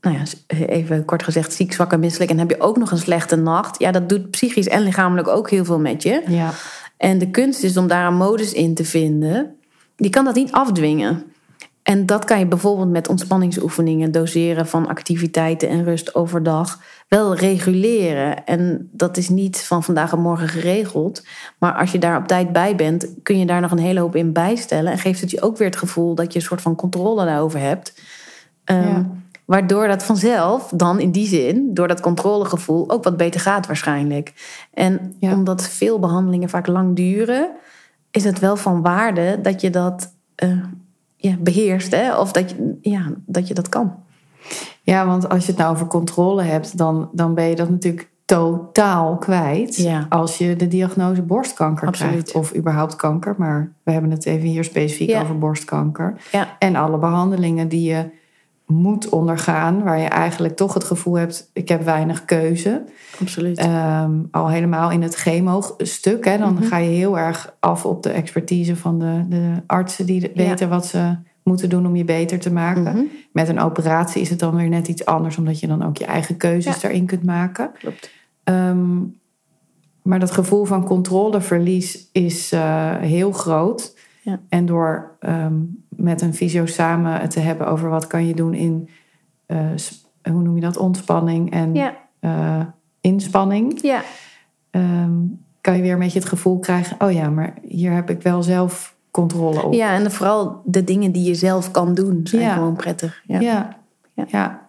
nou 0.03 0.17
ja, 0.17 0.23
even 0.67 1.05
kort 1.05 1.23
gezegd, 1.23 1.53
ziek, 1.53 1.73
zwak 1.73 1.93
en 1.93 2.01
misselijk. 2.01 2.31
En 2.31 2.39
heb 2.39 2.51
je 2.51 2.61
ook 2.61 2.77
nog 2.77 2.91
een 2.91 2.99
slechte 2.99 3.37
nacht. 3.37 3.79
Ja, 3.79 3.91
dat 3.91 4.09
doet 4.09 4.31
psychisch 4.31 4.69
en 4.69 4.83
lichamelijk 4.83 5.29
ook 5.29 5.51
heel 5.51 5.65
veel 5.65 5.81
met 5.81 6.03
je. 6.03 6.23
Ja. 6.27 6.51
En 6.97 7.19
de 7.19 7.31
kunst 7.31 7.63
is 7.63 7.77
om 7.77 7.87
daar 7.87 8.07
een 8.07 8.17
modus 8.17 8.53
in 8.53 8.75
te 8.75 8.85
vinden. 8.85 9.57
Die 9.97 10.11
kan 10.11 10.25
dat 10.25 10.35
niet 10.35 10.53
afdwingen. 10.53 11.25
En 11.83 12.07
dat 12.07 12.25
kan 12.25 12.39
je 12.39 12.47
bijvoorbeeld 12.47 12.91
met 12.91 13.09
ontspanningsoefeningen, 13.09 14.13
doseren 14.13 14.67
van 14.67 14.89
activiteiten 14.89 15.69
en 15.69 15.85
rust 15.85 16.15
overdag 16.15 16.81
wel 17.09 17.35
reguleren. 17.35 18.45
En 18.45 18.89
dat 18.93 19.17
is 19.17 19.29
niet 19.29 19.61
van 19.61 19.83
vandaag 19.83 20.13
en 20.13 20.21
morgen 20.21 20.49
geregeld. 20.49 21.27
Maar 21.59 21.75
als 21.75 21.93
je 21.93 21.99
daar 21.99 22.17
op 22.17 22.27
tijd 22.27 22.53
bij 22.53 22.77
bent, 22.77 23.09
kun 23.23 23.39
je 23.39 23.47
daar 23.47 23.61
nog 23.61 23.71
een 23.71 23.79
hele 23.79 24.01
hoop 24.01 24.17
in 24.17 24.33
bijstellen. 24.33 24.93
En 24.93 24.99
geeft 24.99 25.21
het 25.21 25.31
je 25.31 25.43
ook 25.43 25.57
weer 25.57 25.69
het 25.69 25.77
gevoel 25.77 26.15
dat 26.15 26.33
je 26.33 26.39
een 26.39 26.45
soort 26.45 26.61
van 26.61 26.77
controle 26.77 27.25
daarover 27.25 27.61
hebt. 27.61 28.01
Um, 28.65 28.81
ja. 28.81 29.22
Waardoor 29.45 29.89
dat 29.89 30.03
vanzelf 30.03 30.73
dan 30.75 31.01
in 31.01 31.11
die 31.11 31.27
zin, 31.27 31.75
door 31.75 31.89
dat 31.89 32.01
controlegevoel, 32.01 32.91
ook 32.91 33.05
wat 33.05 33.17
beter 33.17 33.41
gaat 33.41 33.67
waarschijnlijk. 33.67 34.33
En 34.75 35.15
ja. 35.19 35.33
omdat 35.33 35.69
veel 35.69 35.99
behandelingen 35.99 36.49
vaak 36.49 36.67
lang 36.67 36.97
duren, 36.97 37.51
is 38.11 38.25
het 38.25 38.39
wel 38.39 38.57
van 38.57 38.83
waarde 38.83 39.39
dat 39.43 39.61
je 39.61 39.71
dat 39.71 40.15
uh, 40.45 40.63
ja, 41.17 41.37
beheerst. 41.39 41.91
Hè? 41.91 42.19
Of 42.19 42.33
dat 42.33 42.51
je, 42.51 42.79
ja, 42.81 43.13
dat 43.27 43.49
je 43.49 43.55
dat 43.55 43.69
kan. 43.69 43.95
Ja, 44.83 45.07
want 45.07 45.29
als 45.29 45.45
je 45.45 45.51
het 45.51 45.61
nou 45.61 45.73
over 45.73 45.87
controle 45.87 46.43
hebt, 46.43 46.79
dan, 46.79 47.11
dan 47.13 47.35
ben 47.35 47.45
je 47.45 47.55
dat 47.55 47.71
natuurlijk 47.71 48.11
totaal 48.25 49.17
kwijt. 49.17 49.77
Ja. 49.77 50.07
Als 50.09 50.39
je 50.39 50.57
de 50.57 50.69
diagnose 50.69 51.23
borstkanker 51.23 51.87
Absoluut. 51.87 52.13
krijgt. 52.13 52.33
Of 52.33 52.57
überhaupt 52.57 52.97
kanker. 52.97 53.35
Maar 53.39 53.73
we 53.83 53.93
hebben 53.93 54.11
het 54.11 54.27
even 54.27 54.49
hier 54.49 54.65
specifiek 54.65 55.09
Ja. 55.09 55.23
over 55.23 55.39
borstkanker. 55.39 56.21
Ja. 56.33 56.57
En 56.59 56.77
alle 56.77 56.99
behandelingen 56.99 57.69
die 57.69 57.91
je 57.91 58.11
moet 58.73 59.09
ondergaan. 59.09 59.83
Waar 59.83 59.99
je 59.99 60.07
eigenlijk 60.09 60.57
toch 60.57 60.75
het 60.75 60.85
gevoel 60.85 61.15
hebt, 61.15 61.51
ik 61.53 61.69
heb 61.69 61.83
weinig 61.85 62.25
keuze. 62.25 62.85
Absoluut. 63.21 63.59
Ehm, 63.59 64.13
al 64.31 64.49
helemaal 64.49 64.91
in 64.91 65.03
het 65.03 65.15
chemo-stuk. 65.15 66.25
Hè, 66.25 66.39
dan 66.39 66.55
Mhm. 66.55 66.63
ga 66.65 66.77
je 66.77 66.91
heel 66.91 67.19
erg 67.19 67.55
af 67.61 67.85
op 67.87 68.03
de 68.03 68.11
expertise 68.11 68.77
van 68.77 68.99
de, 68.99 69.25
de 69.29 69.53
artsen 69.67 70.07
die 70.07 70.21
Ja. 70.21 70.29
weten 70.35 70.69
wat 70.69 70.87
ze 70.87 71.17
moeten 71.43 71.69
doen 71.69 71.87
om 71.87 71.97
je 71.97 72.05
beter 72.05 72.39
te 72.39 72.53
maken. 72.53 72.83
Mhm. 72.83 73.03
Met 73.33 73.49
een 73.49 73.61
operatie 73.61 74.21
is 74.23 74.31
het 74.31 74.39
dan 74.39 74.57
weer 74.57 74.69
net 74.69 74.89
iets 74.89 75.05
anders, 75.05 75.37
omdat 75.39 75.61
je 75.61 75.67
dan 75.67 75.83
ook 75.85 75.97
je 75.97 76.05
eigen 76.05 76.37
keuzes 76.37 76.75
Ja. 76.75 76.81
daarin 76.81 77.07
kunt 77.07 77.23
maken. 77.25 77.71
Klopt. 77.79 78.11
Ehm, 78.45 78.99
maar 80.03 80.19
dat 80.21 80.31
gevoel 80.31 80.65
van 80.65 80.85
controleverlies 80.85 82.09
is 82.13 82.53
eh, 82.53 82.97
heel 82.97 83.33
groot. 83.33 83.97
Ja. 84.23 84.41
En 84.49 84.67
door 84.67 85.17
ehm, 85.21 85.55
met 86.03 86.21
een 86.23 86.35
fysio 86.35 86.67
samen 86.67 87.21
het 87.21 87.31
te 87.31 87.41
hebben 87.41 87.67
over 87.67 87.89
wat 87.89 88.07
kan 88.07 88.27
je 88.27 88.35
doen 88.35 88.55
in, 88.55 88.89
eh, 89.47 89.59
hoe 90.31 90.43
noem 90.43 90.55
je 90.55 90.61
dat, 90.61 90.77
ontspanning 90.77 91.51
en 91.51 91.75
Ja. 91.75 91.95
eh, 92.21 92.61
inspanning, 93.01 93.79
Ja. 93.83 94.03
ehm, 94.71 95.13
kan 95.61 95.77
je 95.77 95.83
weer 95.83 95.93
een 95.93 95.99
beetje 95.99 96.19
het 96.19 96.29
gevoel 96.29 96.59
krijgen, 96.59 96.97
oh 97.01 97.13
ja, 97.13 97.31
maar 97.31 97.55
hier 97.63 97.93
heb 97.93 98.11
ik 98.11 98.23
wel 98.23 98.43
zelf 98.43 98.97
controle 99.11 99.63
op. 99.63 99.73
ja, 99.73 99.95
en 99.95 100.11
vooral 100.13 100.63
de 100.65 100.85
dingen 100.85 101.13
die 101.13 101.25
je 101.25 101.35
zelf 101.35 101.71
kan 101.71 101.95
doen 101.95 102.21
zijn 102.25 102.43
Ja. 102.43 102.55
gewoon 102.55 102.77
prettig. 102.77 103.23
Ja. 103.27 103.41
Ja. 103.41 103.77
Ja. 104.15 104.25
ja. 104.29 104.61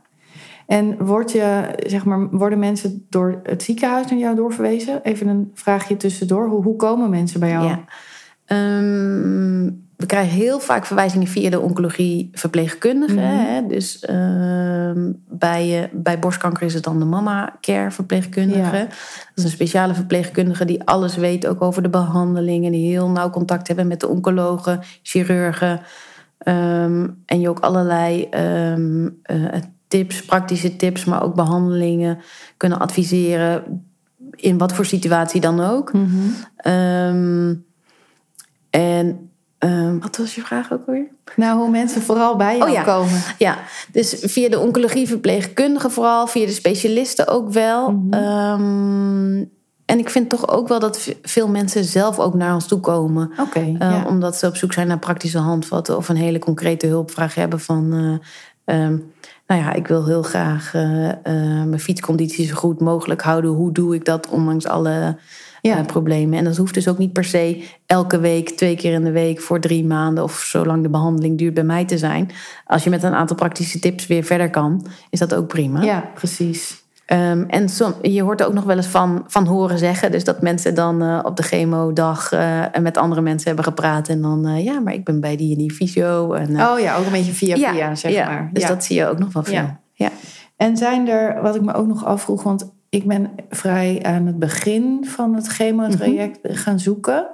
En 0.67 1.05
word 1.05 1.31
je, 1.31 1.73
zeg 1.85 2.05
maar, 2.05 2.29
worden 2.29 2.59
mensen 2.59 3.05
door 3.09 3.39
het 3.43 3.63
ziekenhuis 3.63 4.09
naar 4.09 4.19
jou 4.19 4.35
doorverwezen? 4.35 5.03
Even 5.03 5.27
een 5.27 5.51
vraagje 5.53 5.97
tussendoor. 5.97 6.47
Hoe, 6.49 6.63
hoe 6.63 6.75
komen 6.75 7.09
mensen 7.09 7.39
bij 7.39 7.49
jou? 7.49 7.65
Ja. 7.67 7.79
Ehm, 8.45 9.69
we 10.03 10.09
krijgen 10.09 10.37
heel 10.37 10.59
vaak 10.59 10.85
verwijzingen 10.85 11.27
via 11.27 11.49
de 11.49 11.59
oncologie 11.59 12.29
verpleegkundige. 12.33 13.13
Mhm. 13.13 13.23
hè. 13.23 13.67
Dus 13.67 13.99
ehm, 13.99 15.11
bij, 15.29 15.83
eh, 15.83 15.89
bij 15.91 16.19
borstkanker 16.19 16.65
is 16.65 16.73
het 16.73 16.83
dan 16.83 16.99
de 16.99 17.05
mama 17.05 17.57
care 17.61 17.91
verpleegkundige. 17.91 18.75
Ja. 18.75 18.83
Dat 18.83 19.35
is 19.35 19.43
een 19.43 19.49
speciale 19.49 19.93
verpleegkundige 19.93 20.65
die 20.65 20.83
alles 20.83 21.15
weet 21.15 21.47
ook 21.47 21.61
over 21.61 21.83
de 21.83 21.89
behandelingen. 21.89 22.71
Die 22.71 22.89
heel 22.89 23.09
nauw 23.09 23.29
contact 23.29 23.67
hebben 23.67 23.87
met 23.87 23.99
de 23.99 24.07
oncologen, 24.07 24.79
chirurgen. 25.01 25.81
Ehm, 26.37 27.07
en 27.25 27.39
je 27.39 27.49
ook 27.49 27.59
allerlei 27.59 28.27
ehm, 28.29 29.09
eh, 29.23 29.61
tips, 29.87 30.25
praktische 30.25 30.75
tips, 30.75 31.05
maar 31.05 31.23
ook 31.23 31.35
behandelingen 31.35 32.17
kunnen 32.57 32.79
adviseren. 32.79 33.83
In 34.35 34.57
wat 34.57 34.73
voor 34.73 34.85
situatie 34.85 35.41
dan 35.41 35.59
ook. 35.59 35.93
Mhm. 35.93 37.53
En 38.69 39.32
ehm, 39.69 39.99
wat 39.99 40.17
was 40.17 40.35
je 40.35 40.41
vraag 40.41 40.71
ook 40.73 40.85
weer? 40.85 41.07
Nou, 41.35 41.59
hoe 41.59 41.69
mensen 41.69 42.01
vooral 42.01 42.35
bij 42.35 42.57
jou 42.57 42.69
Oh 42.69 42.75
ja. 42.75 42.83
komen. 42.83 43.21
Ja, 43.37 43.57
dus 43.91 44.15
via 44.21 44.49
de 44.49 44.59
oncologieverpleegkundige 44.59 45.89
vooral, 45.89 46.27
via 46.27 46.45
de 46.45 46.51
specialisten 46.51 47.27
ook 47.27 47.51
wel. 47.51 47.91
Mhm. 47.91 48.13
Ehm, 48.13 49.43
en 49.85 49.99
ik 49.99 50.09
vind 50.09 50.29
toch 50.29 50.47
ook 50.49 50.67
wel 50.67 50.79
dat 50.79 51.15
veel 51.21 51.47
mensen 51.47 51.83
zelf 51.83 52.19
ook 52.19 52.33
naar 52.33 52.53
ons 52.53 52.67
toe 52.67 52.79
komen. 52.79 53.31
Eh, 53.53 53.79
ja. 53.79 54.05
Omdat 54.07 54.35
ze 54.35 54.47
op 54.47 54.55
zoek 54.55 54.73
zijn 54.73 54.87
naar 54.87 54.99
praktische 54.99 55.37
handvatten 55.39 55.97
of 55.97 56.09
een 56.09 56.15
hele 56.15 56.39
concrete 56.39 56.87
hulpvraag 56.87 57.35
hebben 57.35 57.59
van. 57.59 57.93
eh, 58.65 58.75
ehm, 58.75 58.97
nou 59.47 59.61
ja, 59.61 59.73
ik 59.73 59.87
wil 59.87 60.05
heel 60.05 60.23
graag 60.23 60.73
eh, 60.73 61.09
eh, 61.09 61.15
mijn 61.65 61.79
fietsconditie 61.79 62.45
zo 62.47 62.55
goed 62.55 62.79
mogelijk 62.79 63.21
houden. 63.21 63.51
Hoe 63.51 63.71
doe 63.71 63.95
ik 63.95 64.05
dat 64.05 64.29
ondanks 64.29 64.67
alle 64.67 65.17
Ja. 65.69 65.77
eh, 65.77 65.85
problemen? 65.85 66.37
En 66.37 66.43
dat 66.43 66.57
hoeft 66.57 66.73
dus 66.73 66.87
ook 66.87 66.97
niet 66.97 67.13
per 67.13 67.23
se 67.23 67.63
elke 67.85 68.19
week, 68.19 68.49
twee 68.49 68.75
keer 68.75 68.93
in 68.93 69.03
de 69.03 69.11
week 69.11 69.41
voor 69.41 69.59
drie 69.59 69.85
maanden 69.85 70.23
of 70.23 70.33
zolang 70.39 70.83
de 70.83 70.89
behandeling 70.89 71.37
duurt 71.37 71.53
bij 71.53 71.63
mij 71.63 71.85
te 71.85 71.97
zijn. 71.97 72.29
Als 72.65 72.83
je 72.83 72.89
met 72.89 73.03
een 73.03 73.13
aantal 73.13 73.35
praktische 73.35 73.79
tips 73.79 74.07
weer 74.07 74.23
verder 74.23 74.49
kan, 74.49 74.85
is 75.09 75.19
dat 75.19 75.33
ook 75.33 75.47
prima. 75.47 75.81
ja, 75.81 76.09
precies. 76.15 76.81
Ehm, 77.05 77.43
en 77.47 77.69
som, 77.69 77.93
je 78.01 78.21
hoort 78.23 78.39
er 78.41 78.47
ook 78.47 78.53
nog 78.53 78.63
wel 78.63 78.75
eens 78.75 78.87
van, 78.87 79.23
van 79.27 79.45
horen 79.45 79.77
zeggen. 79.77 80.11
Dus 80.11 80.23
dat 80.23 80.41
mensen 80.41 80.75
dan 80.75 81.01
eh, 81.01 81.19
op 81.23 81.35
de 81.37 81.43
chemodag 81.43 82.31
eh 82.31 82.63
met 82.81 82.97
andere 82.97 83.21
mensen 83.21 83.47
hebben 83.47 83.65
gepraat. 83.65 84.07
En 84.09 84.21
dan, 84.21 84.63
ja, 84.63 84.79
maar 84.79 84.93
ik 84.93 85.03
ben 85.05 85.19
bij 85.19 85.35
die 85.35 85.51
en 85.51 85.57
die 85.57 85.73
fysio. 85.73 86.33
En, 86.33 86.55
eh, 86.55 86.71
Oh 86.71 86.79
ja, 86.79 86.95
ook 86.97 87.05
een 87.05 87.11
beetje 87.11 87.33
via 87.33 87.55
ja, 87.55 87.71
via, 87.73 87.95
zeg 87.95 88.11
ja, 88.11 88.25
maar. 88.27 88.49
Dus 88.53 88.63
Ja. 88.63 88.69
dat 88.69 88.83
zie 88.83 88.95
je 88.95 89.07
ook 89.07 89.19
nog 89.19 89.33
wel 89.33 89.43
veel. 89.43 89.53
Ja. 89.53 89.79
Ja. 89.93 90.09
En 90.57 90.77
zijn 90.77 91.07
er, 91.07 91.41
wat 91.41 91.55
ik 91.55 91.61
me 91.61 91.73
ook 91.73 91.87
nog 91.87 92.05
afvroeg, 92.05 92.43
want 92.43 92.71
ik 92.93 93.07
ben 93.07 93.29
vrij 93.49 94.03
aan 94.03 94.25
het 94.25 94.39
begin 94.39 95.05
van 95.05 95.35
het 95.35 95.47
chemotraject 95.47 96.43
Mhm. 96.43 96.53
gaan 96.53 96.79
zoeken 96.79 97.27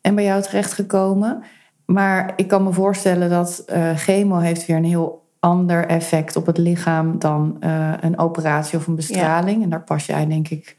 en 0.00 0.14
bij 0.14 0.24
jou 0.24 0.42
terechtgekomen. 0.42 1.42
Maar 1.86 2.32
ik 2.36 2.48
kan 2.48 2.62
me 2.64 2.72
voorstellen 2.72 3.30
dat 3.30 3.62
eh, 3.66 3.96
chemo 3.96 4.38
heeft 4.38 4.66
weer 4.66 4.76
een 4.76 4.84
heel 4.84 5.24
ander 5.40 5.86
effect 5.86 6.36
op 6.36 6.46
het 6.46 6.58
lichaam 6.58 7.18
dan 7.18 7.56
eh, 7.60 7.92
een 8.00 8.18
operatie 8.18 8.78
of 8.78 8.86
een 8.86 8.94
bestraling. 8.94 9.62
En 9.62 9.70
daar 9.70 9.84
pas 9.84 10.06
jij 10.06 10.26
denk 10.26 10.48
ik 10.48 10.76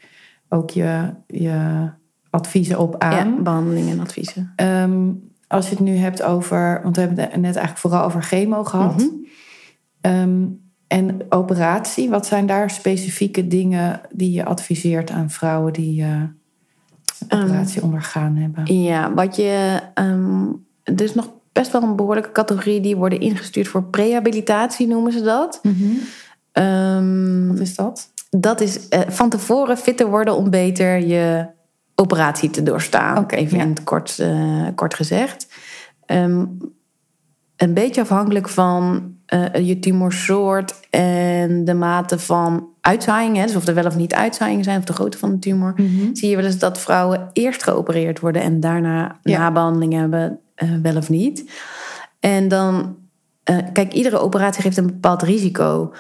ook 0.50 0.70
je, 0.70 1.14
je 1.28 1.90
adviezen 2.30 2.80
op 2.80 2.96
Ja, 3.00 3.10
aan. 3.20 3.44
behandelingen 3.44 3.92
en 3.92 4.00
adviezen. 4.00 4.54
Ehm, 4.56 5.10
als 5.48 5.66
je 5.70 5.76
het 5.76 5.84
nu 5.84 5.96
hebt 5.96 6.24
over, 6.24 6.80
want 6.84 6.96
we 6.96 7.02
hebben 7.02 7.20
het 7.20 7.32
net 7.36 7.44
eigenlijk 7.44 7.78
vooral 7.78 8.04
over 8.04 8.22
chemo 8.22 8.64
gehad. 8.64 9.10
Ehm, 10.02 10.46
en 10.88 11.20
operatie, 11.30 12.10
wat 12.10 12.26
zijn 12.26 12.46
daar 12.46 12.70
specifieke 12.70 13.48
dingen 13.48 14.02
die 14.12 14.32
je 14.32 14.46
adviseert 14.46 15.10
aan 15.12 15.30
vrouwen 15.30 15.74
die 15.74 16.02
eh, 16.04 16.22
een 17.28 17.42
operatie 17.44 17.82
ondergaan 17.84 18.36
hebben? 18.36 18.82
Ja, 18.82 19.14
wat 19.14 19.36
je. 19.36 19.80
ehm, 19.94 20.46
er 20.84 21.02
is 21.02 21.14
nog 21.14 21.30
best 21.52 21.72
wel 21.72 21.84
een 21.84 21.96
behoorlijke 21.96 22.32
categorie 22.32 22.82
die 22.82 22.96
worden 22.96 23.20
ingestuurd 23.20 23.68
voor 23.68 23.84
prehabilitatie, 23.84 24.88
noemen 24.88 25.12
ze 25.12 25.22
dat. 25.22 25.62
Ehm, 26.52 27.48
Wat 27.48 27.60
is 27.60 27.76
dat? 27.76 28.12
dat 28.30 28.62
is 28.62 28.88
eh, 28.90 29.00
van 29.08 29.30
tevoren 29.30 29.78
fitter 29.78 30.10
worden 30.10 30.36
om 30.36 30.50
beter 30.50 30.98
je 31.06 31.48
operatie 31.96 32.50
te 32.50 32.64
doorstaan. 32.64 33.18
Oké, 33.18 33.36
Even 33.36 33.58
ja. 33.58 33.64
in 33.64 33.70
het 33.70 33.84
kort, 33.84 34.20
eh, 34.20 34.68
kort 34.76 34.94
gezegd. 34.94 35.48
Ehm, 36.06 36.46
een 37.56 37.74
beetje 37.74 38.02
afhankelijk 38.02 38.50
van 38.50 39.16
eh, 39.28 39.68
je 39.68 39.80
tumorsoort 39.80 40.80
en 40.90 41.66
de 41.66 41.74
mate 41.74 42.20
van 42.20 42.68
uitzaaiing. 42.82 43.36
Hè, 43.38 43.46
dus 43.46 43.56
of 43.56 43.68
er 43.68 43.74
wel 43.74 43.86
of 43.86 43.96
niet 43.96 44.14
uitzaaiingen 44.14 44.64
zijn, 44.64 44.78
of 44.80 44.84
de 44.86 44.94
grootte 44.94 45.18
van 45.18 45.32
de 45.32 45.40
tumor. 45.40 45.74
Zie 46.14 46.30
je 46.30 46.36
wel 46.36 46.46
eens 46.46 46.60
dat 46.60 46.80
vrouwen 46.80 47.30
eerst 47.34 47.64
geopereerd 47.64 48.20
worden 48.20 48.42
en 48.42 48.60
daarna 48.60 49.20
Ja. 49.22 49.38
nabehandeling 49.38 49.94
hebben, 49.94 50.40
eh, 50.56 50.70
wel 50.82 50.96
of 50.96 51.10
niet. 51.10 51.52
En 52.20 52.48
dan, 52.48 52.96
eh, 53.44 53.58
kijk, 53.74 53.94
iedere 53.94 54.20
operatie 54.20 54.62
geeft 54.62 54.78
een 54.78 54.86
bepaald 54.86 55.22
risico. 55.22 55.94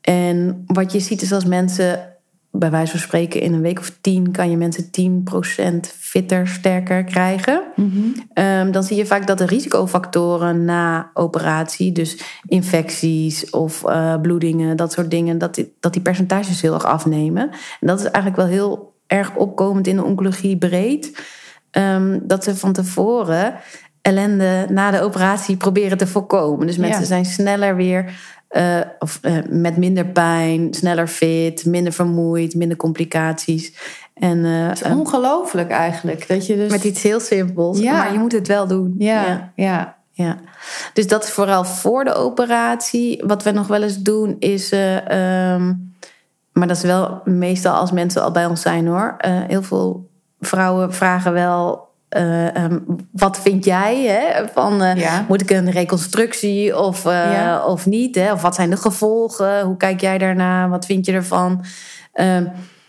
En 0.00 0.62
wat 0.66 0.92
je 0.92 1.00
ziet 1.00 1.22
is 1.22 1.32
als 1.32 1.44
mensen 1.44 2.16
bij 2.58 2.70
wijze 2.70 2.90
van 2.90 3.00
spreken 3.00 3.40
in 3.40 3.52
een 3.52 3.60
week 3.60 3.78
of 3.78 3.98
tien 4.00 4.30
kan 4.32 4.50
je 4.50 4.56
mensen 4.56 4.84
10% 4.84 5.94
fitter, 5.98 6.48
sterker 6.48 7.04
krijgen. 7.04 7.62
Ehm, 8.32 8.70
dan 8.70 8.82
zie 8.82 8.96
je 8.96 9.06
vaak 9.06 9.26
dat 9.26 9.38
de 9.38 9.46
risicofactoren 9.46 10.64
na 10.64 11.10
operatie, 11.14 11.92
dus 11.92 12.18
infecties 12.46 13.50
of 13.50 13.82
uh, 13.86 14.20
bloedingen, 14.20 14.76
dat 14.76 14.92
soort 14.92 15.10
dingen, 15.10 15.38
dat 15.38 15.54
die, 15.54 15.76
dat 15.80 15.92
die 15.92 16.02
percentages 16.02 16.60
heel 16.60 16.74
erg 16.74 16.84
afnemen. 16.84 17.50
En 17.80 17.86
dat 17.86 17.98
is 17.98 18.04
eigenlijk 18.04 18.36
wel 18.36 18.46
heel 18.46 18.94
erg 19.06 19.34
opkomend 19.36 19.86
in 19.86 19.96
de 19.96 20.04
oncologie 20.04 20.58
breed. 20.58 21.26
Um, 21.72 22.20
dat 22.26 22.44
ze 22.44 22.56
van 22.56 22.72
tevoren 22.72 23.54
ellende 24.02 24.66
na 24.68 24.90
de 24.90 25.00
operatie 25.00 25.56
proberen 25.56 25.98
te 25.98 26.06
voorkomen. 26.06 26.66
Dus 26.66 26.76
mensen 26.76 27.06
zijn 27.06 27.24
sneller 27.24 27.76
weer 27.76 28.12
uh, 28.50 28.80
of, 28.98 29.18
uh, 29.22 29.38
met 29.48 29.76
minder 29.76 30.06
pijn, 30.06 30.74
sneller 30.74 31.06
fit, 31.06 31.64
minder 31.64 31.92
vermoeid, 31.92 32.54
minder 32.54 32.76
complicaties. 32.76 33.72
En, 34.14 34.38
uh, 34.38 34.68
het 34.68 34.84
is 34.84 34.92
ongelooflijk 34.92 35.70
eigenlijk. 35.70 36.28
Dat 36.28 36.46
je 36.46 36.56
dus... 36.56 36.70
Met 36.70 36.84
iets 36.84 37.02
heel 37.02 37.20
simpels, 37.20 37.78
ja. 37.78 37.92
maar 37.92 38.12
je 38.12 38.18
moet 38.18 38.32
het 38.32 38.48
wel 38.48 38.66
doen. 38.66 38.94
Ja, 38.98 39.26
ja. 39.26 39.52
ja. 39.54 39.96
ja. 40.10 40.36
Dus 40.92 41.06
dat 41.06 41.24
is 41.24 41.30
vooral 41.30 41.64
voor 41.64 42.04
de 42.04 42.14
operatie. 42.14 43.22
Wat 43.26 43.42
we 43.42 43.50
nog 43.50 43.66
wel 43.66 43.82
eens 43.82 43.98
doen 43.98 44.36
is... 44.38 44.72
Um, 44.72 45.86
maar 46.52 46.66
dat 46.66 46.76
is 46.76 46.82
wel 46.82 47.20
meestal 47.24 47.74
als 47.74 47.92
mensen 47.92 48.22
al 48.22 48.30
bij 48.30 48.46
ons 48.46 48.60
zijn 48.60 48.86
hoor. 48.86 49.16
heel 49.26 49.62
veel 49.62 50.10
vrouwen 50.40 50.94
vragen 50.94 51.32
wel 51.32 51.87
uh, 52.16 52.54
um, 52.54 52.84
wat 53.12 53.38
vind 53.40 53.64
jij? 53.64 54.02
Hè? 54.06 54.48
Van, 54.52 54.82
uh, 54.82 54.96
ja. 54.96 55.24
Moet 55.28 55.40
ik 55.40 55.50
een 55.50 55.70
reconstructie 55.70 56.78
of, 56.78 57.04
uh, 57.04 57.12
ja. 57.12 57.64
of 57.64 57.86
niet? 57.86 58.14
Hè? 58.14 58.32
Of 58.32 58.42
wat 58.42 58.54
zijn 58.54 58.70
de 58.70 58.76
gevolgen? 58.76 59.62
Hoe 59.62 59.76
kijk 59.76 60.00
jij 60.00 60.18
daarna? 60.18 60.68
Wat 60.68 60.86
vind 60.86 61.06
je 61.06 61.12
ervan? 61.12 61.64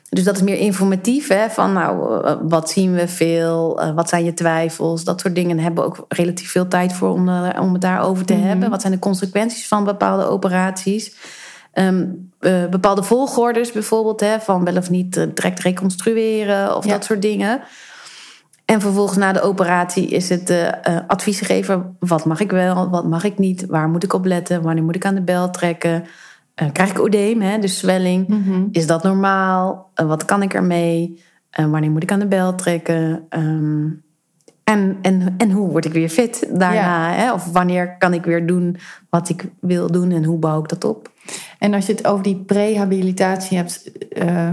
dus 0.10 0.24
dat 0.24 0.36
is 0.36 0.42
meer 0.42 0.58
informatief. 0.58 1.28
Hè? 1.28 1.50
Van 1.50 1.74
nou, 1.74 2.22
wat 2.42 2.70
zien 2.70 2.94
we 2.94 3.08
veel? 3.08 3.82
wat 3.96 4.10
zijn 4.10 4.24
je 4.24 4.34
twijfels? 4.34 5.04
Dat 5.04 5.20
soort 5.20 5.36
dingen. 5.36 5.56
Daar 5.56 5.66
hebben 5.66 5.84
we 5.84 5.90
ook 5.90 6.06
relatief 6.08 6.52
veel 6.52 6.68
tijd 6.68 6.94
voor 6.94 7.10
om, 7.10 7.30
om 7.60 7.74
het 7.74 7.82
daarover 7.82 8.26
te 8.26 8.34
mm 8.34 8.40
-hmm. 8.40 8.50
hebben. 8.50 8.70
Wat 8.70 8.82
zijn 8.82 8.94
de 8.94 9.00
consequenties 9.00 9.68
van 9.68 9.84
bepaalde 9.84 10.28
operaties? 10.28 11.16
Um, 11.74 12.32
bepaalde 12.70 13.04
volgordes 13.04 13.72
bijvoorbeeld, 13.72 14.20
hè, 14.20 14.40
van 14.40 14.64
wel 14.64 14.78
of 14.78 14.90
niet 14.90 15.14
direct 15.14 15.60
reconstrueren 15.60 16.76
of 16.76 16.86
ja. 16.86 16.92
dat 16.92 17.04
soort 17.04 17.22
dingen. 17.22 17.62
En 18.70 18.82
vervolgens 18.82 19.18
na 19.18 19.32
de 19.32 19.42
operatie 19.42 20.08
is 20.08 20.30
het 20.30 20.50
uh, 20.50 20.68
advies 21.08 21.42
geven. 21.42 21.96
Wat 22.00 22.26
mag 22.26 22.40
ik 22.40 22.52
wel, 22.52 22.90
wat 22.90 23.08
mag 23.08 23.24
ik 23.24 23.38
niet? 23.38 23.66
Waar 23.66 23.90
moet 23.90 24.04
ik 24.04 24.14
op 24.14 24.26
letten? 24.26 24.62
Wanneer 24.62 24.84
moet 24.84 24.96
ik 24.96 25.06
aan 25.06 25.16
de 25.16 25.22
bel 25.22 25.50
trekken? 25.50 26.04
Uh, 26.62 26.72
krijg 26.72 26.90
ik 26.90 27.02
oedeem, 27.02 27.42
hè, 27.42 27.60
dus 27.60 27.78
zwelling? 27.78 28.28
Mm 28.28 28.44
-hmm. 28.44 28.70
Is 28.72 28.88
dat 28.88 29.04
normaal? 29.04 29.92
Uh, 29.96 30.08
wat 30.08 30.26
kan 30.26 30.42
ik 30.42 30.54
ermee? 30.54 31.24
wanneer 31.50 31.92
moet 31.92 32.04
ik 32.04 32.12
aan 32.12 32.20
de 32.20 32.28
bel 32.28 32.56
trekken? 32.56 33.26
Um, 33.30 34.04
en, 34.64 34.98
en, 35.02 35.36
en 35.38 35.52
hoe 35.52 35.70
word 35.70 35.86
ik 35.86 35.94
weer 35.94 36.10
fit 36.10 36.48
daarna? 36.50 37.10
Ja. 37.10 37.16
Hè? 37.16 37.34
Of 37.34 37.52
wanneer 37.52 37.98
kan 37.98 38.14
ik 38.14 38.26
weer 38.26 38.48
doen 38.48 38.78
wat 39.10 39.30
ik 39.30 39.46
wil 39.60 39.92
doen 39.92 40.12
en 40.12 40.24
hoe 40.24 40.38
bouw 40.38 40.60
ik 40.60 40.70
dat 40.70 40.84
op? 40.84 41.12
En 41.60 41.74
als 41.74 41.86
je 41.86 41.92
het 41.92 42.08
over 42.08 42.24
die 42.24 42.44
prehabilitatie 42.46 43.58
hebt, 43.58 43.92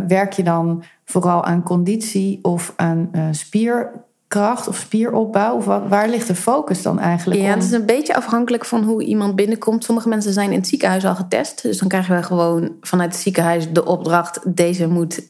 werk 0.09 0.33
je 0.33 0.43
dan 0.43 0.85
vooral 1.05 1.45
aan 1.45 1.63
conditie 1.63 2.39
of 2.43 2.73
aan 2.77 3.11
spier 3.31 4.05
kracht 4.29 4.69
of 4.69 4.77
spieropbouw? 4.77 5.57
Of 5.57 5.65
waar 5.65 6.09
ligt 6.09 6.27
de 6.27 6.35
focus 6.35 6.83
dan 6.83 6.99
eigenlijk? 6.99 7.41
Ja, 7.41 7.55
het 7.55 7.65
is 7.65 7.71
een 7.71 7.87
beetje 7.87 8.15
afhankelijk 8.15 8.65
van 8.65 8.85
hoe 8.85 9.05
iemand 9.05 9.37
binnenkomt. 9.37 9.85
Sommige 9.85 10.09
mensen 10.09 10.33
zijn 10.33 10.51
in 10.51 10.59
het 10.59 10.69
ziekenhuis 10.69 11.05
al 11.05 11.15
getest. 11.15 11.63
Dus 11.63 11.79
dan 11.79 11.89
krijgen 11.89 12.17
we 12.17 12.23
gewoon 12.23 12.73
vanuit 12.81 13.13
het 13.13 13.23
ziekenhuis 13.23 13.73
de 13.73 13.85
opdracht: 13.85 14.41
deze 14.45 14.89
moet 14.89 15.23
10% 15.23 15.27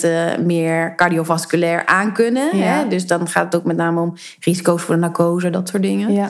eh, 0.00 0.38
meer 0.44 0.96
cardiovasculair 0.96 1.86
aankunnen. 1.86 2.56
Ja. 2.56 2.64
Hè? 2.64 2.88
Dus 2.88 3.06
dan 3.06 3.28
gaat 3.28 3.44
het 3.44 3.54
ook 3.54 3.64
met 3.64 3.76
name 3.76 4.00
om 4.00 4.14
risico's 4.40 4.82
voor 4.82 4.94
de 4.94 5.00
narcose, 5.00 5.50
dat 5.50 5.68
soort 5.68 5.82
dingen. 5.82 6.12
Ja. 6.12 6.28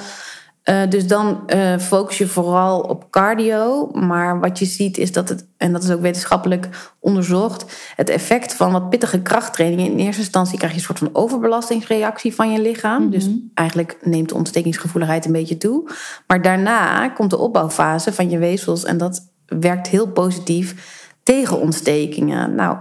Uh, 0.64 0.88
dus 0.88 1.06
dan 1.06 1.42
uh, 1.46 1.78
focus 1.78 2.18
je 2.18 2.26
vooral 2.26 2.80
op 2.80 3.10
cardio. 3.10 3.90
Maar 3.92 4.40
wat 4.40 4.58
je 4.58 4.64
ziet 4.64 4.98
is 4.98 5.12
dat 5.12 5.28
het, 5.28 5.46
en 5.56 5.72
dat 5.72 5.82
is 5.82 5.90
ook 5.90 6.00
wetenschappelijk 6.00 6.68
onderzocht, 6.98 7.64
het 7.96 8.10
effect 8.10 8.54
van 8.54 8.72
wat 8.72 8.90
pittige 8.90 9.22
krachttraining. 9.22 9.88
In 9.88 9.98
eerste 9.98 10.20
instantie 10.20 10.58
krijg 10.58 10.72
je 10.72 10.78
een 10.78 10.84
soort 10.84 10.98
van 10.98 11.10
overbelastingsreactie 11.12 12.34
van 12.34 12.52
je 12.52 12.60
lichaam. 12.60 12.96
Mm 12.96 13.02
-hmm. 13.02 13.10
Dus 13.10 13.28
eigenlijk 13.54 13.98
neemt 14.00 14.28
de 14.28 14.34
ontstekingsgevoeligheid 14.34 15.24
een 15.24 15.32
beetje 15.32 15.56
toe. 15.56 15.90
Maar 16.26 16.42
daarna 16.42 17.08
komt 17.08 17.30
de 17.30 17.38
opbouwfase 17.38 18.12
van 18.12 18.30
je 18.30 18.38
weefsels 18.38 18.84
en 18.84 18.98
dat 18.98 19.30
werkt 19.46 19.88
heel 19.88 20.08
positief 20.08 21.00
tegen 21.22 21.60
ontstekingen. 21.60 22.54
Nou, 22.54 22.76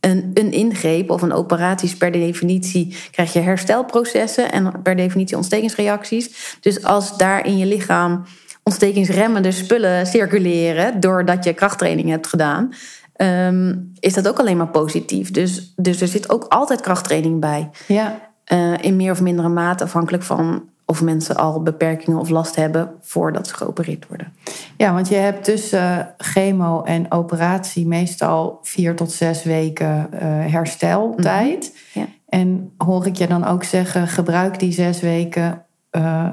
een, 0.00 0.30
een 0.34 0.52
ingreep 0.52 1.10
of 1.10 1.22
een 1.22 1.32
operatie 1.32 1.88
is 1.88 1.96
per 1.96 2.12
definitie 2.12 2.96
krijg 3.10 3.32
je 3.32 3.40
herstelprocessen 3.40 4.52
en 4.52 4.82
per 4.82 4.96
definitie 4.96 5.36
ontstekingsreacties. 5.36 6.56
Dus 6.60 6.84
als 6.84 7.16
daar 7.16 7.46
in 7.46 7.58
je 7.58 7.66
lichaam 7.66 8.24
ontstekingsremmende 8.62 9.52
spullen 9.52 10.06
circuleren 10.06 11.00
doordat 11.00 11.44
je 11.44 11.52
krachttraining 11.52 12.08
hebt 12.08 12.26
gedaan, 12.26 12.72
um, 13.16 13.92
is 13.98 14.14
dat 14.14 14.28
ook 14.28 14.38
alleen 14.38 14.56
maar 14.56 14.68
positief. 14.68 15.30
Dus, 15.30 15.72
dus 15.76 16.00
er 16.00 16.08
zit 16.08 16.30
ook 16.30 16.44
altijd 16.48 16.80
krachttraining 16.80 17.40
bij. 17.40 17.70
Ja. 17.86 18.28
Uh, 18.52 18.74
in 18.80 18.96
meer 18.96 19.10
of 19.10 19.20
mindere 19.20 19.48
mate 19.48 19.84
afhankelijk 19.84 20.22
van 20.22 20.69
of 20.90 21.02
mensen 21.02 21.36
al 21.36 21.62
beperkingen 21.62 22.18
of 22.18 22.28
last 22.28 22.56
hebben 22.56 22.90
voordat 23.00 23.48
ze 23.48 23.54
geopereerd 23.54 24.06
worden. 24.08 24.32
Ja, 24.76 24.92
want 24.92 25.08
je 25.08 25.14
hebt 25.14 25.44
tussen 25.44 26.14
chemo 26.16 26.82
en 26.82 27.12
operatie 27.12 27.86
meestal 27.86 28.58
vier 28.62 28.96
tot 28.96 29.12
zes 29.12 29.42
weken 29.42 30.08
uh, 30.14 30.20
hersteltijd. 30.52 31.72
Mm 31.74 32.02
-hmm. 32.02 32.02
ja. 32.02 32.18
En 32.28 32.72
hoor 32.76 33.06
ik 33.06 33.16
je 33.16 33.26
dan 33.26 33.44
ook 33.44 33.64
zeggen, 33.64 34.08
gebruik 34.08 34.58
die 34.58 34.72
zes 34.72 35.00
weken 35.00 35.64
uh, 35.92 36.32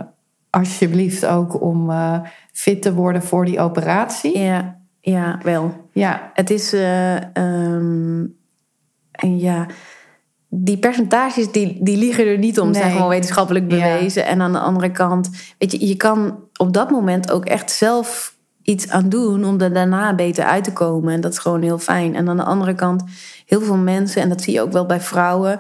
alsjeblieft 0.50 1.26
ook 1.26 1.62
om 1.62 1.90
uh, 1.90 2.20
fit 2.52 2.82
te 2.82 2.94
worden 2.94 3.24
voor 3.24 3.46
die 3.46 3.60
operatie? 3.60 4.38
Ja, 4.38 4.80
ja 5.02 5.40
wel. 5.44 5.90
Ja. 5.92 6.32
Het 6.34 6.50
is. 6.50 6.74
Um, 7.34 8.36
en 9.12 9.40
ja 9.40 9.66
die 10.50 10.78
percentages 10.78 11.52
die, 11.52 11.78
die 11.82 11.98
liegen 11.98 12.28
er 12.28 12.38
niet 12.38 12.60
om, 12.60 12.72
nee. 12.72 12.82
zeg 12.82 12.98
maar 12.98 13.08
wetenschappelijk 13.08 13.68
bewezen. 13.68 14.22
Ja. 14.22 14.28
En 14.28 14.42
aan 14.42 14.52
de 14.52 14.60
andere 14.60 14.92
kant, 14.92 15.30
weet 15.58 15.72
je, 15.72 15.88
je 15.88 15.96
kan 15.96 16.40
op 16.58 16.74
dat 16.74 16.90
moment 16.90 17.32
ook 17.32 17.46
echt 17.46 17.72
zelf 17.72 18.36
iets 18.62 18.90
aan 18.90 19.10
doen 19.10 19.46
om 19.46 19.62
er 19.62 19.74
daarna 19.74 20.16
beter 20.16 20.44
uit 20.44 20.64
te 20.64 20.74
komen. 20.74 21.14
En 21.14 21.22
dat 21.22 21.32
is 21.32 21.38
gewoon 21.38 21.62
heel 21.62 21.80
fijn. 21.80 22.16
En 22.16 22.30
aan 22.30 22.38
de 22.38 22.44
andere 22.44 22.76
kant, 22.76 23.04
heel 23.46 23.62
veel 23.62 23.78
mensen, 23.78 24.22
en 24.22 24.30
dat 24.30 24.42
zie 24.42 24.54
je 24.54 24.62
ook 24.62 24.72
wel 24.72 24.86
bij 24.86 25.02
vrouwen, 25.02 25.60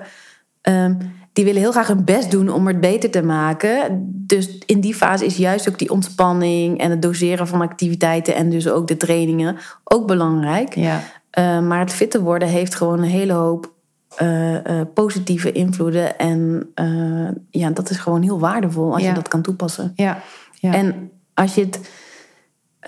um, 0.61 0.97
die 1.33 1.45
willen 1.45 1.61
heel 1.61 1.71
graag 1.71 1.87
hun 1.87 2.03
best 2.03 2.31
doen 2.31 2.49
om 2.49 2.67
het 2.67 2.79
beter 2.79 3.11
te 3.11 3.23
maken. 3.23 4.05
Dus 4.11 4.57
in 4.65 4.79
die 4.81 4.95
fase 4.95 5.25
is 5.25 5.37
juist 5.37 5.69
ook 5.69 5.79
die 5.79 5.89
ontspanning 5.89 6.79
en 6.79 6.89
het 6.89 7.01
doseren 7.01 7.47
van 7.47 7.61
activiteiten 7.61 8.35
en 8.35 8.49
dus 8.49 8.69
ook 8.69 8.87
de 8.87 8.97
trainingen 8.97 9.57
ook 9.83 10.07
belangrijk. 10.07 10.75
Ja. 10.75 11.03
Uh, 11.39 11.59
maar 11.59 11.79
het 11.79 11.93
fitter 11.93 12.21
worden 12.21 12.47
heeft 12.47 12.75
gewoon 12.75 12.99
een 12.99 13.09
hele 13.09 13.33
hoop 13.33 13.75
uh, 14.21 14.53
uh, 14.53 14.81
positieve 14.93 15.51
invloeden. 15.51 16.17
En 16.17 16.69
uh, 16.75 17.29
ja, 17.49 17.69
dat 17.69 17.89
is 17.89 17.97
gewoon 17.97 18.21
heel 18.21 18.39
waardevol 18.39 18.93
als 18.93 19.01
ja. 19.01 19.07
je 19.07 19.13
dat 19.13 19.27
kan 19.27 19.41
toepassen. 19.41 19.91
Ja. 19.95 20.21
ja. 20.53 20.73
En 20.73 21.11
als 21.33 21.55
je 21.55 21.61
het 21.61 21.79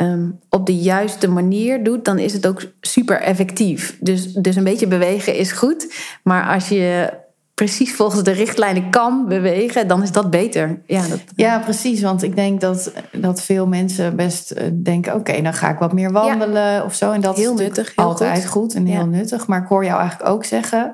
um, 0.01 0.39
op 0.49 0.65
de 0.65 0.77
juiste 0.77 1.29
manier 1.29 1.83
doet, 1.83 2.05
dan 2.05 2.19
is 2.19 2.33
het 2.33 2.47
ook 2.47 2.63
super 2.81 3.21
effectief. 3.21 3.97
Dus, 3.99 4.33
dus 4.33 4.55
een 4.55 4.63
beetje 4.63 4.87
bewegen 4.87 5.35
is 5.35 5.51
goed. 5.51 5.93
Maar 6.23 6.53
als 6.53 6.69
je 6.69 7.13
precies 7.59 7.95
volgens 7.95 8.23
de 8.23 8.31
richtlijnen 8.31 8.89
kan 8.89 9.25
bewegen, 9.27 9.87
dan 9.87 10.03
is 10.03 10.11
dat 10.11 10.29
beter. 10.29 10.81
Ja, 10.85 11.07
dat, 11.07 11.19
ja 11.35 11.59
precies. 11.59 12.01
Want 12.01 12.23
ik 12.23 12.35
denk 12.35 12.61
dat, 12.61 12.91
dat 13.11 13.41
veel 13.41 13.67
mensen 13.67 14.15
best 14.15 14.55
denken: 14.83 15.11
oké, 15.13 15.29
okay, 15.29 15.41
dan 15.41 15.53
ga 15.53 15.69
ik 15.69 15.79
wat 15.79 15.93
meer 15.93 16.11
wandelen 16.11 16.71
ja. 16.71 16.83
of 16.83 16.95
zo. 16.95 17.11
En 17.11 17.21
dat 17.21 17.37
heel 17.37 17.53
is 17.53 17.59
nuttig, 17.59 17.91
heel 17.95 18.05
altijd 18.05 18.39
goed, 18.39 18.49
goed 18.49 18.73
en 18.73 18.85
heel 18.85 19.05
nuttig. 19.05 19.47
Maar 19.47 19.61
ik 19.61 19.67
hoor 19.67 19.85
jou 19.85 19.99
eigenlijk 19.99 20.29
ook 20.29 20.45
zeggen: 20.45 20.91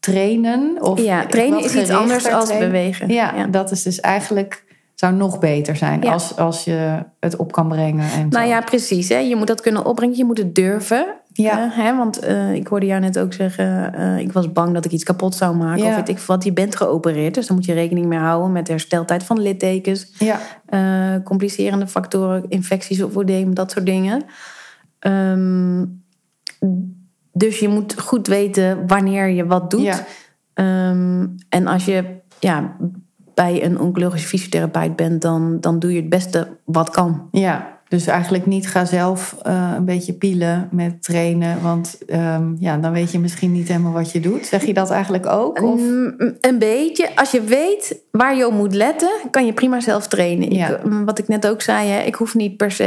trainen. 0.00 0.76
Of 0.80 1.00
ja, 1.00 1.26
trainen 1.26 1.64
is 1.64 1.74
iets 1.74 1.90
anders 1.90 2.24
dan 2.24 2.48
bewegen. 2.58 3.08
Ja, 3.08 3.46
dat 3.46 3.70
is 3.70 3.82
dus 3.82 4.00
eigenlijk 4.00 4.64
zou 4.94 5.14
nog 5.14 5.38
beter 5.38 5.76
zijn 5.76 6.04
als, 6.04 6.36
als 6.36 6.64
je 6.64 7.04
het 7.20 7.36
op 7.36 7.52
kan 7.52 7.68
brengen. 7.68 8.10
En 8.10 8.28
nou 8.28 8.44
zo. 8.44 8.50
ja, 8.50 8.60
precies. 8.60 9.08
Hè. 9.08 9.18
Je 9.18 9.36
moet 9.36 9.46
dat 9.46 9.60
kunnen 9.60 9.84
opbrengen. 9.84 10.16
Je 10.16 10.24
moet 10.24 10.38
het 10.38 10.54
durven. 10.54 11.06
Ja. 11.36 11.68
Hè, 11.72 11.96
want 11.96 12.24
uh, 12.24 12.54
ik 12.54 12.66
hoorde 12.66 12.86
jou 12.86 13.00
net 13.00 13.18
ook 13.18 13.32
zeggen... 13.32 13.92
Uh, 13.98 14.18
ik 14.18 14.32
was 14.32 14.52
bang 14.52 14.74
dat 14.74 14.84
ik 14.84 14.92
iets 14.92 15.04
kapot 15.04 15.34
zou 15.34 15.56
maken. 15.56 15.84
Ja. 15.84 15.90
Of 15.90 15.96
weet 15.96 16.08
ik 16.08 16.18
wat. 16.18 16.44
Je 16.44 16.52
bent 16.52 16.76
geopereerd. 16.76 17.34
Dus 17.34 17.46
dan 17.46 17.56
moet 17.56 17.64
je 17.64 17.72
rekening 17.72 18.06
mee 18.06 18.18
houden... 18.18 18.52
met 18.52 18.68
hersteltijd 18.68 19.22
van 19.22 19.40
littekens. 19.40 20.12
Ja. 20.18 20.38
complicerende 21.24 21.86
factoren, 21.86 22.44
infecties 22.48 23.02
of 23.02 23.16
oedeem. 23.16 23.54
Dat 23.54 23.70
soort 23.70 23.86
dingen. 23.86 24.22
Um, 25.00 26.04
dus 27.32 27.58
je 27.58 27.68
moet 27.68 28.00
goed 28.00 28.26
weten 28.26 28.86
wanneer 28.86 29.28
je 29.28 29.46
wat 29.46 29.70
doet. 29.70 29.82
Ja. 29.82 30.04
Um, 30.90 31.34
en 31.48 31.66
als 31.66 31.84
je 31.84 32.04
ja, 32.40 32.76
bij 33.34 33.64
een 33.64 33.80
oncologische 33.80 34.28
fysiotherapeut 34.28 34.96
bent, 34.96 35.22
dan, 35.22 35.60
dan 35.60 35.78
doe 35.78 35.92
je 35.92 36.00
het 36.00 36.08
beste 36.08 36.58
wat 36.64 36.90
kan. 36.90 37.28
Ja, 37.30 37.75
Dus 37.88 38.06
eigenlijk 38.06 38.46
niet 38.46 38.68
ga 38.68 38.84
zelf 38.84 39.36
eh, 39.42 39.72
een 39.76 39.84
beetje 39.84 40.12
pielen 40.12 40.68
met 40.70 41.02
trainen. 41.02 41.62
Want 41.62 41.98
ehm, 42.06 42.54
ja, 42.58 42.76
dan 42.76 42.92
weet 42.92 43.12
je 43.12 43.18
misschien 43.18 43.52
niet 43.52 43.68
helemaal 43.68 43.92
wat 43.92 44.12
je 44.12 44.20
doet. 44.20 44.46
Zeg 44.46 44.64
je 44.64 44.74
dat 44.74 44.90
eigenlijk 44.90 45.26
ook? 45.26 45.62
Of? 45.62 45.80
Mm, 45.80 46.36
Een 46.40 46.58
beetje. 46.58 47.08
Als 47.16 47.30
je 47.30 47.40
weet 47.42 48.00
waar 48.10 48.36
je 48.36 48.46
op 48.46 48.52
moet 48.52 48.74
letten, 48.74 49.10
kan 49.30 49.46
je 49.46 49.52
prima 49.52 49.80
zelf 49.80 50.08
trainen. 50.08 50.50
Ja. 50.54 50.68
Ik, 50.68 50.84
mm, 50.84 51.04
wat 51.04 51.18
ik 51.18 51.28
net 51.28 51.46
ook 51.48 51.62
zei, 51.62 51.88
hè, 51.88 52.00
ik 52.02 52.14
hoef 52.14 52.34
niet 52.34 52.56
per 52.56 52.70
se 52.70 52.84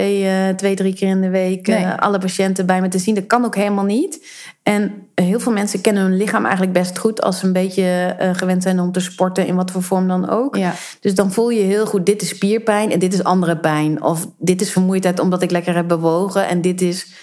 eh, 0.47 0.55
twee, 0.55 0.75
drie 0.75 0.93
keer 0.95 1.09
in 1.09 1.21
de 1.21 1.29
week 1.29 1.67
eh, 1.67 1.75
Nee. 1.75 1.93
alle 1.93 2.17
patiënten 2.17 2.65
bij 2.65 2.81
me 2.81 2.87
te 2.87 2.99
zien. 2.99 3.15
Dat 3.15 3.27
kan 3.27 3.45
ook 3.45 3.55
helemaal 3.55 3.85
niet. 3.85 4.25
En 4.63 4.91
heel 5.23 5.39
veel 5.39 5.51
mensen 5.51 5.81
kennen 5.81 6.03
hun 6.03 6.17
lichaam 6.17 6.43
eigenlijk 6.43 6.73
best 6.73 6.97
goed 6.97 7.21
als 7.21 7.39
ze 7.39 7.45
een 7.45 7.53
beetje 7.53 7.83
eh, 8.19 8.29
gewend 8.33 8.63
zijn 8.63 8.79
om 8.79 8.91
te 8.91 8.99
sporten, 8.99 9.47
in 9.47 9.55
wat 9.55 9.71
voor 9.71 9.83
vorm 9.83 10.07
dan 10.07 10.29
ook. 10.29 10.55
Ja, 10.55 10.73
Dus 10.99 11.15
dan 11.15 11.31
voel 11.31 11.49
je 11.49 11.61
heel 11.61 11.85
goed, 11.85 12.05
dit 12.05 12.21
is 12.21 12.29
spierpijn 12.29 12.91
en 12.91 12.99
dit 12.99 13.13
is 13.13 13.23
andere 13.23 13.57
pijn. 13.57 14.03
Of 14.03 14.27
dit 14.37 14.61
is 14.61 14.71
vermoeidheid 14.71 15.19
omdat 15.19 15.41
ik 15.41 15.51
lekker 15.51 15.75
heb 15.75 15.87
bewogen 15.87 16.47
en 16.47 16.61
dit 16.61 16.81
is 16.81 17.13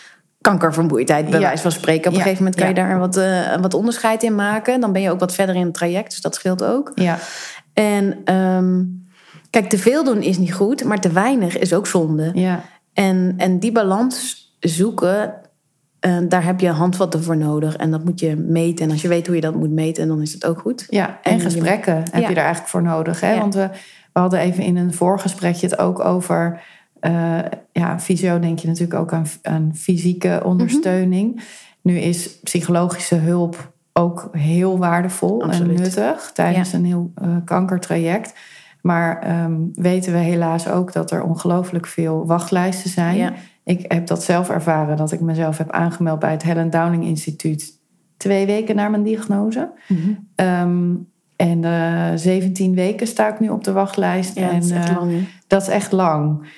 kankervermoeidheid, 0.40 1.30
bij 1.30 1.40
Ja. 1.40 1.47
wijze 1.47 1.62
van 1.62 1.72
spreken. 1.72 2.07
Op 2.07 2.12
een 2.12 2.12
Ja. 2.12 2.22
gegeven 2.22 2.42
moment 2.44 2.61
kan 2.61 2.68
je 2.68 2.74
daar 2.74 2.99
wat, 2.99 3.16
eh, 3.16 3.57
wat 3.61 3.74
onderscheid 3.74 4.22
in 4.22 4.34
maken. 4.34 4.80
Dan 4.80 4.92
ben 4.92 5.03
je 5.03 5.11
ook 5.11 5.20
wat 5.20 5.34
verder 5.34 5.55
in 5.55 5.64
het 5.64 5.74
traject, 5.74 6.11
dus 6.11 6.20
dat 6.20 6.34
scheelt 6.34 6.64
ook. 6.64 6.92
ja, 6.94 7.18
En 7.72 8.16
ehm, 8.24 8.82
kijk, 9.51 9.68
te 9.68 9.78
veel 9.78 10.05
doen 10.05 10.22
is 10.22 10.38
niet 10.38 10.53
goed, 10.55 10.84
maar 10.84 11.01
te 11.01 11.11
weinig 11.12 11.59
is 11.59 11.72
ook 11.74 11.86
zonde. 11.86 12.30
ja. 12.34 12.61
En, 12.92 13.34
en 13.36 13.59
die 13.59 13.72
balans 13.72 14.44
zoeken, 14.61 15.34
eh, 16.07 16.16
daar 16.28 16.44
heb 16.44 16.61
je 16.61 16.68
handvatten 16.70 17.22
voor 17.22 17.36
nodig. 17.36 17.76
En 17.76 17.90
dat 17.90 18.04
moet 18.04 18.20
je 18.20 18.36
meten. 18.36 18.84
En 18.84 18.90
als 18.90 19.02
je 19.02 19.09
weet 19.09 19.26
hoe 19.26 19.34
je 19.34 19.40
dat 19.40 19.54
moet 19.54 19.70
meten, 19.70 20.09
dan 20.09 20.22
is 20.22 20.32
het 20.32 20.46
ook 20.46 20.59
goed. 20.59 20.86
Ja, 20.88 21.09
en 21.09 21.30
En 21.32 21.36
je- 21.36 21.42
gesprekken 21.42 21.94
heb 21.94 22.22
Ja. 22.22 22.28
je 22.28 22.34
daar 22.34 22.44
eigenlijk 22.44 22.68
voor 22.68 22.82
nodig. 22.82 23.20
Hè? 23.20 23.32
Ja. 23.32 23.38
Want 23.38 23.54
we, 23.54 23.68
we 24.12 24.20
hadden 24.20 24.38
even 24.40 24.64
in 24.64 24.76
een 24.76 24.94
voorgesprekje 24.94 25.66
het 25.66 25.78
ook 25.78 26.04
over... 26.04 26.61
eh 27.00 27.38
ja, 27.72 27.98
fysio 28.00 28.38
denk 28.38 28.59
je 28.59 28.66
natuurlijk 28.68 29.00
ook 29.00 29.12
aan, 29.12 29.26
aan 29.42 29.70
fysieke 29.74 30.40
ondersteuning. 30.44 31.34
Mhm. 31.34 31.44
Nu 31.82 31.98
is 31.98 32.38
psychologische 32.40 33.14
hulp 33.14 33.72
ook 33.92 34.28
heel 34.32 34.78
waardevol 34.78 35.42
Absoluut. 35.42 35.76
en 35.76 35.82
nuttig... 35.82 36.30
tijdens 36.34 36.72
een 36.72 36.84
heel 36.84 37.11
eh, 37.14 37.28
kankertraject. 37.44 38.34
Maar 38.82 39.18
ehm, 39.22 39.54
weten 39.74 40.12
we 40.12 40.18
helaas 40.18 40.68
ook 40.68 40.92
dat 40.92 41.11
er 41.11 41.22
ongelooflijk 41.22 41.86
veel 41.86 42.26
wachtlijsten 42.26 42.90
zijn. 42.90 43.16
Ja. 43.16 43.32
Ik 43.67 43.93
heb 43.93 44.07
dat 44.07 44.23
zelf 44.23 44.51
ervaren, 44.51 44.97
dat 44.97 45.12
ik 45.12 45.21
mezelf 45.21 45.59
heb 45.59 45.71
aangemeld... 45.71 46.19
bij 46.19 46.31
het 46.31 46.43
Helen 46.43 46.71
Downing 46.71 47.05
Instituut... 47.05 47.81
twee 48.17 48.47
weken 48.47 48.77
na 48.77 48.89
mijn 48.89 49.03
diagnose... 49.03 49.71
Ehm, 50.35 50.95
en 51.37 51.64
eh 51.64 52.12
17 52.14 52.75
weken 52.75 53.07
sta 53.07 53.33
ik 53.33 53.41
nu 53.41 53.49
op 53.49 53.64
de 53.64 53.73
wachtlijst. 53.73 54.35
Ja, 54.35 54.51
en 54.51 54.55
dat 54.55 54.64
is 54.64 54.71
echt 54.71 54.89
eh, 54.89 54.97
lang. 54.97 55.11
hè? 55.12 55.27
dat 55.47 55.62
is 55.62 55.69
echt 55.69 55.93
lang. 55.93 56.49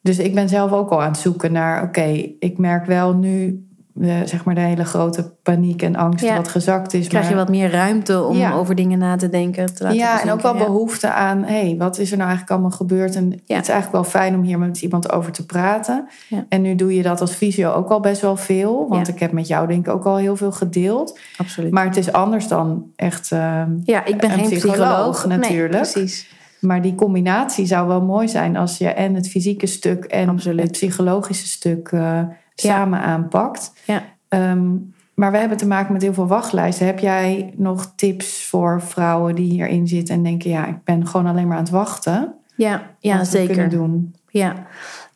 Dus 0.00 0.18
ik 0.18 0.34
ben 0.34 0.48
zelf 0.48 0.72
ook 0.72 0.90
al 0.90 1.02
aan 1.02 1.10
het 1.10 1.20
zoeken 1.20 1.52
naar... 1.52 1.82
oké, 1.82 2.32
ik 2.38 2.58
merk 2.58 2.86
wel 2.86 3.14
nu 3.14 3.66
zeg 4.02 4.44
maar 4.44 4.54
de 4.54 4.60
hele 4.60 4.84
grote 4.84 5.32
paniek 5.42 5.82
en 5.82 5.96
angst 5.96 6.24
Ja. 6.24 6.36
wat 6.36 6.48
gezakt 6.48 6.94
is. 6.94 7.08
Krijg 7.08 7.28
je 7.28 7.34
wat 7.34 7.48
meer 7.48 7.70
ruimte 7.70 8.22
om 8.22 8.36
Ja. 8.36 8.52
over 8.52 8.74
dingen 8.74 8.98
na 8.98 9.16
te 9.16 9.28
denken. 9.28 9.74
Te 9.74 9.82
laten 9.82 9.98
ja, 9.98 10.22
en 10.22 10.30
ook 10.30 10.40
wel 10.40 10.56
ja. 10.56 10.64
behoefte 10.64 11.10
aan... 11.12 11.42
hé, 11.42 11.60
hey, 11.60 11.74
wat 11.78 11.98
is 11.98 12.10
er 12.10 12.16
nou 12.16 12.28
eigenlijk 12.28 12.50
allemaal 12.50 12.78
gebeurd? 12.78 13.16
En 13.16 13.30
het 13.30 13.40
is 13.46 13.68
eigenlijk 13.68 13.92
wel 13.92 14.04
fijn 14.04 14.34
om 14.34 14.42
hier 14.42 14.58
met 14.58 14.82
iemand 14.82 15.12
over 15.12 15.32
te 15.32 15.46
praten. 15.46 16.08
En 16.48 16.62
nu 16.62 16.74
doe 16.74 16.94
je 16.94 17.02
dat 17.02 17.20
als 17.20 17.32
fysio 17.32 17.72
ook 17.72 17.88
al 17.88 18.00
best 18.00 18.20
wel 18.20 18.36
veel. 18.36 18.86
Want 18.88 19.08
ik 19.08 19.18
heb 19.18 19.32
met 19.32 19.46
jou 19.46 19.66
denk 19.66 19.86
ik 19.86 19.92
ook 19.92 20.04
al 20.04 20.16
heel 20.16 20.36
veel 20.36 20.52
gedeeld. 20.52 21.18
Absoluut. 21.36 21.72
Maar 21.72 21.84
het 21.84 21.96
is 21.96 22.12
anders 22.12 22.48
dan 22.48 22.84
echt... 22.96 23.32
ehm, 23.32 23.70
ja, 23.84 24.04
ik 24.04 24.16
ben 24.16 24.30
een 24.30 24.38
geen 24.38 24.48
psycholoog 24.48 24.76
psycholoog. 24.78 25.26
Nee, 25.26 25.38
natuurlijk. 25.38 25.70
precies. 25.90 26.32
Maar 26.60 26.82
die 26.82 26.94
combinatie 26.94 27.66
zou 27.66 27.88
wel 27.88 28.02
mooi 28.02 28.28
zijn 28.28 28.56
als 28.56 28.78
je 28.78 28.88
en 28.88 29.14
het 29.14 29.28
fysieke 29.28 29.66
stuk 29.66 30.04
en 30.04 30.28
Absoluut. 30.28 30.62
het 30.62 30.72
psychologische 30.72 31.46
stuk 31.46 31.88
eh, 31.88 32.20
samen 32.54 33.00
aanpakt. 33.00 33.72
Ja. 33.84 34.02
Ehm, 34.28 34.72
maar 35.14 35.32
we 35.32 35.38
hebben 35.38 35.56
te 35.56 35.66
maken 35.66 35.92
met 35.92 36.02
heel 36.02 36.14
veel 36.14 36.26
wachtlijsten. 36.26 36.86
Heb 36.86 36.98
jij 36.98 37.52
nog 37.56 37.92
tips 37.96 38.44
voor 38.44 38.82
vrouwen 38.82 39.34
die 39.34 39.50
hierin 39.50 39.86
zitten 39.86 40.14
en 40.14 40.22
denken: 40.22 40.50
ja, 40.50 40.66
ik 40.66 40.84
ben 40.84 41.06
gewoon 41.06 41.26
alleen 41.26 41.46
maar 41.46 41.56
aan 41.56 41.62
het 41.62 41.72
wachten? 41.72 42.34
Ja, 42.56 42.82
ja 42.98 43.18
wat 43.18 43.28
we 43.30 43.36
kunnen 43.38 43.54
zeker. 43.54 43.68
doen. 43.78 44.14
Ja. 44.28 44.66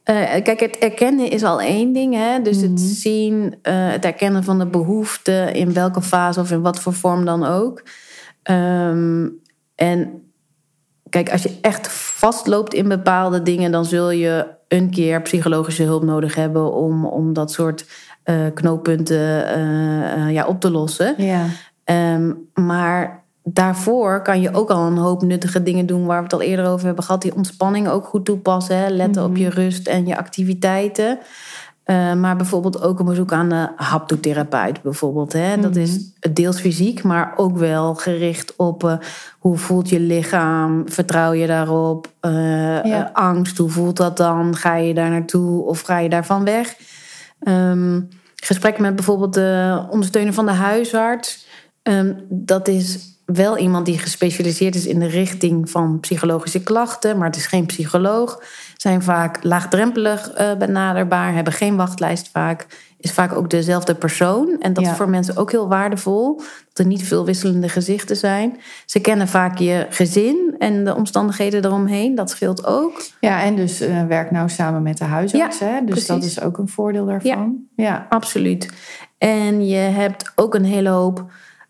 Eh, 0.02 0.42
kijk, 0.42 0.60
het 0.60 0.78
erkennen 0.78 1.30
is 1.30 1.42
al 1.42 1.60
één 1.60 1.92
ding. 1.92 2.14
Hè? 2.14 2.42
Dus 2.42 2.60
het 2.60 2.70
Mhm. 2.70 2.78
zien, 2.78 3.54
eh, 3.62 3.88
het 3.90 4.04
erkennen 4.04 4.44
van 4.44 4.58
de 4.58 4.66
behoeften 4.66 5.54
in 5.54 5.72
welke 5.72 6.02
fase 6.02 6.40
of 6.40 6.50
in 6.50 6.60
wat 6.62 6.80
voor 6.80 6.92
vorm 6.92 7.24
dan 7.24 7.44
ook. 7.46 7.82
Ehm, 8.42 9.28
en 9.74 10.22
kijk, 11.08 11.30
als 11.32 11.42
je 11.42 11.58
echt 11.60 11.88
vastloopt 11.92 12.74
in 12.74 12.88
bepaalde 12.88 13.42
dingen, 13.42 13.70
dan 13.72 13.84
zul 13.84 14.10
je 14.10 14.46
een 14.68 14.90
keer 14.90 15.22
psychologische 15.22 15.82
hulp 15.82 16.02
nodig 16.02 16.34
hebben 16.34 16.72
om, 16.72 17.04
om 17.04 17.32
dat 17.32 17.52
soort 17.52 17.86
eh, 18.22 18.36
knooppunten 18.54 19.46
eh, 19.46 20.12
eh, 20.12 20.32
ja, 20.32 20.46
op 20.46 20.60
te 20.60 20.70
lossen. 20.70 21.14
Ja, 21.16 21.46
Ehm, 21.88 22.32
maar 22.54 23.24
daarvoor 23.42 24.22
kan 24.22 24.40
je 24.40 24.54
ook 24.54 24.70
al 24.70 24.86
een 24.86 24.96
hoop 24.96 25.22
nuttige 25.22 25.62
dingen 25.62 25.86
doen 25.86 26.06
waar 26.06 26.16
we 26.16 26.22
het 26.22 26.32
al 26.32 26.42
eerder 26.42 26.66
over 26.66 26.86
hebben 26.86 27.04
gehad. 27.04 27.22
Die 27.22 27.34
ontspanning 27.34 27.88
ook 27.88 28.04
goed 28.04 28.24
toepassen. 28.24 28.76
Hè? 28.76 28.88
Letten 28.88 29.24
op 29.24 29.36
je 29.36 29.48
rust 29.48 29.86
en 29.86 30.06
je 30.06 30.16
activiteiten. 30.16 31.18
Eh, 31.88 32.14
maar 32.14 32.36
bijvoorbeeld 32.36 32.82
ook 32.82 32.98
een 32.98 33.04
bezoek 33.04 33.32
aan 33.32 33.48
de 33.48 33.68
haptotherapeut 33.76 34.82
bijvoorbeeld. 34.82 35.32
Hè? 35.32 35.60
Dat 35.60 35.76
is 35.76 36.12
deels 36.32 36.60
fysiek, 36.60 37.02
maar 37.02 37.32
ook 37.36 37.58
wel 37.58 37.94
gericht 37.94 38.56
op 38.56 38.84
eh, 38.84 38.96
hoe 39.38 39.56
voelt 39.56 39.88
je 39.88 40.00
lichaam? 40.00 40.90
Vertrouw 40.90 41.32
je 41.32 41.46
daarop? 41.46 42.12
Ja. 42.20 42.82
eh, 42.82 43.12
angst, 43.12 43.58
hoe 43.58 43.70
voelt 43.70 43.96
dat 43.96 44.16
dan? 44.16 44.56
Ga 44.56 44.76
je 44.76 44.94
daar 44.94 45.10
naartoe 45.10 45.64
of 45.64 45.80
ga 45.80 45.98
je 45.98 46.08
daarvan 46.08 46.44
weg? 46.44 46.74
Ehm 47.40 48.00
gesprek 48.44 48.78
met 48.78 48.94
bijvoorbeeld 48.94 49.34
de 49.34 49.82
ondersteuner 49.90 50.34
van 50.34 50.46
de 50.46 50.52
huisarts. 50.52 51.46
Ehm, 51.82 52.12
dat 52.28 52.68
is 52.68 53.16
wel 53.24 53.58
iemand 53.58 53.86
die 53.86 53.98
gespecialiseerd 53.98 54.74
is 54.74 54.86
in 54.86 54.98
de 54.98 55.06
richting 55.06 55.70
van 55.70 56.00
psychologische 56.00 56.62
klachten, 56.62 57.18
maar 57.18 57.26
het 57.26 57.36
is 57.36 57.46
geen 57.46 57.66
psycholoog. 57.66 58.42
Zijn 58.80 59.02
vaak 59.02 59.38
laagdrempelig 59.44 60.30
eh, 60.30 60.54
benaderbaar, 60.56 61.34
hebben 61.34 61.52
geen 61.52 61.76
wachtlijst 61.76 62.28
vaak. 62.32 62.66
Is 63.00 63.12
vaak 63.12 63.32
ook 63.32 63.50
dezelfde 63.50 63.94
persoon. 63.94 64.56
En 64.60 64.72
dat 64.72 64.84
Ja. 64.84 64.90
is 64.90 64.96
voor 64.96 65.08
mensen 65.08 65.36
ook 65.36 65.50
heel 65.50 65.68
waardevol. 65.68 66.36
Dat 66.36 66.78
er 66.78 66.86
niet 66.86 67.02
veel 67.02 67.24
wisselende 67.24 67.68
gezichten 67.68 68.16
zijn. 68.16 68.56
Ze 68.86 69.00
kennen 69.00 69.28
vaak 69.28 69.58
je 69.58 69.86
gezin 69.90 70.54
en 70.58 70.84
de 70.84 70.94
omstandigheden 70.94 71.64
eromheen. 71.64 72.14
Dat 72.14 72.30
scheelt 72.30 72.66
ook. 72.66 73.02
ja 73.20 73.42
en 73.42 73.56
dus 73.56 73.80
eh, 73.80 74.04
werk 74.06 74.30
nou 74.30 74.48
samen 74.48 74.82
met 74.82 74.98
de 74.98 75.04
huisarts. 75.04 75.58
Ja, 75.58 75.66
hè? 75.66 75.84
Dus 75.84 76.06
dat 76.06 76.24
is 76.24 76.40
ook 76.40 76.58
een 76.58 76.68
voordeel 76.68 77.06
daarvan. 77.06 77.56
Ja, 77.76 78.06
Absoluut. 78.08 78.68
En 79.18 79.66
je 79.68 79.76
hebt 79.76 80.32
ook 80.34 80.54
een 80.54 80.64
hele 80.64 80.88
hoop 80.88 81.24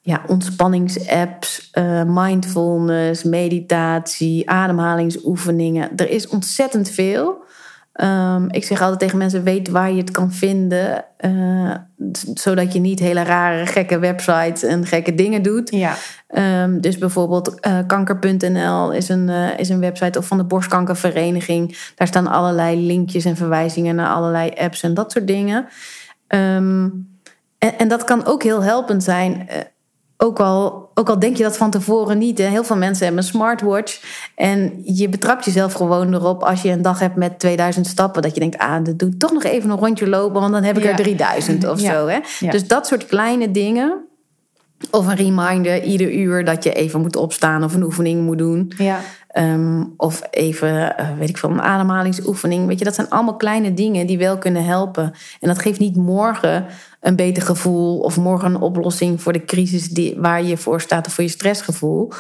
ja, 0.09 0.23
ontspanningsapps, 0.27 1.69
eh, 1.73 2.03
mindfulness, 2.07 3.23
meditatie, 3.23 4.51
ademhalingsoefeningen. 4.51 5.91
Er 5.97 6.11
is 6.11 6.29
ontzettend 6.29 6.91
veel. 6.91 7.45
Ehm, 7.93 8.47
ik 8.51 8.65
zeg 8.65 8.81
altijd 8.81 8.99
tegen 8.99 9.19
mensen: 9.19 9.43
weet 9.43 9.69
waar 9.69 9.91
je 9.91 10.01
het 10.01 10.11
kan 10.11 10.33
vinden. 10.33 11.05
eh, 11.17 11.75
zodat 12.35 12.73
je 12.73 12.79
niet 12.79 12.99
hele 12.99 13.23
rare, 13.23 13.67
gekke 13.67 13.99
websites 13.99 14.63
en 14.63 14.87
gekke 14.87 15.15
dingen 15.15 15.43
doet. 15.43 15.71
ja. 15.71 15.95
Ehm, 16.29 16.81
dus 16.81 16.99
bijvoorbeeld 16.99 17.61
eh, 17.61 17.79
kanker.nl 17.87 18.93
is 18.93 19.09
een, 19.09 19.29
is 19.57 19.69
een 19.69 19.81
website 19.81 20.19
of 20.19 20.27
van 20.27 20.37
de 20.39 20.45
borstkankervereniging. 20.45 21.93
Daar 21.95 22.07
staan 22.07 22.27
allerlei 22.27 22.87
linkjes 22.87 23.25
en 23.25 23.37
verwijzingen 23.37 23.95
naar 23.95 24.09
allerlei 24.09 24.51
apps 24.57 24.83
en 24.83 24.95
dat 24.95 25.13
soort 25.13 25.27
dingen. 25.27 25.67
Ehm, 26.27 26.89
en, 27.59 27.79
en 27.79 27.89
dat 27.89 28.05
kan 28.05 28.25
ook 28.25 28.43
heel 28.43 28.63
helpend 28.63 29.03
zijn. 29.03 29.49
Ook 30.21 30.41
al, 30.41 30.91
ook 30.95 31.09
al 31.09 31.19
denk 31.19 31.37
je 31.37 31.43
dat 31.43 31.57
van 31.57 31.71
tevoren 31.71 32.19
niet. 32.19 32.39
Heel 32.39 32.65
veel 32.65 32.77
mensen 32.77 33.05
hebben 33.07 33.23
een 33.23 33.29
smartwatch. 33.31 34.01
En 34.35 34.81
je 34.85 35.09
betrapt 35.09 35.45
jezelf 35.45 35.73
gewoon 35.73 36.15
erop 36.15 36.43
als 36.43 36.63
je 36.63 36.71
een 36.71 36.83
dag 36.83 36.99
hebt 36.99 37.17
met 37.17 37.39
2000 37.39 37.87
stappen. 37.87 38.23
Dat 38.23 38.35
je 38.35 38.41
denkt, 38.41 38.59
ah, 38.59 38.85
dat 38.85 38.99
doe 38.99 39.09
ik 39.09 39.19
toch 39.19 39.33
nog 39.33 39.45
even 39.45 39.71
een 39.71 39.77
rondje 39.79 40.09
lopen. 40.09 40.41
Want 40.41 40.53
dan 40.53 40.63
heb 40.63 40.77
ik 40.77 40.83
Ja. 40.83 40.91
er 40.91 40.97
3000 40.97 41.69
of 41.69 41.81
Ja. 41.81 41.93
zo. 41.93 42.07
Hè. 42.07 42.19
Ja. 42.39 42.51
Dus 42.51 42.67
dat 42.69 42.87
soort 42.87 43.07
kleine 43.07 43.51
dingen. 43.51 44.03
Of 44.91 45.07
een 45.07 45.17
reminder 45.17 45.83
ieder 45.83 46.13
uur 46.13 46.45
dat 46.45 46.65
je 46.65 46.73
even 46.73 47.01
moet 47.01 47.17
opstaan 47.17 47.65
of 47.65 47.75
een 47.75 47.83
oefening 47.83 48.23
moet 48.25 48.39
doen. 48.39 48.73
ja. 48.77 49.01
Ehm, 49.29 49.85
of 49.97 50.23
even, 50.31 50.97
eh, 50.97 51.17
weet 51.19 51.29
ik 51.29 51.39
veel, 51.39 51.51
een 51.51 51.61
ademhalingsoefening. 51.61 52.67
Weet 52.67 52.79
je, 52.79 52.85
dat 52.85 52.95
zijn 52.95 53.09
allemaal 53.09 53.37
kleine 53.37 53.75
dingen 53.75 54.07
die 54.07 54.19
wel 54.19 54.39
kunnen 54.39 54.65
helpen. 54.65 55.13
En 55.41 55.49
dat 55.49 55.59
geeft 55.59 55.79
niet 55.79 55.97
morgen 55.97 56.67
een 57.01 57.17
beter 57.17 57.43
gevoel 57.43 57.99
of 57.99 58.17
morgen 58.17 58.55
een 58.55 58.61
oplossing 58.61 59.23
voor 59.23 59.33
de 59.33 59.45
crisis 59.45 59.89
die, 59.89 60.17
waar 60.19 60.43
je 60.43 60.57
voor 60.57 60.81
staat 60.81 61.07
of 61.07 61.13
voor 61.13 61.25
je 61.25 61.31
stressgevoel. 61.31 62.13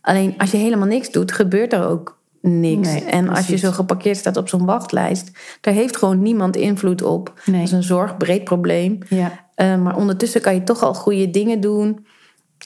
Alleen 0.00 0.34
als 0.38 0.50
je 0.50 0.56
helemaal 0.56 0.86
niks 0.86 1.10
doet, 1.10 1.32
gebeurt 1.32 1.72
er 1.72 1.86
ook 1.86 2.18
niks. 2.40 2.88
Nee, 2.88 3.04
en 3.04 3.28
als 3.28 3.46
je 3.46 3.56
zo 3.56 3.70
geparkeerd 3.70 4.16
staat 4.16 4.36
op 4.36 4.48
zo'n 4.48 4.64
wachtlijst, 4.64 5.30
daar 5.60 5.74
heeft 5.74 5.96
gewoon 5.96 6.22
niemand 6.22 6.56
invloed 6.56 7.02
op. 7.02 7.40
Nee. 7.44 7.56
Dat 7.56 7.66
is 7.66 7.72
een 7.72 7.82
zorgbreed 7.82 8.44
probleem. 8.44 8.98
ja. 9.08 9.44
Eh, 9.54 9.76
maar 9.76 9.96
ondertussen 9.96 10.40
kan 10.40 10.54
je 10.54 10.62
toch 10.62 10.82
al 10.82 10.94
goede 10.94 11.30
dingen 11.30 11.60
doen. 11.60 12.06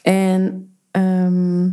En 0.03 0.73
ehm, 0.91 1.69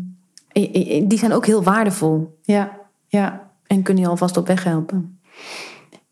die 1.08 1.18
zijn 1.18 1.34
ook 1.34 1.46
heel 1.46 1.64
waardevol. 1.64 2.40
Ja, 2.42 2.78
ja. 3.08 3.46
En 3.68 3.82
kunnen 3.82 4.04
je 4.04 4.10
alvast 4.10 4.38
op 4.38 4.48
weg 4.48 4.64
helpen. 4.64 5.20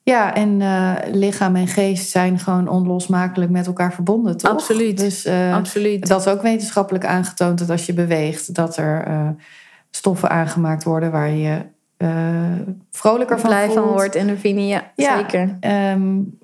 Ja, 0.03 0.33
en 0.33 0.59
uh, 0.59 0.93
lichaam 1.11 1.55
en 1.55 1.67
geest 1.67 2.09
zijn 2.09 2.39
gewoon 2.39 2.67
onlosmakelijk 2.67 3.51
met 3.51 3.67
elkaar 3.67 3.93
verbonden, 3.93 4.37
toch? 4.37 4.51
Absoluut. 4.51 4.97
Dus 4.97 5.25
uh, 5.25 5.55
Absoluut. 5.55 6.07
dat 6.07 6.19
is 6.19 6.27
ook 6.27 6.41
wetenschappelijk 6.41 7.05
aangetoond 7.05 7.59
dat 7.59 7.69
als 7.69 7.85
je 7.85 7.93
beweegt, 7.93 8.55
dat 8.55 8.77
er 8.77 9.07
uh, 9.07 9.29
stoffen 9.89 10.29
aangemaakt 10.29 10.83
worden 10.83 11.11
waar 11.11 11.29
je 11.29 11.61
vrolijker 12.91 13.39
van 13.39 13.67
van 13.73 13.83
wordt, 13.83 14.15
endorfine, 14.15 14.67
ja, 14.67 14.91
Ja, 14.95 15.17
zeker. 15.17 15.57
Um, 15.91 16.37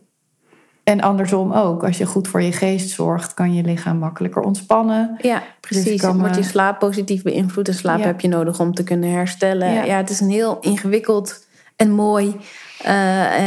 en 0.91 1.01
andersom 1.01 1.53
ook. 1.53 1.83
Als 1.83 1.97
je 1.97 2.05
goed 2.05 2.27
voor 2.27 2.41
je 2.41 2.51
geest 2.51 2.89
zorgt, 2.89 3.33
kan 3.33 3.53
je 3.53 3.63
lichaam 3.63 3.97
makkelijker 3.97 4.41
ontspannen. 4.41 5.17
Ja, 5.21 5.43
precies. 5.59 5.85
Dus 5.85 6.01
kan, 6.01 6.19
wordt 6.19 6.35
je 6.35 6.41
eh, 6.41 6.47
slaap 6.47 6.79
positief 6.79 7.21
beïnvloed. 7.23 7.67
En 7.67 7.73
slaap 7.73 7.99
Ja. 7.99 8.05
heb 8.05 8.21
je 8.21 8.27
nodig 8.27 8.59
om 8.59 8.73
te 8.73 8.83
kunnen 8.83 9.11
herstellen. 9.11 9.73
Ja. 9.73 9.83
Ja, 9.83 9.97
het 9.97 10.09
is 10.09 10.19
een 10.19 10.29
heel 10.29 10.57
ingewikkeld 10.59 11.45
en 11.75 11.91
mooi, 11.91 12.35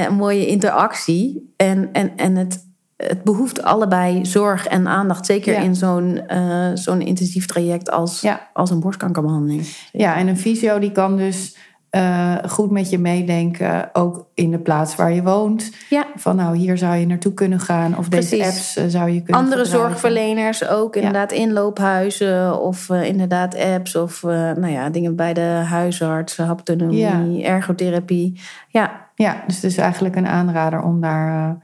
een 0.07 0.15
mooie 0.15 0.47
interactie. 0.47 1.53
En, 1.57 1.89
en, 1.93 2.13
en 2.17 2.37
het, 2.37 2.67
het 2.97 3.23
behoeft 3.25 3.63
allebei 3.63 4.25
zorg 4.27 4.67
en 4.67 4.89
aandacht. 4.89 5.27
Zeker 5.27 5.53
Ja. 5.55 5.61
in 5.61 5.75
zo'n 5.75 6.27
eh, 6.27 6.71
zo'n 6.75 7.01
intensief 7.01 7.47
traject 7.47 7.91
als, 7.91 8.21
Ja. 8.21 8.49
als 8.53 8.71
een 8.71 8.81
borstkankerbehandeling. 8.81 9.67
Ja, 9.93 10.17
en 10.17 10.27
een 10.29 10.39
fysio 10.39 10.79
die 10.79 10.93
kan 10.93 11.17
dus 11.17 11.57
eh, 11.95 12.35
goed 12.47 12.71
met 12.71 12.91
je 12.91 12.99
meedenken, 12.99 13.91
ook 13.93 14.27
in 14.35 14.51
de 14.51 14.59
plaats 14.59 14.97
waar 14.97 15.13
je 15.13 15.23
woont. 15.23 15.71
Ja. 15.91 16.07
Van 16.17 16.37
nou, 16.37 16.57
hier 16.57 16.79
zou 16.79 16.95
je 16.95 17.07
naartoe 17.07 17.35
kunnen 17.35 17.61
gaan. 17.61 17.99
Of 17.99 18.09
deze 18.09 18.45
apps 18.45 18.77
eh, 18.77 18.85
zou 18.89 19.11
je 19.11 19.23
kunnen 19.23 19.43
Andere 19.43 19.65
gebruiken. 19.65 19.91
zorgverleners 19.91 20.69
ook, 20.69 20.97
inderdaad 20.97 21.33
inloophuizen 21.33 22.61
of 22.61 22.91
eh, 22.91 23.05
inderdaad 23.05 23.57
apps 23.59 23.97
of 23.97 24.23
nou 24.23 24.69
ja, 24.69 24.91
dingen 24.91 25.17
bij 25.17 25.35
de 25.35 25.63
huisarts, 25.69 26.37
haptonomie, 26.37 27.45
ergotherapie. 27.45 28.41
Ja, 28.69 29.09
Ja, 29.15 29.43
dus 29.47 29.55
het 29.55 29.65
is 29.65 29.77
eigenlijk 29.77 30.17
een 30.17 30.27
aanrader 30.27 30.83
om 30.83 31.01
daar 31.01 31.59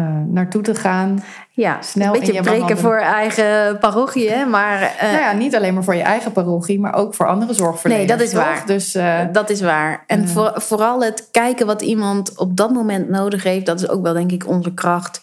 eh, 0.00 0.06
naartoe 0.26 0.62
te 0.62 0.74
gaan. 0.74 1.22
ja. 1.50 1.82
Snel 1.82 2.08
een 2.08 2.14
in 2.14 2.20
beetje 2.20 2.32
je 2.32 2.40
preken 2.40 2.66
behandeling. 2.66 2.80
voor 2.80 2.98
eigen 2.98 3.78
parochie, 3.78 4.30
hè? 4.30 4.44
maar 4.44 4.82
eh, 4.82 5.02
nou 5.02 5.22
ja, 5.22 5.32
niet 5.32 5.56
alleen 5.56 5.74
maar 5.74 5.84
voor 5.84 5.94
je 5.94 6.02
eigen 6.02 6.32
parochie, 6.32 6.80
maar 6.80 6.94
ook 6.94 7.14
voor 7.14 7.26
andere 7.26 7.54
zorgverleners. 7.54 8.08
Nee, 8.08 8.16
dat 8.16 8.26
is 8.26 8.32
toch? 8.32 8.42
waar. 8.42 8.66
Dus 8.66 8.94
eh, 8.94 9.18
dat 9.32 9.50
is 9.50 9.60
waar. 9.60 10.04
En 10.06 10.28
voor, 10.28 10.52
vooral 10.54 11.02
het 11.02 11.28
kijken 11.30 11.66
wat 11.66 11.82
iemand 11.82 12.38
op 12.38 12.56
dat 12.56 12.70
moment 12.70 13.08
nodig 13.08 13.42
heeft, 13.42 13.66
dat 13.66 13.80
is 13.80 13.88
ook 13.88 14.02
wel 14.02 14.12
denk 14.12 14.32
ik 14.32 14.48
onze 14.48 14.74
kracht. 14.74 15.22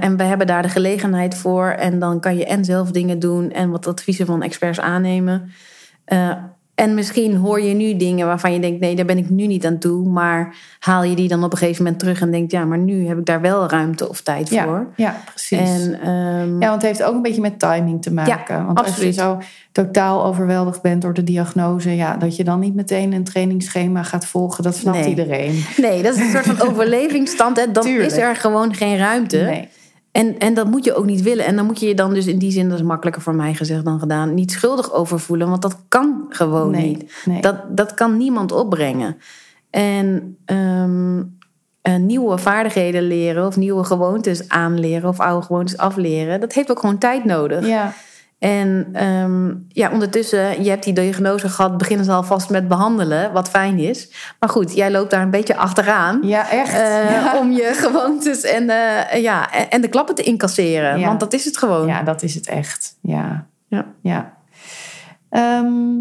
En 0.00 0.16
we 0.16 0.22
hebben 0.22 0.46
daar 0.46 0.62
de 0.62 0.68
gelegenheid 0.68 1.34
voor. 1.34 1.66
En 1.66 1.98
dan 1.98 2.20
kan 2.20 2.36
je 2.36 2.46
en 2.46 2.64
zelf 2.64 2.90
dingen 2.90 3.18
doen 3.18 3.50
en 3.50 3.70
wat 3.70 3.86
adviezen 3.86 4.26
van 4.26 4.42
experts 4.42 4.80
aannemen. 4.80 5.52
En 6.76 6.94
misschien 6.94 7.36
hoor 7.36 7.60
je 7.60 7.74
nu 7.74 7.96
dingen 7.96 8.26
waarvan 8.26 8.52
je 8.52 8.60
denkt: 8.60 8.80
nee, 8.80 8.96
daar 8.96 9.04
ben 9.04 9.18
ik 9.18 9.30
nu 9.30 9.46
niet 9.46 9.66
aan 9.66 9.78
toe. 9.78 10.08
Maar 10.08 10.54
haal 10.78 11.02
je 11.04 11.16
die 11.16 11.28
dan 11.28 11.44
op 11.44 11.52
een 11.52 11.58
gegeven 11.58 11.82
moment 11.82 12.00
terug 12.00 12.20
en 12.20 12.30
denkt: 12.30 12.52
ja, 12.52 12.64
maar 12.64 12.78
nu 12.78 13.06
heb 13.06 13.18
ik 13.18 13.24
daar 13.26 13.40
wel 13.40 13.68
ruimte 13.68 14.08
of 14.08 14.20
tijd 14.20 14.48
ja, 14.50 14.64
voor. 14.64 14.86
ja, 14.96 15.16
precies. 15.34 15.58
En 15.58 16.00
ehm, 16.00 16.60
Ja, 16.60 16.68
want 16.68 16.72
het 16.72 16.82
heeft 16.82 17.02
ook 17.02 17.14
een 17.14 17.22
beetje 17.22 17.40
met 17.40 17.58
timing 17.58 18.02
te 18.02 18.12
maken. 18.12 18.66
want 18.66 18.78
absoluut. 18.78 19.06
als 19.06 19.16
je 19.16 19.22
zo 19.22 19.38
totaal 19.72 20.24
overweldigd 20.24 20.82
bent 20.82 21.02
door 21.02 21.14
de 21.14 21.24
diagnose, 21.24 21.96
ja, 21.96 22.16
dat 22.16 22.36
je 22.36 22.44
dan 22.44 22.60
niet 22.60 22.74
meteen 22.74 23.12
een 23.12 23.24
trainingsschema 23.24 24.02
gaat 24.02 24.26
volgen, 24.26 24.64
dat 24.64 24.76
snapt 24.76 24.98
Nee. 24.98 25.08
iedereen. 25.08 25.64
nee, 25.76 26.02
dat 26.02 26.14
is 26.14 26.20
een 26.20 26.30
soort 26.30 26.46
van 26.46 26.60
overlevingsstand. 26.68 27.56
Hè. 27.56 27.72
Dan 27.72 27.82
Tuurlijk. 27.84 28.10
is 28.10 28.16
er 28.16 28.36
gewoon 28.36 28.74
geen 28.74 28.96
ruimte. 28.96 29.36
Nee. 29.36 29.68
En, 30.16 30.38
en 30.38 30.54
dat 30.54 30.66
moet 30.66 30.84
je 30.84 30.94
ook 30.94 31.04
niet 31.04 31.22
willen. 31.22 31.44
En 31.44 31.56
dan 31.56 31.66
moet 31.66 31.80
je 31.80 31.86
je 31.86 31.94
dan 31.94 32.14
dus 32.14 32.26
in 32.26 32.38
die 32.38 32.50
zin, 32.50 32.68
dat 32.68 32.78
is 32.78 32.84
makkelijker 32.84 33.22
voor 33.22 33.34
mij 33.34 33.54
gezegd 33.54 33.84
dan 33.84 33.98
gedaan, 33.98 34.34
niet 34.34 34.52
schuldig 34.52 34.92
over 34.92 35.20
voelen. 35.20 35.48
Want 35.48 35.62
dat 35.62 35.76
kan 35.88 36.26
gewoon 36.28 36.70
Nee, 36.70 36.88
niet. 36.88 37.12
nee. 37.24 37.40
Dat, 37.40 37.56
dat 37.68 37.94
kan 37.94 38.16
niemand 38.16 38.52
opbrengen. 38.52 39.16
En 39.70 40.36
ehm, 40.44 41.22
eh, 41.82 41.96
nieuwe 41.96 42.38
vaardigheden 42.38 43.02
leren 43.02 43.46
of 43.46 43.56
nieuwe 43.56 43.84
gewoontes 43.84 44.48
aanleren 44.48 45.08
of 45.08 45.20
oude 45.20 45.46
gewoontes 45.46 45.76
afleren, 45.76 46.40
dat 46.40 46.52
heeft 46.52 46.70
ook 46.70 46.80
gewoon 46.80 46.98
tijd 46.98 47.24
nodig. 47.24 47.66
Ja, 47.66 47.92
En 48.38 48.88
ehm, 48.92 49.54
ja, 49.68 49.90
ondertussen, 49.92 50.62
je 50.62 50.70
hebt 50.70 50.84
die 50.84 50.92
diagnose 50.92 51.48
gehad, 51.48 51.78
beginnen 51.78 52.04
ze 52.04 52.12
alvast 52.12 52.50
met 52.50 52.68
behandelen, 52.68 53.32
wat 53.32 53.48
fijn 53.50 53.78
is. 53.78 54.10
Maar 54.40 54.48
goed, 54.48 54.74
jij 54.74 54.90
loopt 54.90 55.10
daar 55.10 55.22
een 55.22 55.30
beetje 55.30 55.56
achteraan. 55.56 56.18
ja 56.22 56.50
echt. 56.50 56.72
Eh, 56.74 57.10
ja. 57.14 57.38
Om 57.38 57.50
je 57.50 57.70
gewoontes 57.74 58.42
en, 58.42 58.70
eh, 58.70 59.22
ja, 59.22 59.50
en- 59.68 59.80
de 59.80 59.88
klappen 59.88 60.14
te 60.14 60.22
incasseren. 60.22 60.98
Ja. 60.98 61.06
Want 61.06 61.20
dat 61.20 61.32
is 61.32 61.44
het 61.44 61.56
gewoon. 61.58 61.86
ja, 61.86 62.02
dat 62.02 62.22
is 62.22 62.34
het 62.34 62.46
echt. 62.48 62.98
Ja. 63.02 63.46
Ja. 63.68 63.86
ja. 64.02 64.32
Ehm, 65.30 65.94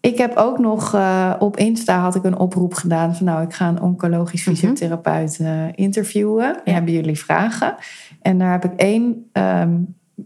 ik 0.00 0.18
heb 0.18 0.36
ook 0.36 0.58
nog 0.58 0.94
eh, 0.94 1.34
op 1.38 1.56
Insta 1.56 1.98
had 2.00 2.14
ik 2.14 2.24
een 2.24 2.38
oproep 2.38 2.74
gedaan 2.74 3.16
van 3.16 3.26
nou, 3.26 3.42
ik 3.42 3.52
ga 3.54 3.68
een 3.68 3.80
oncologisch 3.80 4.44
Mhm. 4.44 4.54
fysiotherapeut 4.56 5.40
interviewen. 5.74 6.56
Ja. 6.64 6.72
Hebben 6.72 6.92
jullie 6.92 7.18
vragen? 7.18 7.74
En 8.22 8.38
daar 8.38 8.50
heb 8.52 8.64
ik 8.64 8.72
één, 8.76 9.28
ehm, 9.32 9.76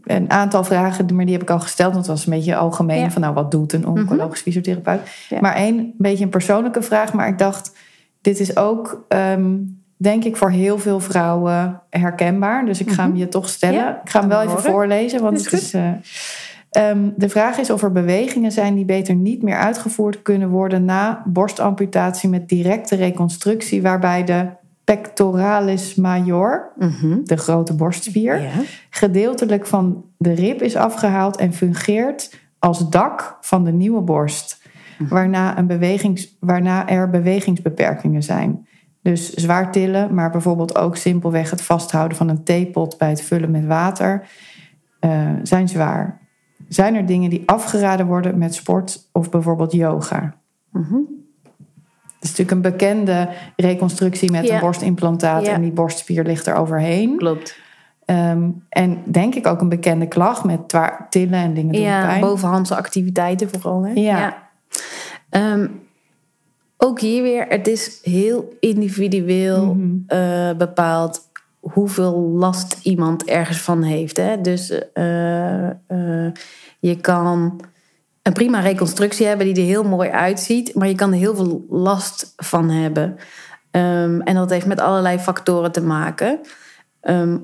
een 0.03 0.29
aantal 0.31 0.63
vragen, 0.63 1.15
maar 1.15 1.25
die 1.25 1.33
heb 1.33 1.43
ik 1.43 1.49
al 1.49 1.59
gesteld. 1.59 1.93
Want 1.93 2.05
dat 2.05 2.15
was 2.15 2.25
een 2.25 2.33
beetje 2.33 2.55
algemeen 2.55 2.97
Ja. 2.97 3.03
Mhm. 3.03 3.11
van 3.11 3.21
nou, 3.21 3.33
wat 3.33 3.51
doet 3.51 3.73
een 3.73 3.87
oncologisch 3.87 4.41
fysiotherapeut? 4.41 4.99
Ja. 5.29 5.37
Maar 5.41 5.55
één, 5.55 5.77
een 5.77 5.93
beetje 5.97 6.23
een 6.23 6.29
persoonlijke 6.29 6.81
vraag. 6.81 7.13
Maar 7.13 7.27
ik 7.27 7.37
dacht, 7.37 7.71
dit 8.21 8.39
is 8.39 8.57
ook, 8.57 9.05
ehm, 9.07 9.51
denk 9.97 10.23
ik, 10.23 10.37
voor 10.37 10.49
heel 10.51 10.79
veel 10.79 10.99
vrouwen 10.99 11.81
herkenbaar. 11.89 12.65
Dus 12.65 12.79
ik 12.79 12.91
ga 12.91 13.03
hem 13.03 13.15
je 13.15 13.27
toch 13.27 13.49
stellen. 13.49 13.75
Mhm. 13.79 13.85
Ja, 13.85 14.01
ik 14.03 14.09
ga 14.09 14.19
hem 14.19 14.29
wel 14.29 14.39
even 14.41 14.51
horen. 14.51 14.71
voorlezen, 14.71 15.21
want 15.21 15.37
Is 15.39 15.43
het 15.51 15.53
is... 15.61 15.73
eh, 15.73 15.89
ehm, 16.69 17.09
de 17.15 17.29
vraag 17.29 17.57
is 17.57 17.69
of 17.69 17.83
er 17.83 17.91
bewegingen 17.91 18.51
zijn 18.51 18.75
die 18.75 18.85
beter 18.85 19.15
niet 19.15 19.41
meer 19.43 19.57
uitgevoerd 19.57 20.21
kunnen 20.21 20.49
worden 20.49 20.85
na 20.85 21.23
borstamputatie 21.25 22.29
met 22.29 22.49
directe 22.49 22.95
reconstructie, 22.95 23.81
waarbij 23.81 24.23
de 24.23 24.45
pectoralis 24.83 25.95
major, 25.95 26.71
Mhm. 26.77 27.17
de 27.23 27.37
grote 27.37 27.75
borstspier, 27.75 28.41
gedeeltelijk 28.89 29.65
van 29.65 30.05
de 30.17 30.33
rib 30.33 30.61
is 30.61 30.75
afgehaald 30.75 31.37
en 31.37 31.53
fungeert 31.53 32.41
als 32.59 32.89
dak 32.89 33.37
van 33.41 33.63
de 33.63 33.71
nieuwe 33.71 34.01
borst. 34.01 34.61
Waarna, 35.09 35.57
een 35.57 35.67
bewegings, 35.67 36.37
waarna 36.39 36.87
er 36.89 37.09
bewegingsbeperkingen 37.09 38.23
zijn. 38.23 38.67
Dus 39.01 39.33
zwaar 39.33 39.71
tillen, 39.71 40.13
maar 40.13 40.29
bijvoorbeeld 40.31 40.77
ook 40.77 40.95
simpelweg 40.95 41.49
het 41.49 41.61
vasthouden 41.61 42.17
van 42.17 42.29
een 42.29 42.43
theepot 42.43 42.97
bij 42.97 43.09
het 43.09 43.21
vullen 43.21 43.51
met 43.51 43.65
water, 43.65 44.27
eh, 44.99 45.29
zijn 45.43 45.67
zwaar. 45.69 46.21
Zijn 46.67 46.95
er 46.95 47.05
dingen 47.05 47.29
die 47.29 47.43
afgeraden 47.45 48.05
worden 48.05 48.37
met 48.37 48.53
sport 48.53 49.09
of 49.11 49.29
bijvoorbeeld 49.29 49.71
yoga? 49.71 50.35
Mhm. 50.71 50.95
Het 52.23 52.31
is 52.31 52.37
natuurlijk 52.37 52.65
een 52.65 52.71
bekende 52.77 53.29
reconstructie 53.55 54.31
met 54.31 54.45
Ja. 54.47 54.53
een 54.53 54.59
borstimplantaat 54.59 55.45
Ja. 55.45 55.53
en 55.53 55.61
die 55.61 55.71
borstspier 55.71 56.23
ligt 56.23 56.47
er 56.47 56.55
overheen. 56.55 57.17
Klopt. 57.17 57.59
Ehm, 58.05 58.49
en 58.69 59.01
denk 59.05 59.35
ik 59.35 59.47
ook 59.47 59.61
een 59.61 59.69
bekende 59.69 60.07
klacht 60.07 60.43
met 60.43 60.59
tillen 61.09 61.33
en 61.39 61.53
dingen 61.53 61.71
doen 61.73 61.81
Ja, 61.81 62.05
pijn. 62.05 62.21
bovenhandse 62.21 62.75
activiteiten 62.75 63.49
vooral. 63.49 63.85
Hè? 63.85 63.91
Ja. 63.93 64.37
Ehm, 65.29 65.67
ook 66.77 66.99
hier 66.99 67.23
weer, 67.23 67.45
het 67.49 67.67
is 67.67 67.99
heel 68.03 68.53
individueel 68.59 69.65
Mhm. 69.75 69.87
eh, 70.07 70.51
bepaald 70.57 71.21
hoeveel 71.59 72.19
last 72.19 72.79
iemand 72.83 73.23
ergens 73.25 73.61
van 73.61 73.83
heeft. 73.83 74.17
Hè? 74.17 74.41
Dus 74.41 74.91
eh, 74.93 75.69
eh, 75.69 76.31
je 76.79 76.95
kan 77.01 77.59
een 78.23 78.33
prima 78.33 78.59
reconstructie 78.59 79.25
hebben 79.25 79.45
die 79.45 79.63
er 79.63 79.69
heel 79.69 79.83
mooi 79.83 80.09
uitziet, 80.09 80.75
maar 80.75 80.87
je 80.87 80.95
kan 80.95 81.11
er 81.11 81.17
heel 81.17 81.35
veel 81.35 81.65
last 81.69 82.33
van 82.35 82.69
hebben. 82.69 83.17
Ehm, 83.71 84.19
en 84.19 84.35
dat 84.35 84.49
heeft 84.49 84.65
met 84.65 84.79
allerlei 84.79 85.19
factoren 85.19 85.71
te 85.71 85.81
maken. 85.81 86.39
Ehm, 87.01 87.37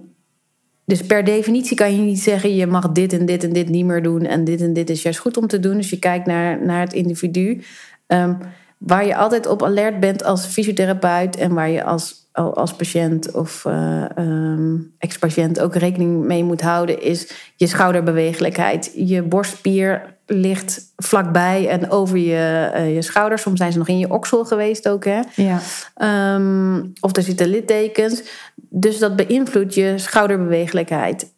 dus 0.86 1.06
per 1.06 1.24
definitie 1.24 1.76
kan 1.76 1.96
je 1.96 2.02
niet 2.02 2.20
zeggen: 2.20 2.56
je 2.56 2.68
mag 2.68 2.92
dit 2.92 3.14
en 3.14 3.26
dit 3.26 3.44
en 3.44 3.54
dit 3.54 3.70
niet 3.70 3.86
meer 3.86 4.04
doen. 4.04 4.26
En 4.26 4.44
dit 4.44 4.62
en 4.62 4.74
dit 4.74 4.90
is 4.90 5.02
juist 5.02 5.20
goed 5.20 5.38
om 5.38 5.48
te 5.48 5.60
doen. 5.60 5.78
Dus 5.78 5.90
je 5.90 6.00
kijkt 6.00 6.26
naar, 6.26 6.66
naar 6.66 6.80
het 6.80 6.94
individu. 6.94 7.64
Ehm, 8.08 8.34
waar 8.78 9.06
je 9.06 9.16
altijd 9.16 9.48
op 9.48 9.64
alert 9.64 10.00
bent 10.00 10.24
als 10.24 10.46
fysiotherapeut. 10.46 11.36
En 11.36 11.54
waar 11.54 11.70
je 11.70 11.84
als, 11.84 12.30
als 12.32 12.74
patiënt 12.74 13.32
of 13.32 13.66
eh, 13.66 14.18
ehm, 14.18 14.78
ex-patiënt 14.98 15.60
ook 15.60 15.76
rekening 15.76 16.26
mee 16.26 16.44
moet 16.44 16.62
houden. 16.62 17.02
Is 17.02 17.52
je 17.56 17.68
schouderbewegelijkheid. 17.68 18.92
Je 18.96 19.24
borstspier 19.24 20.18
ligt 20.32 20.82
vlakbij 20.96 21.68
en 21.70 21.90
over 21.92 22.18
je, 22.18 22.70
eh, 22.74 22.94
je 22.96 23.02
schouder. 23.02 23.40
Soms 23.40 23.58
zijn 23.60 23.72
ze 23.72 23.78
nog 23.78 23.88
in 23.88 24.00
je 24.00 24.12
oksel 24.14 24.46
geweest 24.46 24.90
ook. 24.90 25.06
Hè? 25.06 25.20
Ja, 25.36 25.60
Ehm, 25.96 26.84
of 27.00 27.16
er 27.16 27.24
zitten 27.24 27.48
littekens. 27.48 28.24
Dus 28.56 29.00
dat 29.00 29.16
beïnvloedt 29.16 29.74
je 29.74 29.94
schouderbewegelijkheid. 29.98 31.34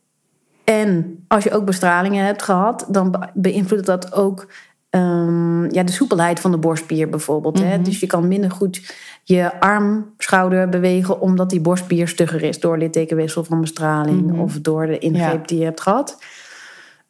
En 0.64 1.24
als 1.28 1.44
je 1.44 1.52
ook 1.52 1.66
bestralingen 1.66 2.26
hebt 2.26 2.42
gehad, 2.42 2.86
dan 2.90 3.12
be- 3.12 3.30
beïnvloedt 3.34 3.86
dat 3.86 4.14
ook 4.14 4.48
ehm, 4.90 5.74
ja, 5.74 5.84
de 5.84 5.92
soepelheid 5.92 6.40
van 6.40 6.52
de 6.52 6.58
borstspier 6.58 7.10
bijvoorbeeld. 7.10 7.60
hè. 7.60 7.74
Mhm. 7.76 7.84
Dus 7.84 8.00
je 8.00 8.08
kan 8.08 8.28
minder 8.28 8.52
goed 8.52 8.94
je 9.24 9.60
arm, 9.60 10.14
schouder 10.18 10.70
bewegen, 10.70 11.22
omdat 11.22 11.50
die 11.50 11.60
borstspier 11.62 12.08
stugger 12.08 12.44
is 12.44 12.60
door 12.60 12.78
littekenwissel 12.78 13.44
van 13.44 13.62
bestraling 13.62 14.22
Mhm. 14.32 14.40
of 14.40 14.60
door 14.62 14.86
de 14.88 14.98
ingreep 14.98 15.40
Ja. 15.40 15.46
die 15.46 15.58
je 15.58 15.64
hebt 15.64 15.82
gehad. 15.82 16.18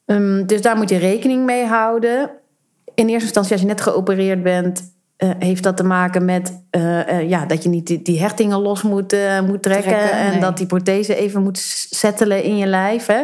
Ehm, 0.06 0.46
dus 0.46 0.62
daar 0.62 0.76
moet 0.76 0.90
je 0.90 0.98
rekening 0.98 1.46
mee 1.46 1.66
houden. 1.66 2.30
In 2.96 3.08
eerste 3.08 3.24
instantie, 3.24 3.52
als 3.52 3.62
je 3.62 3.68
net 3.68 3.82
geopereerd 3.82 4.44
bent, 4.44 5.00
heeft 5.40 5.64
dat 5.64 5.78
te 5.78 5.84
maken 5.84 6.26
met 6.26 6.64
ja, 7.28 7.46
dat 7.46 7.64
je 7.64 7.70
niet 7.70 7.88
die, 7.88 8.02
die 8.02 8.20
hechtingen 8.20 8.60
los 8.60 8.82
moet, 8.82 9.16
moet 9.48 9.62
trekken, 9.64 9.92
Trekken, 9.92 10.12
en 10.12 10.32
nee. 10.32 10.40
dat 10.40 10.58
die 10.58 10.66
prothese 10.66 11.16
even 11.16 11.44
moet 11.44 11.58
settelen 11.90 12.44
in 12.44 12.58
je 12.58 12.66
lijf. 12.66 13.06
Hè? 13.06 13.24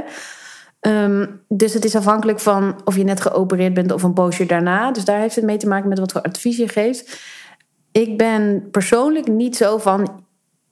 Ehm, 0.80 1.26
dus 1.48 1.74
het 1.74 1.86
is 1.86 1.96
afhankelijk 1.96 2.40
van 2.40 2.82
of 2.86 2.96
je 2.96 3.04
net 3.04 3.22
geopereerd 3.22 3.74
bent 3.74 3.92
of 3.92 4.04
een 4.04 4.14
poosje 4.14 4.46
daarna. 4.46 4.92
Dus 4.92 5.06
daar 5.06 5.20
heeft 5.20 5.36
het 5.36 5.44
mee 5.44 5.58
te 5.58 5.68
maken 5.68 5.90
met 5.90 6.00
wat 6.00 6.12
voor 6.12 6.22
advies 6.22 6.58
je 6.58 6.68
geeft. 6.68 7.20
Ik 7.92 8.18
ben 8.18 8.70
persoonlijk 8.72 9.28
niet 9.28 9.56
zo 9.56 9.78
van 9.78 10.24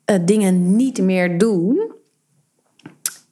eh, 0.06 0.20
dingen 0.26 0.76
niet 0.76 1.02
meer 1.02 1.38
doen. 1.38 1.94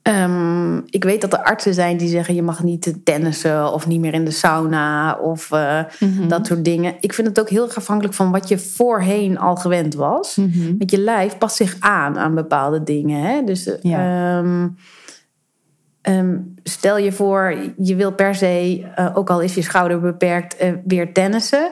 Ehm, 0.03 0.77
ik 0.77 1.03
weet 1.03 1.21
dat 1.21 1.33
er 1.33 1.43
artsen 1.43 1.73
zijn 1.73 1.97
die 1.97 2.07
zeggen 2.07 2.35
je 2.35 2.41
mag 2.41 2.63
niet 2.63 2.93
tennissen 3.03 3.73
of 3.73 3.87
niet 3.87 3.99
meer 3.99 4.13
in 4.13 4.25
de 4.25 4.31
sauna 4.31 5.17
of 5.19 5.51
eh, 5.51 5.79
Mhm. 5.99 6.27
dat 6.27 6.47
soort 6.47 6.65
dingen. 6.65 6.95
Ik 6.99 7.13
vind 7.13 7.27
het 7.27 7.39
ook 7.39 7.49
heel 7.49 7.63
erg 7.65 7.77
afhankelijk 7.77 8.15
van 8.15 8.31
wat 8.31 8.47
je 8.47 8.57
voorheen 8.59 9.37
al 9.39 9.55
gewend 9.55 9.93
was. 9.95 10.35
Mhm. 10.35 10.77
Want 10.77 10.91
je 10.91 10.99
lijf 10.99 11.37
past 11.37 11.55
zich 11.55 11.75
aan 11.79 12.17
aan 12.19 12.35
bepaalde 12.35 12.83
dingen. 12.83 13.21
Hè? 13.21 13.43
Dus 13.43 13.67
eh, 13.67 13.75
Ja. 13.81 14.37
ehm, 14.39 14.67
ehm, 16.01 16.37
stel 16.63 16.97
je 16.97 17.11
voor, 17.11 17.55
je 17.77 17.95
wil 17.95 18.11
per 18.13 18.35
se, 18.35 18.83
eh, 18.95 19.09
ook 19.13 19.29
al 19.29 19.41
is 19.41 19.53
je 19.55 19.61
schouder 19.61 19.99
beperkt, 20.01 20.55
weer 20.85 21.13
tennissen. 21.13 21.71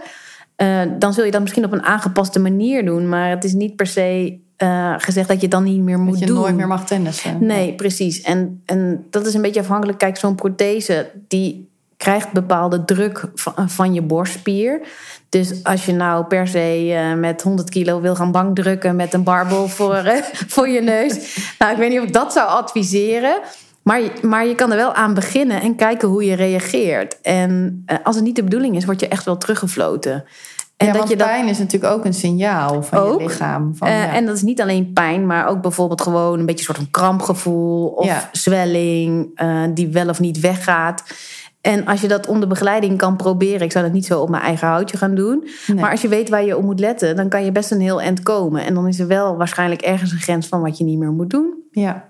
Dan 1.00 1.14
zul 1.14 1.26
je 1.26 1.32
dat 1.32 1.42
misschien 1.42 1.66
op 1.66 1.72
een 1.72 1.84
aangepaste 1.84 2.40
manier 2.40 2.86
doen. 2.86 3.10
Maar 3.10 3.30
het 3.30 3.44
is 3.44 3.54
niet 3.54 3.76
per 3.76 3.88
se 3.88 4.40
eh, 4.62 4.94
gezegd 4.98 5.28
dat 5.28 5.42
je 5.42 5.48
dan 5.48 5.64
niet 5.64 5.82
meer 5.82 6.00
moet 6.00 6.12
Dat 6.12 6.20
je 6.20 6.26
doen. 6.26 6.36
nooit 6.36 6.56
meer 6.56 6.68
mag 6.68 6.86
tennissen. 6.86 7.46
Nee, 7.46 7.74
precies. 7.76 8.22
En, 8.22 8.62
en 8.66 9.06
dat 9.10 9.26
is 9.26 9.34
een 9.34 9.42
beetje 9.42 9.60
afhankelijk. 9.60 9.98
Kijk, 9.98 10.18
zo'n 10.18 10.36
prothese 10.36 11.12
die 11.28 11.70
krijgt 11.98 12.32
bepaalde 12.32 12.86
druk 12.86 13.30
van, 13.36 13.70
van 13.70 13.94
je 13.94 14.02
borstspier. 14.02 14.82
Dus 15.30 15.64
als 15.64 15.86
je 15.86 15.94
nou 15.94 16.26
per 16.26 16.48
se 16.48 16.94
eh, 16.94 17.14
met 17.20 17.42
100 17.42 17.70
kilo 17.70 18.02
wil 18.02 18.16
gaan 18.16 18.32
bankdrukken 18.32 18.96
met 18.96 19.14
een 19.14 19.24
barbel 19.24 19.68
voor, 19.68 19.94
eh, 19.96 20.24
voor 20.54 20.70
je 20.70 20.82
neus. 20.82 21.38
Nou, 21.60 21.72
ik 21.72 21.78
weet 21.78 21.90
niet 21.90 22.00
of 22.00 22.06
ik 22.06 22.14
dat 22.14 22.34
zou 22.34 22.48
adviseren. 22.50 23.40
Maar, 23.82 24.02
je- 24.02 24.12
maar 24.22 24.46
je 24.48 24.56
kan 24.56 24.72
er 24.72 24.78
wel 24.78 24.94
aan 24.94 25.14
beginnen 25.14 25.62
en 25.62 25.76
kijken 25.76 26.08
hoe 26.08 26.26
je 26.26 26.36
reageert. 26.36 27.22
En 27.22 27.84
als 28.04 28.16
het 28.16 28.24
niet 28.26 28.36
de 28.36 28.44
bedoeling 28.44 28.76
is, 28.76 28.86
word 28.86 29.00
je 29.00 29.08
echt 29.08 29.26
wel 29.26 29.38
teruggefloten. 29.38 30.24
En 30.82 30.88
ja, 30.88 30.92
dat 30.94 31.02
want 31.02 31.10
je 31.12 31.18
dat 31.18 31.28
pijn 31.28 31.48
is 31.48 31.58
natuurlijk 31.58 31.94
ook 31.94 32.06
een 32.06 32.14
signaal 32.14 32.84
van 32.84 33.00
Ook. 33.00 33.20
je 33.22 33.28
lichaam. 33.28 33.76
Van, 33.76 33.88
eh, 33.88 33.94
ja. 33.94 34.14
En 34.14 34.26
dat 34.26 34.36
is 34.36 34.42
niet 34.42 34.62
alleen 34.62 34.94
pijn, 34.94 35.26
maar 35.26 35.48
ook 35.48 35.62
bijvoorbeeld 35.62 36.02
gewoon 36.02 36.40
een 36.40 36.46
beetje 36.46 36.60
een 36.68 36.76
soort 36.76 36.78
van 36.78 36.90
krampgevoel 37.02 37.88
of 37.88 38.06
Ja. 38.06 38.30
zwelling 38.32 39.30
eh, 39.36 39.64
die 39.74 39.88
wel 39.88 40.10
of 40.10 40.20
niet 40.20 40.40
weggaat. 40.40 41.04
En 41.62 41.86
als 41.86 42.02
je 42.02 42.08
dat 42.08 42.28
onder 42.28 42.48
begeleiding 42.48 42.98
kan 42.98 43.16
proberen, 43.16 43.62
ik 43.62 43.72
zou 43.72 43.84
dat 43.84 43.94
niet 43.94 44.06
zo 44.06 44.20
op 44.22 44.30
mijn 44.30 44.44
eigen 44.44 44.68
houtje 44.68 44.98
gaan 44.98 45.16
doen. 45.16 45.48
Nee. 45.68 45.80
Maar 45.80 45.92
als 45.92 46.02
je 46.02 46.08
weet 46.08 46.30
waar 46.30 46.46
je 46.46 46.58
op 46.58 46.64
moet 46.64 46.80
letten, 46.80 47.16
dan 47.16 47.30
kan 47.30 47.46
je 47.46 47.52
best 47.52 47.72
een 47.72 47.82
heel 47.82 48.02
eind 48.02 48.24
komen. 48.24 48.66
En 48.66 48.74
dan 48.74 48.88
is 48.88 49.00
er 49.00 49.08
wel 49.08 49.38
waarschijnlijk 49.38 49.82
ergens 49.82 50.12
een 50.12 50.18
grens 50.20 50.48
van 50.48 50.62
wat 50.62 50.78
je 50.78 50.84
niet 50.84 50.98
meer 51.00 51.12
moet 51.12 51.30
doen. 51.30 51.54
ja. 51.72 52.10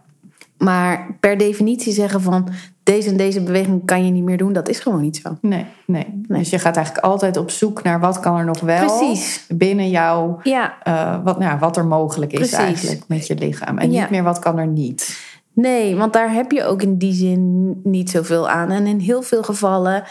Maar 0.58 1.18
per 1.20 1.38
definitie 1.38 1.94
zeggen 1.94 2.22
van 2.22 2.48
deze 2.84 3.10
en 3.10 3.18
deze 3.18 3.42
beweging 3.44 3.86
kan 3.86 4.06
je 4.06 4.12
niet 4.12 4.24
meer 4.24 4.38
doen, 4.38 4.54
dat 4.54 4.70
is 4.70 4.80
gewoon 4.80 5.02
niet 5.02 5.18
zo. 5.18 5.38
Nee, 5.42 5.66
nee, 5.86 6.06
Dus 6.28 6.50
je 6.50 6.60
gaat 6.60 6.76
eigenlijk 6.76 7.06
altijd 7.06 7.38
op 7.38 7.50
zoek 7.50 7.84
naar 7.84 8.00
wat 8.00 8.20
kan 8.20 8.38
er 8.38 8.46
nog 8.46 8.60
wel 8.60 8.86
Precies. 8.98 9.46
binnen 9.50 9.90
jou, 9.90 10.40
Ja, 10.44 10.74
eh, 10.84 11.24
wat, 11.24 11.40
nou, 11.40 11.52
ja, 11.52 11.60
wat 11.60 11.78
er 11.78 11.86
mogelijk 11.86 12.32
is 12.32 12.38
Precies. 12.38 12.58
eigenlijk 12.58 13.04
met 13.08 13.28
je 13.28 13.36
lichaam. 13.36 13.78
En 13.78 13.92
Ja. 13.92 14.02
niet 14.02 14.10
meer 14.10 14.24
wat 14.24 14.40
kan 14.40 14.58
er 14.58 14.68
niet. 14.68 15.20
Nee, 15.54 15.96
want 15.96 16.14
daar 16.14 16.34
heb 16.34 16.52
je 16.52 16.64
ook 16.66 16.82
in 16.82 16.98
die 16.98 17.14
zin 17.14 17.74
niet 17.84 18.10
zoveel 18.10 18.50
aan. 18.50 18.70
En 18.72 18.88
in 18.88 19.00
heel 19.00 19.22
veel 19.22 19.44
gevallen 19.44 20.04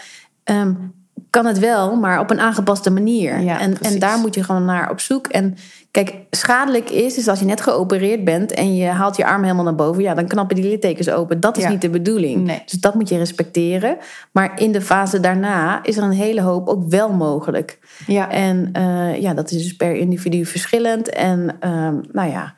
ehm, 0.43 0.73
kan 1.31 1.45
het 1.45 1.59
wel, 1.59 1.95
maar 1.95 2.19
op 2.19 2.29
een 2.29 2.39
aangepaste 2.39 2.91
manier. 2.91 3.39
Ja, 3.39 3.59
en, 3.59 3.73
precies. 3.73 3.93
en 3.93 3.99
daar 3.99 4.17
moet 4.19 4.35
je 4.35 4.43
gewoon 4.43 4.65
naar 4.65 4.89
op 4.91 4.99
zoek. 4.99 5.27
En 5.27 5.55
kijk, 5.91 6.15
schadelijk 6.29 6.89
is, 6.89 7.17
is 7.17 7.27
als 7.27 7.39
je 7.39 7.45
net 7.45 7.61
geopereerd 7.61 8.23
bent 8.23 8.51
en 8.51 8.75
je 8.75 8.85
haalt 8.87 9.15
je 9.17 9.25
arm 9.25 9.41
helemaal 9.43 9.63
naar 9.63 9.75
boven, 9.75 10.03
ja, 10.03 10.13
dan 10.13 10.27
knappen 10.27 10.55
die 10.55 10.69
littekens 10.69 11.09
open. 11.09 11.39
Dat 11.39 11.57
is 11.57 11.63
Ja. 11.63 11.69
niet 11.69 11.81
de 11.81 11.89
bedoeling. 11.89 12.43
Nee. 12.45 12.61
Dus 12.65 12.79
dat 12.79 12.93
moet 12.95 13.09
je 13.09 13.17
respecteren. 13.17 13.97
Maar 14.31 14.59
in 14.59 14.71
de 14.71 14.81
fase 14.81 15.19
daarna 15.19 15.83
is 15.83 15.97
er 15.97 16.03
een 16.03 16.11
hele 16.11 16.41
hoop 16.41 16.67
ook 16.67 16.89
wel 16.89 17.09
mogelijk. 17.13 17.79
Ja, 18.07 18.29
En 18.29 18.69
eh, 18.73 19.21
ja, 19.21 19.33
dat 19.33 19.51
is 19.51 19.63
dus 19.63 19.75
per 19.75 19.95
individu 19.95 20.45
verschillend. 20.45 21.09
En 21.09 21.55
ehm, 21.59 21.95
nou 22.11 22.29
ja, 22.29 22.55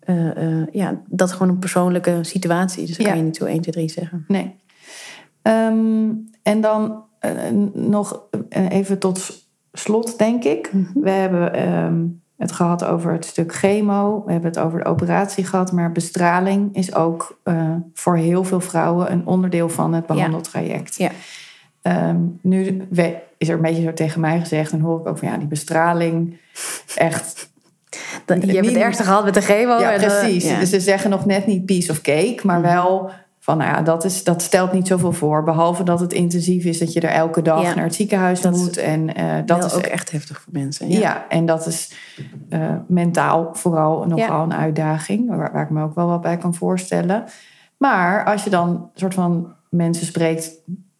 eh, 0.00 0.36
eh, 0.60 0.66
ja, 0.72 1.00
dat 1.08 1.28
is 1.28 1.34
gewoon 1.34 1.48
een 1.52 1.58
persoonlijke 1.58 2.18
situatie. 2.22 2.86
Dus 2.86 2.96
Ja. 2.96 3.04
kan 3.04 3.16
je 3.16 3.22
niet 3.22 3.36
zo 3.36 3.44
1, 3.44 3.60
2, 3.60 3.72
3 3.74 3.88
zeggen. 3.90 4.24
nee. 4.28 4.60
Ehm, 5.42 6.10
en 6.42 6.60
dan 6.60 7.04
nog 7.72 8.22
eh, 8.48 8.70
even 8.70 8.98
tot 8.98 9.46
slot, 9.72 10.18
denk 10.18 10.44
ik. 10.44 10.72
Mhm. 10.72 11.00
We 11.00 11.10
hebben 11.10 11.54
ehm, 11.54 12.00
het 12.36 12.52
gehad 12.52 12.84
over 12.84 13.12
het 13.12 13.24
stuk 13.24 13.54
chemo. 13.54 14.22
We 14.26 14.32
hebben 14.32 14.50
het 14.50 14.58
over 14.60 14.78
de 14.78 14.84
operatie 14.84 15.44
gehad. 15.44 15.72
Maar 15.72 15.92
bestraling 15.92 16.76
is 16.76 16.94
ook 16.94 17.38
eh, 17.42 17.74
voor 17.94 18.16
heel 18.16 18.44
veel 18.44 18.60
vrouwen 18.60 19.12
een 19.12 19.26
onderdeel 19.26 19.68
van 19.68 19.92
het 19.94 20.06
behandeltraject. 20.06 20.96
Ja. 20.96 21.10
Ehm, 21.82 22.16
nu 22.40 22.86
we- 22.90 23.16
is 23.38 23.48
er 23.48 23.54
een 23.54 23.60
beetje 23.62 23.82
zo 23.82 23.92
tegen 23.92 24.20
mij 24.20 24.40
gezegd. 24.40 24.72
En 24.72 24.80
hoor 24.80 25.00
ik 25.00 25.06
ook 25.06 25.18
van 25.18 25.28
ja, 25.28 25.36
die 25.36 25.46
bestraling. 25.48 26.36
Echt. 26.96 27.50
Dan, 28.24 28.40
je 28.40 28.52
hebt 28.52 28.66
het 28.66 28.76
ergste 28.76 29.02
gehad 29.02 29.24
met 29.24 29.34
de 29.34 29.40
chemo. 29.40 29.78
ja, 29.80 29.92
eh, 29.92 30.00
precies. 30.06 30.48
ja. 30.48 30.58
Dus 30.58 30.70
ze 30.70 30.80
zeggen 30.80 31.10
nog 31.10 31.26
net 31.26 31.46
niet 31.46 31.64
piece 31.66 31.90
of 31.90 32.00
cake. 32.00 32.38
Maar 32.42 32.60
Mhm. 32.60 32.68
wel 32.74 33.10
van 33.44 33.58
nou 33.58 33.70
ja, 33.70 33.82
dat, 33.82 34.04
is, 34.04 34.24
dat 34.24 34.42
stelt 34.42 34.72
niet 34.72 34.86
zoveel 34.86 35.12
voor. 35.12 35.42
Behalve 35.42 35.82
dat 35.82 36.00
het 36.00 36.12
intensief 36.12 36.64
is 36.64 36.78
dat 36.78 36.92
je 36.92 37.00
er 37.00 37.08
elke 37.10 37.42
dag 37.42 37.62
Ja. 37.62 37.74
naar 37.74 37.84
het 37.84 37.94
ziekenhuis 37.94 38.40
Dat 38.40 38.54
is 38.54 38.60
moet. 38.60 38.76
En 38.76 39.14
eh, 39.14 39.34
dat 39.46 39.64
is 39.64 39.74
ook 39.74 39.82
echt 39.82 40.10
heftig 40.10 40.40
voor 40.40 40.52
mensen. 40.52 40.88
Ja. 40.90 40.98
Ja. 40.98 41.24
en 41.28 41.46
dat 41.46 41.66
is 41.66 41.92
eh, 42.48 42.74
mentaal 42.88 43.48
vooral 43.52 44.04
nogal 44.06 44.16
Ja. 44.38 44.42
een 44.42 44.54
uitdaging, 44.54 45.28
waar, 45.28 45.52
waar 45.52 45.62
ik 45.62 45.70
me 45.70 45.82
ook 45.82 45.94
wel 45.94 46.06
wat 46.06 46.20
bij 46.20 46.36
kan 46.36 46.54
voorstellen. 46.54 47.24
Maar 47.76 48.24
als 48.24 48.44
je 48.44 48.50
dan 48.50 48.90
soort 48.94 49.14
van 49.14 49.52
mensen 49.68 50.06
spreekt 50.06 50.50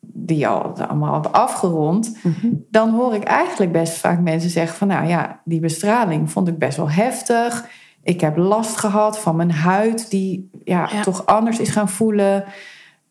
die 0.01 0.49
al 0.49 0.63
allemaal 0.89 1.13
hebben 1.13 1.33
afgerond, 1.33 2.17
Mhm. 2.23 2.47
dan 2.71 2.91
hoor 2.91 3.15
ik 3.15 3.23
eigenlijk 3.25 3.73
best 3.73 3.99
vaak 3.99 4.21
mensen 4.21 4.51
zeggen 4.51 4.77
van 4.79 4.89
nou 4.89 5.07
ja, 5.07 5.41
die 5.45 5.61
bestraling 5.61 6.31
vond 6.31 6.49
ik 6.49 6.59
best 6.59 6.77
wel 6.77 6.91
heftig. 6.91 7.67
Ik 8.03 8.21
heb 8.21 8.37
last 8.37 8.77
gehad 8.77 9.19
van 9.19 9.37
mijn 9.37 9.53
huid 9.53 10.11
die 10.11 10.51
ja, 10.65 10.89
Ja. 10.93 11.03
toch 11.03 11.27
anders 11.27 11.59
is 11.59 11.69
gaan 11.69 11.89
voelen. 11.89 12.45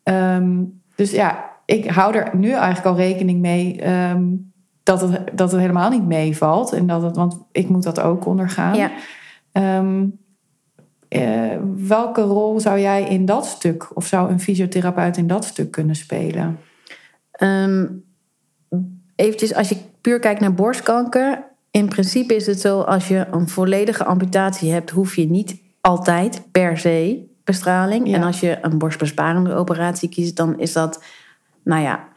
Ehm, 0.02 0.62
dus 0.94 1.10
ja, 1.10 1.50
ik 1.64 1.90
hou 1.90 2.14
er 2.14 2.36
nu 2.36 2.50
eigenlijk 2.50 2.86
al 2.86 2.96
rekening 2.96 3.40
mee 3.40 3.80
ehm, 3.80 4.24
dat, 4.82 5.00
het, 5.00 5.30
dat 5.32 5.50
het 5.50 5.60
helemaal 5.60 5.90
niet 5.90 6.06
meevalt. 6.06 6.72
En 6.72 6.86
dat 6.86 7.02
het, 7.02 7.16
want 7.16 7.38
ik 7.52 7.68
moet 7.68 7.82
dat 7.82 8.00
ook 8.00 8.26
ondergaan. 8.26 8.74
Ja. 8.74 8.90
Ehm, 9.52 10.06
eh, 11.08 11.56
welke 11.76 12.20
rol 12.20 12.60
zou 12.60 12.80
jij 12.80 13.02
in 13.02 13.24
dat 13.24 13.46
stuk, 13.46 13.96
of 13.96 14.06
zou 14.06 14.30
een 14.30 14.40
fysiotherapeut 14.40 15.16
in 15.16 15.26
dat 15.26 15.44
stuk 15.44 15.70
kunnen 15.70 15.96
spelen? 15.96 16.58
Ehm, 17.32 17.86
eventjes, 19.16 19.54
als 19.54 19.68
je 19.68 19.76
puur 20.00 20.18
kijkt 20.18 20.40
naar 20.40 20.54
borstkanker. 20.54 21.50
In 21.72 21.88
principe 21.88 22.34
is 22.34 22.46
het 22.46 22.60
zo, 22.60 22.80
als 22.80 23.08
je 23.08 23.26
een 23.30 23.48
volledige 23.48 24.04
amputatie 24.04 24.72
hebt, 24.72 24.90
hoef 24.90 25.16
je 25.16 25.30
niet 25.30 25.60
altijd 25.80 26.42
per 26.50 26.78
se 26.78 27.30
bestraling. 27.44 28.08
Ja. 28.08 28.14
En 28.14 28.22
als 28.22 28.40
je 28.40 28.58
een 28.62 28.78
borstbesparende 28.78 29.54
operatie 29.54 30.08
kiest, 30.08 30.36
dan 30.36 30.58
is 30.58 30.72
dat, 30.72 31.02
nou 31.64 31.82
ja, 31.82 32.08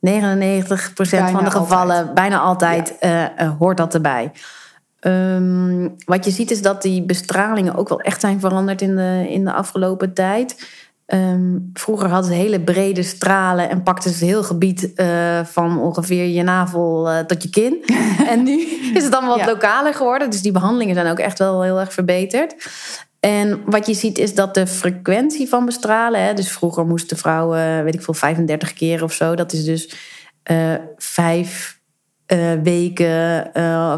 99% 0.00 1.30
van 1.30 1.44
de 1.44 1.50
gevallen, 1.50 1.96
altijd. 1.96 2.14
bijna 2.14 2.38
altijd, 2.38 2.98
eh, 2.98 3.40
eh, 3.40 3.58
hoort 3.58 3.76
dat 3.76 3.94
erbij. 3.94 4.32
Ehm, 5.00 5.88
wat 6.04 6.24
je 6.24 6.30
ziet 6.30 6.50
is 6.50 6.62
dat 6.62 6.82
die 6.82 7.02
bestralingen 7.02 7.74
ook 7.74 7.88
wel 7.88 8.00
echt 8.00 8.20
zijn 8.20 8.40
veranderd 8.40 8.82
in 8.82 8.96
de, 8.96 9.26
in 9.28 9.44
de 9.44 9.52
afgelopen 9.52 10.14
tijd. 10.14 10.68
Ehm, 11.08 11.58
vroeger 11.72 12.08
hadden 12.08 12.30
ze 12.32 12.36
hele 12.36 12.60
brede 12.60 13.02
stralen 13.02 13.70
en 13.70 13.82
pakten 13.82 14.10
ze 14.10 14.16
het 14.18 14.26
heel 14.28 14.42
gebied 14.42 14.94
eh, 14.94 15.44
van 15.44 15.80
ongeveer 15.80 16.24
je 16.26 16.42
navel 16.42 17.08
eh, 17.10 17.18
tot 17.18 17.42
je 17.42 17.50
kin. 17.50 17.82
en 18.30 18.42
nu 18.42 18.60
is 18.94 19.04
het 19.04 19.14
allemaal 19.14 19.36
wat 19.36 19.46
Ja. 19.46 19.52
lokaler 19.52 19.94
geworden. 19.94 20.30
Dus 20.30 20.42
die 20.42 20.52
behandelingen 20.52 20.94
zijn 20.94 21.06
ook 21.10 21.18
echt 21.18 21.38
wel 21.38 21.62
heel 21.62 21.80
erg 21.80 21.92
verbeterd. 21.92 22.54
En 23.20 23.60
wat 23.66 23.86
je 23.86 23.94
ziet 23.94 24.18
is 24.18 24.34
dat 24.34 24.54
de 24.54 24.66
frequentie 24.66 25.48
van 25.48 25.64
bestralen, 25.64 26.24
hè, 26.24 26.34
dus 26.34 26.52
vroeger 26.52 26.86
moesten 26.86 27.16
vrouwen, 27.16 27.84
weet 27.84 27.94
ik 27.94 28.02
veel, 28.02 28.14
35 28.14 28.72
keer 28.72 29.02
of 29.02 29.12
zo. 29.12 29.34
Dat 29.34 29.52
is 29.52 29.64
dus 29.64 29.94
eh, 30.42 30.74
vijf 30.96 31.76
weken, 32.62 33.50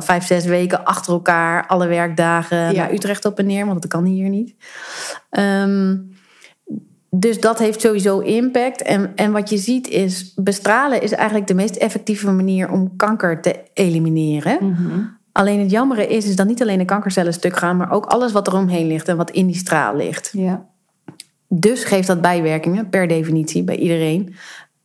vijf, 0.02 0.26
zes 0.26 0.44
weken 0.44 0.84
achter 0.84 1.12
elkaar, 1.12 1.66
alle 1.66 1.86
werkdagen 1.86 2.58
Ja. 2.58 2.72
naar 2.72 2.92
Utrecht 2.92 3.24
op 3.24 3.38
en 3.38 3.46
neer, 3.46 3.66
want 3.66 3.82
dat 3.82 3.90
kan 3.90 4.04
hier 4.04 4.28
niet. 4.28 4.54
Ehm, 5.30 5.96
dus 7.10 7.40
dat 7.40 7.58
heeft 7.58 7.80
sowieso 7.80 8.18
impact. 8.18 8.82
En, 8.82 9.12
en 9.16 9.32
wat 9.32 9.50
je 9.50 9.56
ziet 9.56 9.88
is, 9.88 10.32
bestralen 10.36 11.02
is 11.02 11.12
eigenlijk 11.12 11.46
de 11.46 11.54
meest 11.54 11.76
effectieve 11.76 12.30
manier 12.30 12.70
om 12.70 12.96
kanker 12.96 13.42
te 13.42 13.60
elimineren. 13.74 14.76
Alleen 15.32 15.60
het 15.60 15.70
jammere 15.70 16.06
is, 16.06 16.26
is 16.26 16.36
dat 16.36 16.46
niet 16.46 16.62
alleen 16.62 16.78
de 16.78 16.84
kankercellen 16.84 17.32
stuk 17.32 17.56
gaan, 17.56 17.76
maar 17.76 17.90
ook 17.90 18.06
alles 18.06 18.32
wat 18.32 18.46
er 18.46 18.54
omheen 18.54 18.86
ligt 18.86 19.08
en 19.08 19.16
wat 19.16 19.30
in 19.30 19.46
die 19.46 19.56
straal 19.56 19.96
ligt. 19.96 20.30
Ja. 20.32 20.66
Dus 21.48 21.84
geeft 21.84 22.06
dat 22.06 22.20
bijwerkingen 22.20 22.88
per 22.88 23.08
definitie 23.08 23.62
bij 23.62 23.76
iedereen, 23.76 24.34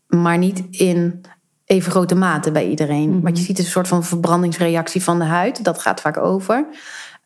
maar 0.08 0.38
niet 0.38 0.64
in 0.70 1.22
even 1.66 1.92
grote 1.92 2.16
mate 2.16 2.52
bij 2.52 2.70
iedereen. 2.70 3.10
Mhm. 3.10 3.22
Wat 3.22 3.38
je 3.38 3.44
ziet 3.44 3.60
is 3.60 3.66
een 3.66 3.72
soort 3.72 3.88
van 3.88 4.04
verbrandingsreactie 4.04 5.04
van 5.04 5.20
de 5.20 5.26
huid. 5.26 5.64
Dat 5.64 5.82
gaat 5.82 6.02
vaak 6.02 6.18
over. 6.18 6.66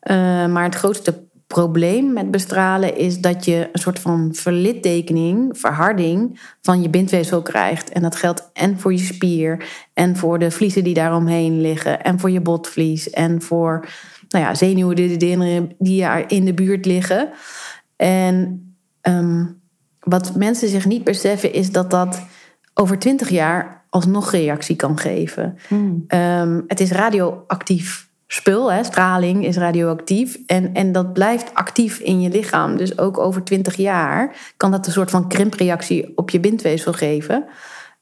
Eh, 0.00 0.16
maar 0.46 0.64
het 0.64 0.74
grootste 0.74 1.28
probleem 1.54 2.12
met 2.12 2.30
bestralen 2.30 2.96
is 2.96 3.18
dat 3.18 3.44
je 3.44 3.68
een 3.72 3.80
soort 3.80 3.98
van 3.98 4.28
verlittekening, 4.32 5.58
verharding 5.58 6.40
van 6.62 6.82
je 6.82 6.90
bindweefsel 6.90 7.42
krijgt. 7.42 7.90
En 7.90 8.02
dat 8.02 8.16
geldt 8.16 8.50
en 8.52 8.78
voor 8.78 8.92
je 8.92 8.98
spier, 8.98 9.64
en 9.94 10.16
voor 10.16 10.38
de 10.38 10.50
vliezen 10.50 10.84
die 10.84 10.94
daaromheen 10.94 11.60
liggen, 11.60 12.02
en 12.02 12.20
voor 12.20 12.30
je 12.30 12.40
botvlies, 12.40 13.10
en 13.10 13.42
voor 13.42 13.88
nou 14.28 14.44
ja, 14.44 14.54
zenuwen 14.54 14.96
die, 15.78 16.04
er 16.04 16.30
in 16.30 16.44
de 16.44 16.54
buurt 16.54 16.86
liggen. 16.86 17.30
En 17.96 18.62
ehm, 19.00 19.46
wat 20.00 20.36
mensen 20.36 20.68
zich 20.68 20.86
niet 20.86 21.04
beseffen 21.04 21.52
is 21.52 21.72
dat 21.72 21.90
dat 21.90 22.22
over 22.74 22.98
twintig 22.98 23.28
jaar 23.28 23.84
alsnog 23.88 24.30
reactie 24.30 24.76
kan 24.76 24.98
geven. 24.98 25.58
Mm. 25.68 26.04
Ehm, 26.06 26.60
het 26.66 26.80
is 26.80 26.90
radioactief 26.90 28.09
spul, 28.32 28.72
hè, 28.72 28.84
straling 28.84 29.44
is 29.44 29.56
radioactief. 29.56 30.38
En, 30.46 30.74
en 30.74 30.92
dat 30.92 31.12
blijft 31.12 31.54
actief 31.54 31.98
in 31.98 32.20
je 32.20 32.30
lichaam. 32.30 32.76
Dus 32.76 32.98
ook 32.98 33.18
over 33.18 33.44
20 33.44 33.76
jaar 33.76 34.52
kan 34.56 34.70
dat 34.70 34.86
een 34.86 34.92
soort 34.92 35.10
van 35.10 35.28
krimpreactie 35.28 36.12
op 36.14 36.30
je 36.30 36.40
bindweefsel 36.40 36.92
geven. 36.92 37.44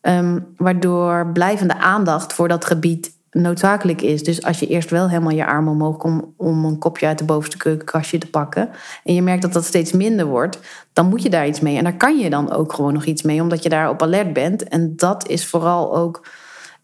Ehm, 0.01 0.39
waardoor 0.57 1.31
blijvende 1.33 1.79
aandacht 1.79 2.33
voor 2.33 2.49
dat 2.49 2.65
gebied 2.65 3.17
noodzakelijk 3.31 4.03
is. 4.03 4.23
Dus 4.23 4.43
als 4.43 4.59
je 4.59 4.67
eerst 4.67 4.91
wel 4.91 5.09
helemaal 5.09 5.31
je 5.31 5.47
arm 5.47 5.69
omhoog 5.69 5.97
komt 5.97 6.25
om 6.37 6.65
een 6.65 6.79
kopje 6.79 7.07
uit 7.07 7.19
de 7.19 7.25
bovenste 7.25 7.57
keukenkastje 7.57 8.19
te 8.19 8.31
pakken. 8.31 8.71
En 9.05 9.15
je 9.15 9.23
merkt 9.23 9.43
dat 9.43 9.53
dat 9.53 9.65
steeds 9.65 9.93
minder 9.93 10.27
wordt, 10.27 10.59
dan 10.93 11.09
moet 11.09 11.23
je 11.23 11.31
daar 11.31 11.47
iets 11.47 11.61
mee. 11.61 11.77
En 11.77 11.85
daar 11.85 11.97
kan 11.97 12.19
je 12.19 12.31
dan 12.31 12.53
ook 12.53 12.73
gewoon 12.73 12.93
nog 12.93 13.05
iets 13.05 13.23
mee, 13.23 13.43
omdat 13.43 13.63
je 13.63 13.69
daar 13.69 13.89
op 13.89 14.03
alert 14.03 14.33
bent. 14.33 14.65
En 14.65 14.97
dat 14.97 15.29
is 15.29 15.47
vooral 15.47 15.97
ook. 15.97 16.27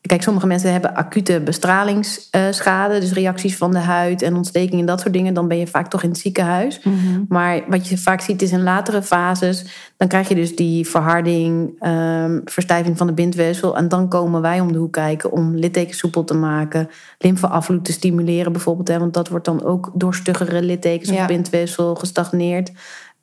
Kijk, 0.07 0.23
sommige 0.23 0.47
mensen 0.47 0.73
hebben 0.73 0.95
acute 0.95 1.41
bestralingsschade, 1.41 3.01
dus 3.01 3.13
reacties 3.13 3.57
van 3.57 3.71
de 3.71 3.79
huid 3.79 4.23
en 4.23 4.35
ontsteking 4.35 4.81
en 4.81 4.87
dat 4.87 5.01
soort 5.01 5.13
dingen. 5.13 5.35
Dan 5.35 5.49
ben 5.49 5.59
je 5.59 5.67
vaak 5.67 5.89
toch 5.89 6.03
in 6.03 6.09
het 6.09 6.19
ziekenhuis. 6.19 6.81
Mhm. 6.83 7.25
Maar 7.29 7.63
wat 7.69 7.89
je 7.89 7.99
vaak 7.99 8.21
ziet 8.21 8.43
is 8.43 8.53
in 8.53 8.63
latere 8.63 9.03
fases, 9.03 9.67
dan 9.97 10.09
krijg 10.09 10.29
je 10.29 10.35
dus 10.35 10.57
die 10.57 10.89
verharding, 10.89 11.73
ehm, 11.79 12.41
verstijving 12.45 12.97
van 12.97 13.07
de 13.07 13.13
bindweefsel. 13.13 13.77
En 13.77 13.89
dan 13.89 14.09
komen 14.09 14.41
wij 14.41 14.61
om 14.61 14.73
de 14.73 14.79
hoek 14.79 14.93
kijken 14.93 15.33
om 15.33 15.55
littekens 15.55 15.99
soepel 15.99 16.25
te 16.25 16.35
maken, 16.35 16.89
lymfeafvloed 17.19 17.85
te 17.85 17.93
stimuleren 17.93 18.53
bijvoorbeeld. 18.53 18.89
Hè, 18.89 18.99
want 18.99 19.15
dat 19.15 19.29
wordt 19.29 19.45
dan 19.45 19.65
ook 19.65 19.91
door 19.95 20.15
stuggere 20.15 20.63
littekens 20.63 21.11
Ja. 21.11 21.21
of 21.21 21.27
bindweefsel 21.27 21.95
gestagneerd. 21.95 22.73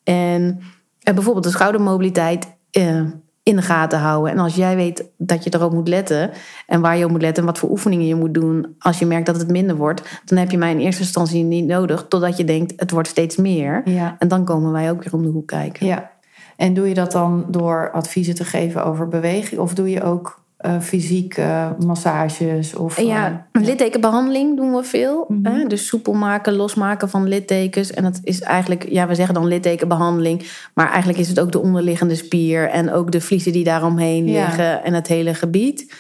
En, 0.04 0.60
en 1.04 1.16
bijvoorbeeld 1.16 1.46
de 1.46 1.52
schoudermobiliteit 1.52 2.48
eh, 2.72 3.02
in 3.44 3.56
de 3.56 3.62
gaten 3.62 4.00
houden. 4.00 4.32
En 4.32 4.40
als 4.40 4.56
jij 4.56 4.76
weet 4.76 5.10
dat 5.18 5.44
je 5.44 5.54
erop 5.54 5.74
moet 5.74 5.88
letten 5.88 6.32
en 6.68 6.82
waar 6.82 6.98
je 6.98 7.06
op 7.06 7.12
moet 7.12 7.22
letten 7.22 7.44
en 7.44 7.50
wat 7.50 7.60
voor 7.60 7.70
oefeningen 7.70 8.08
je 8.08 8.16
moet 8.16 8.34
doen 8.34 8.76
als 8.80 9.00
je 9.00 9.06
merkt 9.06 9.26
dat 9.26 9.38
het 9.38 9.52
minder 9.52 9.76
wordt, 9.76 10.22
dan 10.26 10.38
heb 10.38 10.52
je 10.52 10.58
mij 10.58 10.72
in 10.72 10.80
eerste 10.80 11.02
instantie 11.02 11.44
niet 11.44 11.66
nodig 11.66 12.06
totdat 12.10 12.38
je 12.38 12.44
denkt 12.44 12.74
het 12.76 12.92
wordt 12.92 13.08
steeds 13.08 13.36
meer. 13.36 13.82
Ja. 13.86 14.16
En 14.20 14.28
dan 14.28 14.46
komen 14.46 14.72
wij 14.72 14.92
ook 14.92 15.04
weer 15.04 15.14
om 15.14 15.22
de 15.22 15.30
hoek 15.30 15.48
kijken. 15.48 15.86
ja. 15.86 16.12
En 16.58 16.74
doe 16.74 16.88
je 16.88 16.94
dat 16.94 17.12
dan 17.12 17.46
door 17.50 17.92
adviezen 17.92 18.36
te 18.36 18.44
geven 18.44 18.86
over 18.86 19.08
beweging? 19.08 19.62
Of 19.62 19.74
doe 19.74 19.90
je 19.90 20.04
ook 20.04 20.41
eh 20.62 20.80
fysieke 20.80 21.76
massages? 21.86 22.76
Of, 22.76 23.00
ja, 23.02 23.46
eh, 23.52 23.62
littekenbehandeling 23.64 24.56
doen 24.58 24.74
we 24.76 24.84
veel. 24.84 25.26
Mhm. 25.28 25.46
hè? 25.54 25.66
Dus 25.68 25.88
soepel 25.88 26.14
maken, 26.14 26.54
losmaken 26.54 27.10
van 27.10 27.28
littekens. 27.28 27.92
En 27.92 28.04
dat 28.04 28.20
is 28.24 28.42
eigenlijk, 28.42 28.90
ja, 28.90 29.08
we 29.08 29.16
zeggen 29.16 29.34
dan 29.34 29.48
littekenbehandeling. 29.48 30.50
Maar 30.74 30.90
eigenlijk 30.90 31.20
is 31.20 31.28
het 31.28 31.40
ook 31.40 31.52
de 31.52 31.60
onderliggende 31.62 32.16
spier. 32.16 32.70
En 32.70 32.92
ook 32.92 33.12
de 33.12 33.22
vliezen 33.22 33.52
die 33.52 33.64
daaromheen 33.64 34.28
Ja. 34.28 34.46
liggen. 34.46 34.84
En 34.84 34.94
het 34.94 35.08
hele 35.08 35.34
gebied. 35.34 35.94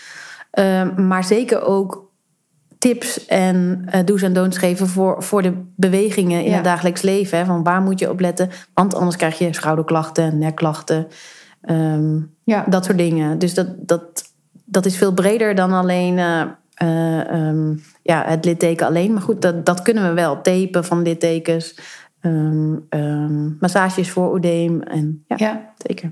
Ehm, 0.52 1.08
maar 1.08 1.24
zeker 1.24 1.64
ook 1.64 2.10
tips 2.78 3.26
en 3.26 3.84
eh 3.92 4.06
do's 4.06 4.22
en 4.22 4.34
don'ts 4.34 4.58
geven 4.58 4.88
voor, 4.88 5.24
voor 5.24 5.42
de 5.42 5.54
bewegingen 5.76 6.44
in 6.44 6.50
Ja. 6.50 6.56
het 6.56 6.64
dagelijks 6.64 7.02
leven. 7.02 7.38
Hè? 7.38 7.46
Van 7.46 7.64
waar 7.64 7.82
moet 7.82 8.00
je 8.00 8.10
op 8.10 8.20
letten? 8.20 8.50
Want 8.74 8.96
anders 8.96 9.16
krijg 9.16 9.38
je 9.38 9.54
schouderklachten, 9.54 10.38
nekklachten. 10.38 11.08
ehm, 11.62 12.20
ja. 12.44 12.66
dat 12.70 12.86
soort 12.86 12.98
dingen. 12.98 13.40
Dus 13.40 13.54
dat, 13.54 13.68
dat, 13.78 14.24
dat 14.72 14.86
is 14.86 14.98
veel 14.98 15.14
breder 15.14 15.56
dan 15.56 15.72
alleen 15.74 16.18
eh, 16.18 16.42
eh, 16.74 17.30
ehm, 17.32 17.74
ja, 18.02 18.24
het 18.26 18.46
litteken 18.46 18.88
alleen. 18.88 19.14
Maar 19.14 19.22
goed, 19.22 19.42
dat, 19.42 19.66
dat 19.66 19.82
kunnen 19.82 20.08
we 20.08 20.14
wel. 20.14 20.42
Tapen 20.42 20.86
van 20.86 21.02
littekens, 21.02 21.80
ehm, 22.22 23.58
massages 23.60 24.12
voor 24.12 24.32
oedeem. 24.34 24.82
En 24.82 25.24
ja, 25.28 25.36
ja. 25.40 25.74
zeker. 25.78 26.12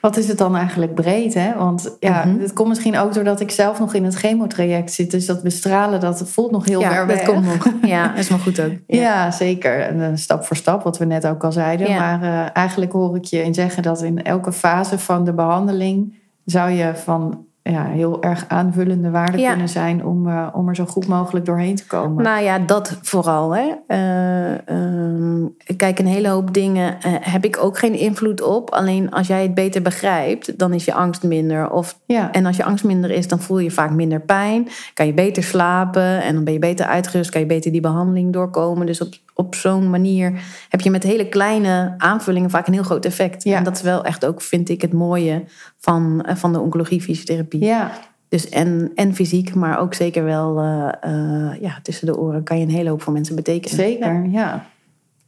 Wat 0.00 0.16
is 0.16 0.28
het 0.28 0.38
dan 0.38 0.56
eigenlijk 0.56 0.94
breed, 0.94 1.34
hè? 1.34 1.54
Want 1.54 1.96
ja, 2.00 2.24
Mhm. 2.24 2.40
het 2.40 2.52
komt 2.52 2.68
misschien 2.68 2.98
ook 2.98 3.14
doordat 3.14 3.40
ik 3.40 3.50
zelf 3.50 3.78
nog 3.78 3.94
in 3.94 4.04
het 4.04 4.14
chemotraject 4.14 4.92
zit. 4.92 5.10
Dus 5.10 5.26
dat 5.26 5.42
bestralen, 5.42 6.00
dat 6.00 6.30
voelt 6.30 6.50
nog 6.50 6.64
heel 6.64 6.80
ja, 6.80 6.90
ver 6.90 7.06
dat 7.06 7.16
weg. 7.16 7.26
komt 7.26 7.44
nog. 7.44 7.66
Ja, 7.82 8.08
dat 8.08 8.18
is 8.18 8.28
maar 8.28 8.38
goed 8.38 8.60
ook. 8.60 8.72
Ja. 8.86 9.30
zeker. 9.30 9.80
En, 9.80 10.02
eh, 10.02 10.08
stap 10.14 10.44
voor 10.44 10.56
stap, 10.56 10.82
wat 10.82 10.98
we 10.98 11.04
net 11.04 11.26
ook 11.26 11.44
al 11.44 11.52
zeiden. 11.52 11.88
Ja. 11.90 12.16
Maar 12.16 12.50
eigenlijk 12.52 12.92
hoor 12.92 13.16
ik 13.16 13.24
je 13.24 13.42
in 13.42 13.54
zeggen 13.54 13.82
dat 13.82 14.02
in 14.02 14.22
elke 14.22 14.52
fase 14.52 14.98
van 14.98 15.24
de 15.24 15.32
behandeling 15.32 16.14
zou 16.44 16.70
je 16.70 16.94
van 16.94 17.44
ja, 17.62 17.84
heel 17.84 18.22
erg 18.22 18.44
aanvullende 18.48 19.10
waarde 19.10 19.38
Ja. 19.38 19.48
kunnen 19.50 19.68
zijn 19.68 20.04
om, 20.04 20.28
eh, 20.28 20.46
om 20.52 20.68
er 20.68 20.74
zo 20.74 20.84
goed 20.84 21.06
mogelijk 21.06 21.46
doorheen 21.46 21.76
te 21.76 21.86
komen. 21.86 22.22
Nou 22.24 22.42
ja, 22.42 22.58
dat 22.58 22.98
vooral. 23.02 23.56
Hè. 23.56 23.70
Eh, 23.86 24.68
ehm, 24.68 25.46
kijk, 25.76 25.98
een 25.98 26.06
hele 26.06 26.28
hoop 26.28 26.54
dingen 26.54 27.00
eh, 27.00 27.12
heb 27.20 27.44
ik 27.44 27.58
ook 27.62 27.78
geen 27.78 27.94
invloed 27.94 28.42
op. 28.42 28.70
Alleen 28.70 29.10
als 29.10 29.26
jij 29.26 29.42
het 29.42 29.54
beter 29.54 29.82
begrijpt, 29.82 30.58
dan 30.58 30.72
is 30.72 30.84
je 30.84 30.94
angst 30.94 31.22
minder. 31.22 31.70
Of 31.70 31.98
ja. 32.06 32.32
En 32.32 32.46
als 32.46 32.56
je 32.56 32.64
angst 32.64 32.84
minder 32.84 33.10
is, 33.10 33.28
dan 33.28 33.40
voel 33.40 33.58
je 33.58 33.70
vaak 33.70 33.90
minder 33.90 34.20
pijn. 34.20 34.68
Kan 34.94 35.06
je 35.06 35.14
beter 35.14 35.42
slapen 35.42 36.22
en 36.22 36.34
dan 36.34 36.44
ben 36.44 36.52
je 36.52 36.58
beter 36.58 36.86
uitgerust. 36.86 37.30
Kan 37.30 37.40
je 37.40 37.46
beter 37.46 37.72
die 37.72 37.80
behandeling 37.80 38.32
doorkomen. 38.32 38.86
Dus 38.86 39.00
op, 39.00 39.14
op 39.40 39.54
zo'n 39.54 39.90
manier 39.90 40.32
heb 40.68 40.80
je 40.80 40.90
met 40.90 41.02
hele 41.02 41.28
kleine 41.28 41.94
aanvullingen 41.98 42.50
vaak 42.50 42.66
een 42.66 42.72
heel 42.72 42.82
groot 42.82 43.04
effect. 43.04 43.42
Ja. 43.44 43.56
En 43.56 43.64
dat 43.64 43.76
is 43.76 43.82
wel 43.82 44.04
echt 44.04 44.26
ook, 44.26 44.40
vind 44.42 44.68
ik, 44.68 44.80
het 44.82 44.92
mooie 44.92 45.44
van, 45.78 46.22
eh, 46.26 46.36
van 46.36 46.52
de 46.52 46.60
oncologie-fysiotherapie. 46.60 47.64
ja, 47.64 47.90
Dus 48.28 48.48
en, 48.48 48.92
en 48.94 49.14
fysiek, 49.14 49.54
maar 49.54 49.78
ook 49.78 49.94
zeker 49.94 50.24
wel 50.24 50.58
eh, 50.58 50.88
eh, 51.00 51.60
ja, 51.60 51.78
tussen 51.82 52.06
de 52.06 52.18
oren 52.18 52.42
kan 52.42 52.58
je 52.58 52.64
een 52.64 52.70
hele 52.70 52.90
hoop 52.90 53.02
voor 53.02 53.12
mensen 53.12 53.34
betekenen. 53.36 53.76
zeker. 53.76 54.24
Ja. 54.28 54.66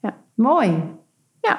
Ja. 0.03 0.15
Mooi. 0.35 0.83
Ja, 1.41 1.59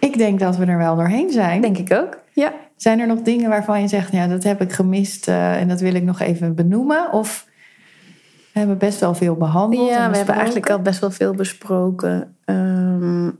Ik 0.00 0.18
denk 0.18 0.40
dat 0.40 0.56
we 0.56 0.64
er 0.64 0.78
wel 0.78 0.96
doorheen 0.96 1.30
zijn. 1.30 1.60
denk 1.60 1.78
ik 1.78 1.92
ook. 1.92 2.18
Ja. 2.32 2.52
Zijn 2.76 3.00
er 3.00 3.06
nog 3.06 3.20
dingen 3.22 3.50
waarvan 3.50 3.80
je 3.80 3.88
zegt, 3.88 4.12
ja, 4.12 4.26
dat 4.26 4.42
heb 4.42 4.60
ik 4.60 4.72
gemist 4.72 5.28
en 5.28 5.68
dat 5.68 5.80
wil 5.80 5.94
ik 5.94 6.02
nog 6.02 6.20
even 6.20 6.54
benoemen? 6.54 7.12
Of 7.12 7.46
we 8.52 8.58
hebben 8.58 8.78
best 8.78 9.00
wel 9.00 9.14
veel 9.14 9.34
behandeld? 9.34 9.88
en 9.88 9.94
Ja, 9.94 10.10
we 10.10 10.16
hebben 10.16 10.34
eigenlijk 10.34 10.70
al 10.70 10.80
best 10.80 11.00
wel 11.00 11.10
veel 11.10 11.34
besproken. 11.34 12.36
Ehm, 12.44 13.30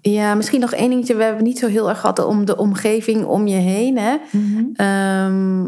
ja, 0.00 0.34
misschien 0.34 0.60
nog 0.60 0.72
één 0.72 0.90
dingetje. 0.90 1.14
We 1.14 1.22
hebben 1.22 1.44
niet 1.44 1.58
zo 1.58 1.66
heel 1.66 1.88
erg 1.88 2.00
gehad 2.00 2.24
om 2.24 2.44
de 2.44 2.56
omgeving 2.56 3.24
om 3.24 3.46
je 3.46 3.56
heen. 3.56 3.98
Hè? 3.98 4.16
Mhm. 4.32 4.64
Ehm, 4.74 5.66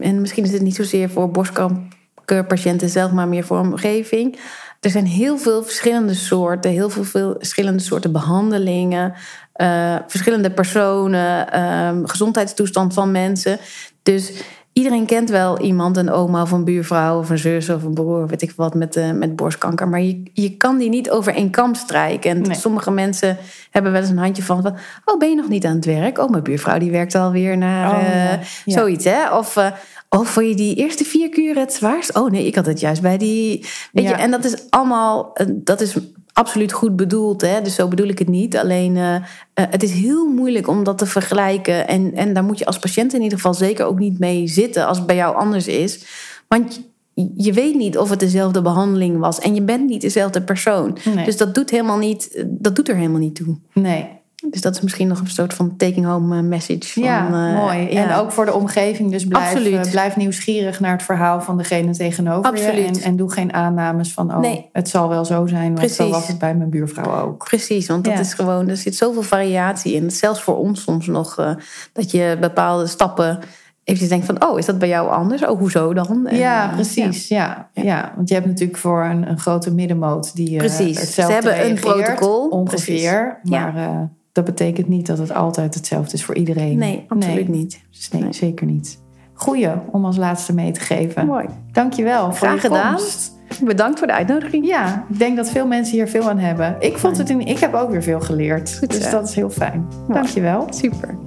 en 0.00 0.20
misschien 0.20 0.44
is 0.44 0.52
het 0.52 0.62
niet 0.62 0.74
zozeer 0.74 1.10
voor 1.10 1.30
borstkankerpatiënten 1.30 2.88
zelf, 2.88 3.12
maar 3.12 3.28
meer 3.28 3.44
voor 3.44 3.58
omgeving. 3.58 4.38
Er 4.80 4.90
zijn 4.90 5.06
heel 5.06 5.38
veel 5.38 5.62
verschillende 5.62 6.14
soorten, 6.14 6.70
heel 6.70 6.90
veel, 6.90 7.04
veel 7.04 7.34
verschillende 7.38 7.82
soorten 7.82 8.12
behandelingen, 8.12 9.12
eh, 9.52 9.96
verschillende 10.06 10.50
personen, 10.50 11.52
ehm, 11.52 12.04
gezondheidstoestand 12.04 12.94
van 12.94 13.10
mensen. 13.10 13.58
Dus 14.02 14.32
iedereen 14.76 15.06
kent 15.06 15.30
wel 15.30 15.60
iemand, 15.60 15.96
een 15.96 16.10
oma 16.10 16.42
of 16.42 16.50
een 16.50 16.64
buurvrouw 16.64 17.18
of 17.18 17.30
een 17.30 17.38
zus 17.38 17.68
of 17.70 17.82
een 17.82 17.94
broer, 17.94 18.26
weet 18.26 18.42
ik 18.42 18.52
wat, 18.56 18.74
met, 18.74 18.96
eh, 18.96 19.10
met 19.12 19.36
borstkanker. 19.36 19.88
Maar 19.88 20.00
je, 20.02 20.22
je 20.32 20.56
kan 20.56 20.78
die 20.78 20.88
niet 20.88 21.10
over 21.10 21.34
één 21.34 21.50
kam 21.50 21.74
strijken. 21.74 22.30
En 22.30 22.40
Nee. 22.40 22.54
sommige 22.56 22.90
mensen 22.90 23.36
hebben 23.70 23.92
wel 23.92 24.00
eens 24.00 24.10
een 24.10 24.18
handje 24.18 24.42
van, 24.42 24.62
van, 24.62 24.76
oh 25.04 25.18
ben 25.18 25.28
je 25.28 25.34
nog 25.34 25.48
niet 25.48 25.64
aan 25.64 25.74
het 25.74 25.84
werk? 25.84 26.18
Oh, 26.18 26.30
mijn 26.30 26.42
buurvrouw 26.42 26.78
die 26.78 26.90
werkt 26.90 27.14
alweer 27.14 27.56
naar 27.58 27.90
Oh, 27.90 28.02
eh, 28.02 28.30
ja. 28.32 28.38
Zoiets, 28.66 29.04
hè? 29.04 29.36
Of, 29.36 29.56
eh, 29.56 29.66
oh, 30.08 30.24
vond 30.26 30.46
je 30.48 30.54
die 30.54 30.74
eerste 30.74 31.04
vier 31.04 31.28
kuren 31.28 31.62
het 31.62 31.72
zwaarst? 31.72 32.16
Oh 32.18 32.30
nee, 32.30 32.46
ik 32.46 32.54
had 32.54 32.66
het 32.66 32.80
juist 32.80 33.02
bij 33.02 33.16
die... 33.18 33.66
Weet 33.92 34.04
Ja. 34.04 34.10
je, 34.10 34.16
en 34.16 34.30
dat 34.30 34.44
is 34.44 34.70
allemaal, 34.70 35.36
dat 35.52 35.80
is 35.80 35.96
absoluut 36.36 36.72
goed 36.72 36.96
bedoeld, 36.96 37.40
hè? 37.40 37.62
Dus 37.62 37.74
zo 37.74 37.88
bedoel 37.88 38.08
ik 38.08 38.18
het 38.18 38.28
niet. 38.28 38.56
Alleen, 38.56 38.96
eh, 38.96 39.14
eh, 39.14 39.22
het 39.54 39.82
is 39.82 39.92
heel 39.92 40.26
moeilijk 40.26 40.68
om 40.68 40.84
dat 40.84 40.98
te 40.98 41.06
vergelijken. 41.06 41.88
En, 41.88 42.14
en 42.14 42.34
daar 42.34 42.44
moet 42.44 42.58
je 42.58 42.66
als 42.66 42.78
patiënt 42.78 43.14
in 43.14 43.22
ieder 43.22 43.38
geval 43.38 43.54
zeker 43.54 43.86
ook 43.86 43.98
niet 43.98 44.18
mee 44.18 44.46
zitten 44.46 44.86
als 44.86 44.96
het 44.98 45.06
bij 45.06 45.16
jou 45.16 45.36
anders 45.36 45.66
is. 45.66 46.04
Want 46.48 46.80
je, 47.14 47.30
je 47.36 47.52
weet 47.52 47.74
niet 47.74 47.98
of 47.98 48.10
het 48.10 48.20
dezelfde 48.20 48.62
behandeling 48.62 49.18
was. 49.18 49.38
En 49.38 49.54
je 49.54 49.62
bent 49.62 49.88
niet 49.88 50.00
dezelfde 50.00 50.42
persoon. 50.42 50.96
Nee. 51.14 51.24
Dus 51.24 51.36
dat 51.36 51.54
doet, 51.54 51.70
helemaal 51.70 51.98
niet, 51.98 52.44
dat 52.46 52.76
doet 52.76 52.88
er 52.88 52.96
helemaal 52.96 53.20
niet 53.20 53.34
toe. 53.34 53.56
Nee. 53.72 54.08
Dus 54.50 54.60
dat 54.60 54.74
is 54.74 54.80
misschien 54.80 55.08
nog 55.08 55.20
een 55.20 55.26
soort 55.28 55.54
van 55.54 55.76
taking 55.76 56.06
home 56.06 56.36
eh, 56.36 56.42
message. 56.42 56.92
Van, 56.92 57.02
Ja, 57.02 57.26
eh, 57.26 57.54
mooi. 57.62 57.92
ja. 57.92 58.08
En 58.08 58.14
ook 58.14 58.32
voor 58.32 58.44
de 58.44 58.52
omgeving. 58.52 59.10
Dus 59.10 59.26
blijf, 59.26 59.54
eh, 59.66 59.90
blijf 59.90 60.16
nieuwsgierig 60.16 60.80
naar 60.80 60.92
het 60.92 61.02
verhaal 61.02 61.40
van 61.40 61.56
degene 61.56 61.92
tegenover 61.96 62.50
Absoluut. 62.50 62.96
je. 62.96 63.00
En, 63.02 63.06
en 63.06 63.16
doe 63.16 63.32
geen 63.32 63.52
aannames 63.52 64.12
van, 64.12 64.30
oh, 64.34 64.40
Nee. 64.40 64.68
het 64.72 64.88
zal 64.88 65.08
wel 65.08 65.24
zo 65.24 65.46
zijn. 65.46 65.76
Want 65.76 65.90
zo 65.90 66.08
was 66.10 66.28
het 66.28 66.38
bij 66.38 66.54
mijn 66.54 66.70
buurvrouw 66.70 67.20
ook. 67.26 67.44
Precies, 67.44 67.86
want 67.88 68.04
dat 68.04 68.12
Ja. 68.12 68.20
is 68.20 68.34
gewoon, 68.34 68.68
er 68.68 68.76
zit 68.76 68.96
zoveel 68.96 69.22
variatie 69.22 69.94
in. 69.94 70.10
Zelfs 70.10 70.42
voor 70.42 70.56
ons 70.56 70.82
soms 70.82 71.06
nog, 71.06 71.56
dat 71.92 72.10
je 72.10 72.36
bepaalde 72.40 72.86
stappen 72.86 73.38
eventjes 73.86 74.08
denkt 74.08 74.26
van... 74.26 74.48
oh, 74.48 74.58
is 74.58 74.66
dat 74.66 74.78
bij 74.78 74.88
jou 74.88 75.10
anders? 75.10 75.46
Oh, 75.46 75.58
hoezo 75.58 75.94
dan? 75.94 76.26
En, 76.26 76.36
ja, 76.36 76.70
precies. 76.74 77.28
Ja. 77.28 77.68
Ja. 77.72 78.12
want 78.16 78.28
je 78.28 78.34
hebt 78.34 78.46
natuurlijk 78.46 78.78
voor 78.78 79.04
een, 79.04 79.28
een 79.30 79.38
grote 79.38 79.74
middenmoot 79.74 80.34
die 80.36 80.50
uh, 80.50 80.58
Precies. 80.58 81.14
Ze 81.14 81.22
hebben 81.22 81.66
een 81.66 81.74
protocol. 81.74 82.48
ongeveer. 82.48 83.38
Precies. 83.42 83.50
Maar 83.50 83.76
eh, 83.76 84.00
dat 84.36 84.44
betekent 84.44 84.88
niet 84.88 85.06
dat 85.06 85.18
het 85.18 85.32
altijd 85.34 85.74
hetzelfde 85.74 86.14
is 86.14 86.24
voor 86.24 86.34
iedereen. 86.34 86.78
Nee, 86.78 87.04
absoluut 87.08 87.48
niet. 87.48 87.80
Dus 87.90 88.08
nee, 88.08 88.22
Nee. 88.22 88.32
zeker 88.32 88.66
niet. 88.66 88.98
Goeie 89.32 89.70
om 89.92 90.04
als 90.04 90.16
laatste 90.16 90.54
mee 90.54 90.70
te 90.70 90.80
geven. 90.80 91.26
Mooi. 91.26 91.46
Dankjewel 91.72 92.24
voor 92.32 92.46
Graag 92.48 92.62
je 92.62 92.68
gedaan. 92.68 92.94
komst. 92.94 93.34
Bedankt 93.64 93.98
voor 93.98 94.06
de 94.06 94.12
uitnodiging. 94.12 94.66
Ja, 94.66 95.04
ik 95.08 95.18
denk 95.18 95.36
dat 95.36 95.50
veel 95.50 95.66
mensen 95.66 95.94
hier 95.96 96.08
veel 96.08 96.28
aan 96.28 96.38
hebben. 96.38 96.76
Ik, 96.78 96.98
vond 96.98 97.18
het 97.18 97.30
in, 97.30 97.40
ik 97.40 97.58
heb 97.58 97.74
ook 97.74 97.90
weer 97.90 98.02
veel 98.02 98.20
geleerd. 98.20 98.76
Goed 98.78 98.90
dus 98.90 99.10
dat 99.10 99.28
is 99.28 99.34
heel 99.34 99.50
fijn. 99.50 99.86
Dankjewel. 100.08 100.66
Super. 100.70 101.18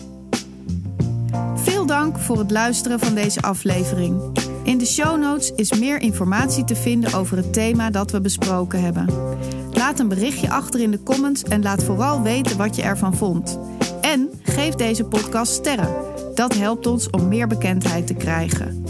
Dank 1.90 2.20
voor 2.20 2.38
het 2.38 2.52
luisteren 2.52 3.00
van 3.00 3.16
deze 3.16 3.42
aflevering. 3.42 4.22
In 4.64 4.78
de 4.78 4.86
show 4.86 5.20
notes 5.20 5.52
is 5.52 5.80
meer 5.80 6.02
informatie 6.02 6.64
te 6.64 6.76
vinden 6.76 7.14
over 7.14 7.38
het 7.38 7.54
thema 7.54 7.90
dat 7.90 8.12
we 8.12 8.22
besproken 8.22 8.82
hebben. 8.82 9.10
Laat 9.72 10.00
een 10.00 10.08
berichtje 10.08 10.50
achter 10.50 10.80
in 10.80 10.92
de 10.92 11.04
comments 11.04 11.44
en 11.44 11.62
laat 11.62 11.84
vooral 11.84 12.22
weten 12.22 12.58
wat 12.58 12.76
je 12.76 12.82
ervan 12.82 13.16
vond. 13.16 13.60
En 14.02 14.30
geef 14.44 14.76
deze 14.76 15.04
podcast 15.04 15.52
sterren. 15.52 15.96
Dat 16.36 16.54
helpt 16.54 16.88
ons 16.88 17.10
om 17.10 17.28
meer 17.28 17.48
bekendheid 17.48 18.08
te 18.08 18.14
krijgen. 18.14 18.86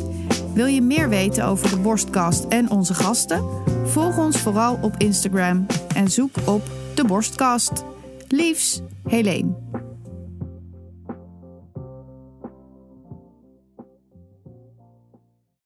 Wil 0.53 0.65
je 0.65 0.81
meer 0.81 1.09
weten 1.09 1.45
over 1.45 1.69
de 1.69 1.79
Borstkast 1.79 2.43
en 2.43 2.69
onze 2.69 2.93
gasten? 2.93 3.43
Volg 3.85 4.17
ons 4.17 4.37
vooral 4.37 4.79
op 4.81 4.95
Instagram 4.97 5.65
en 5.95 6.11
zoek 6.11 6.35
op 6.45 6.61
de 6.95 7.03
Borstkast. 7.03 7.83
Liefs, 8.27 8.81
Helene. 9.03 9.88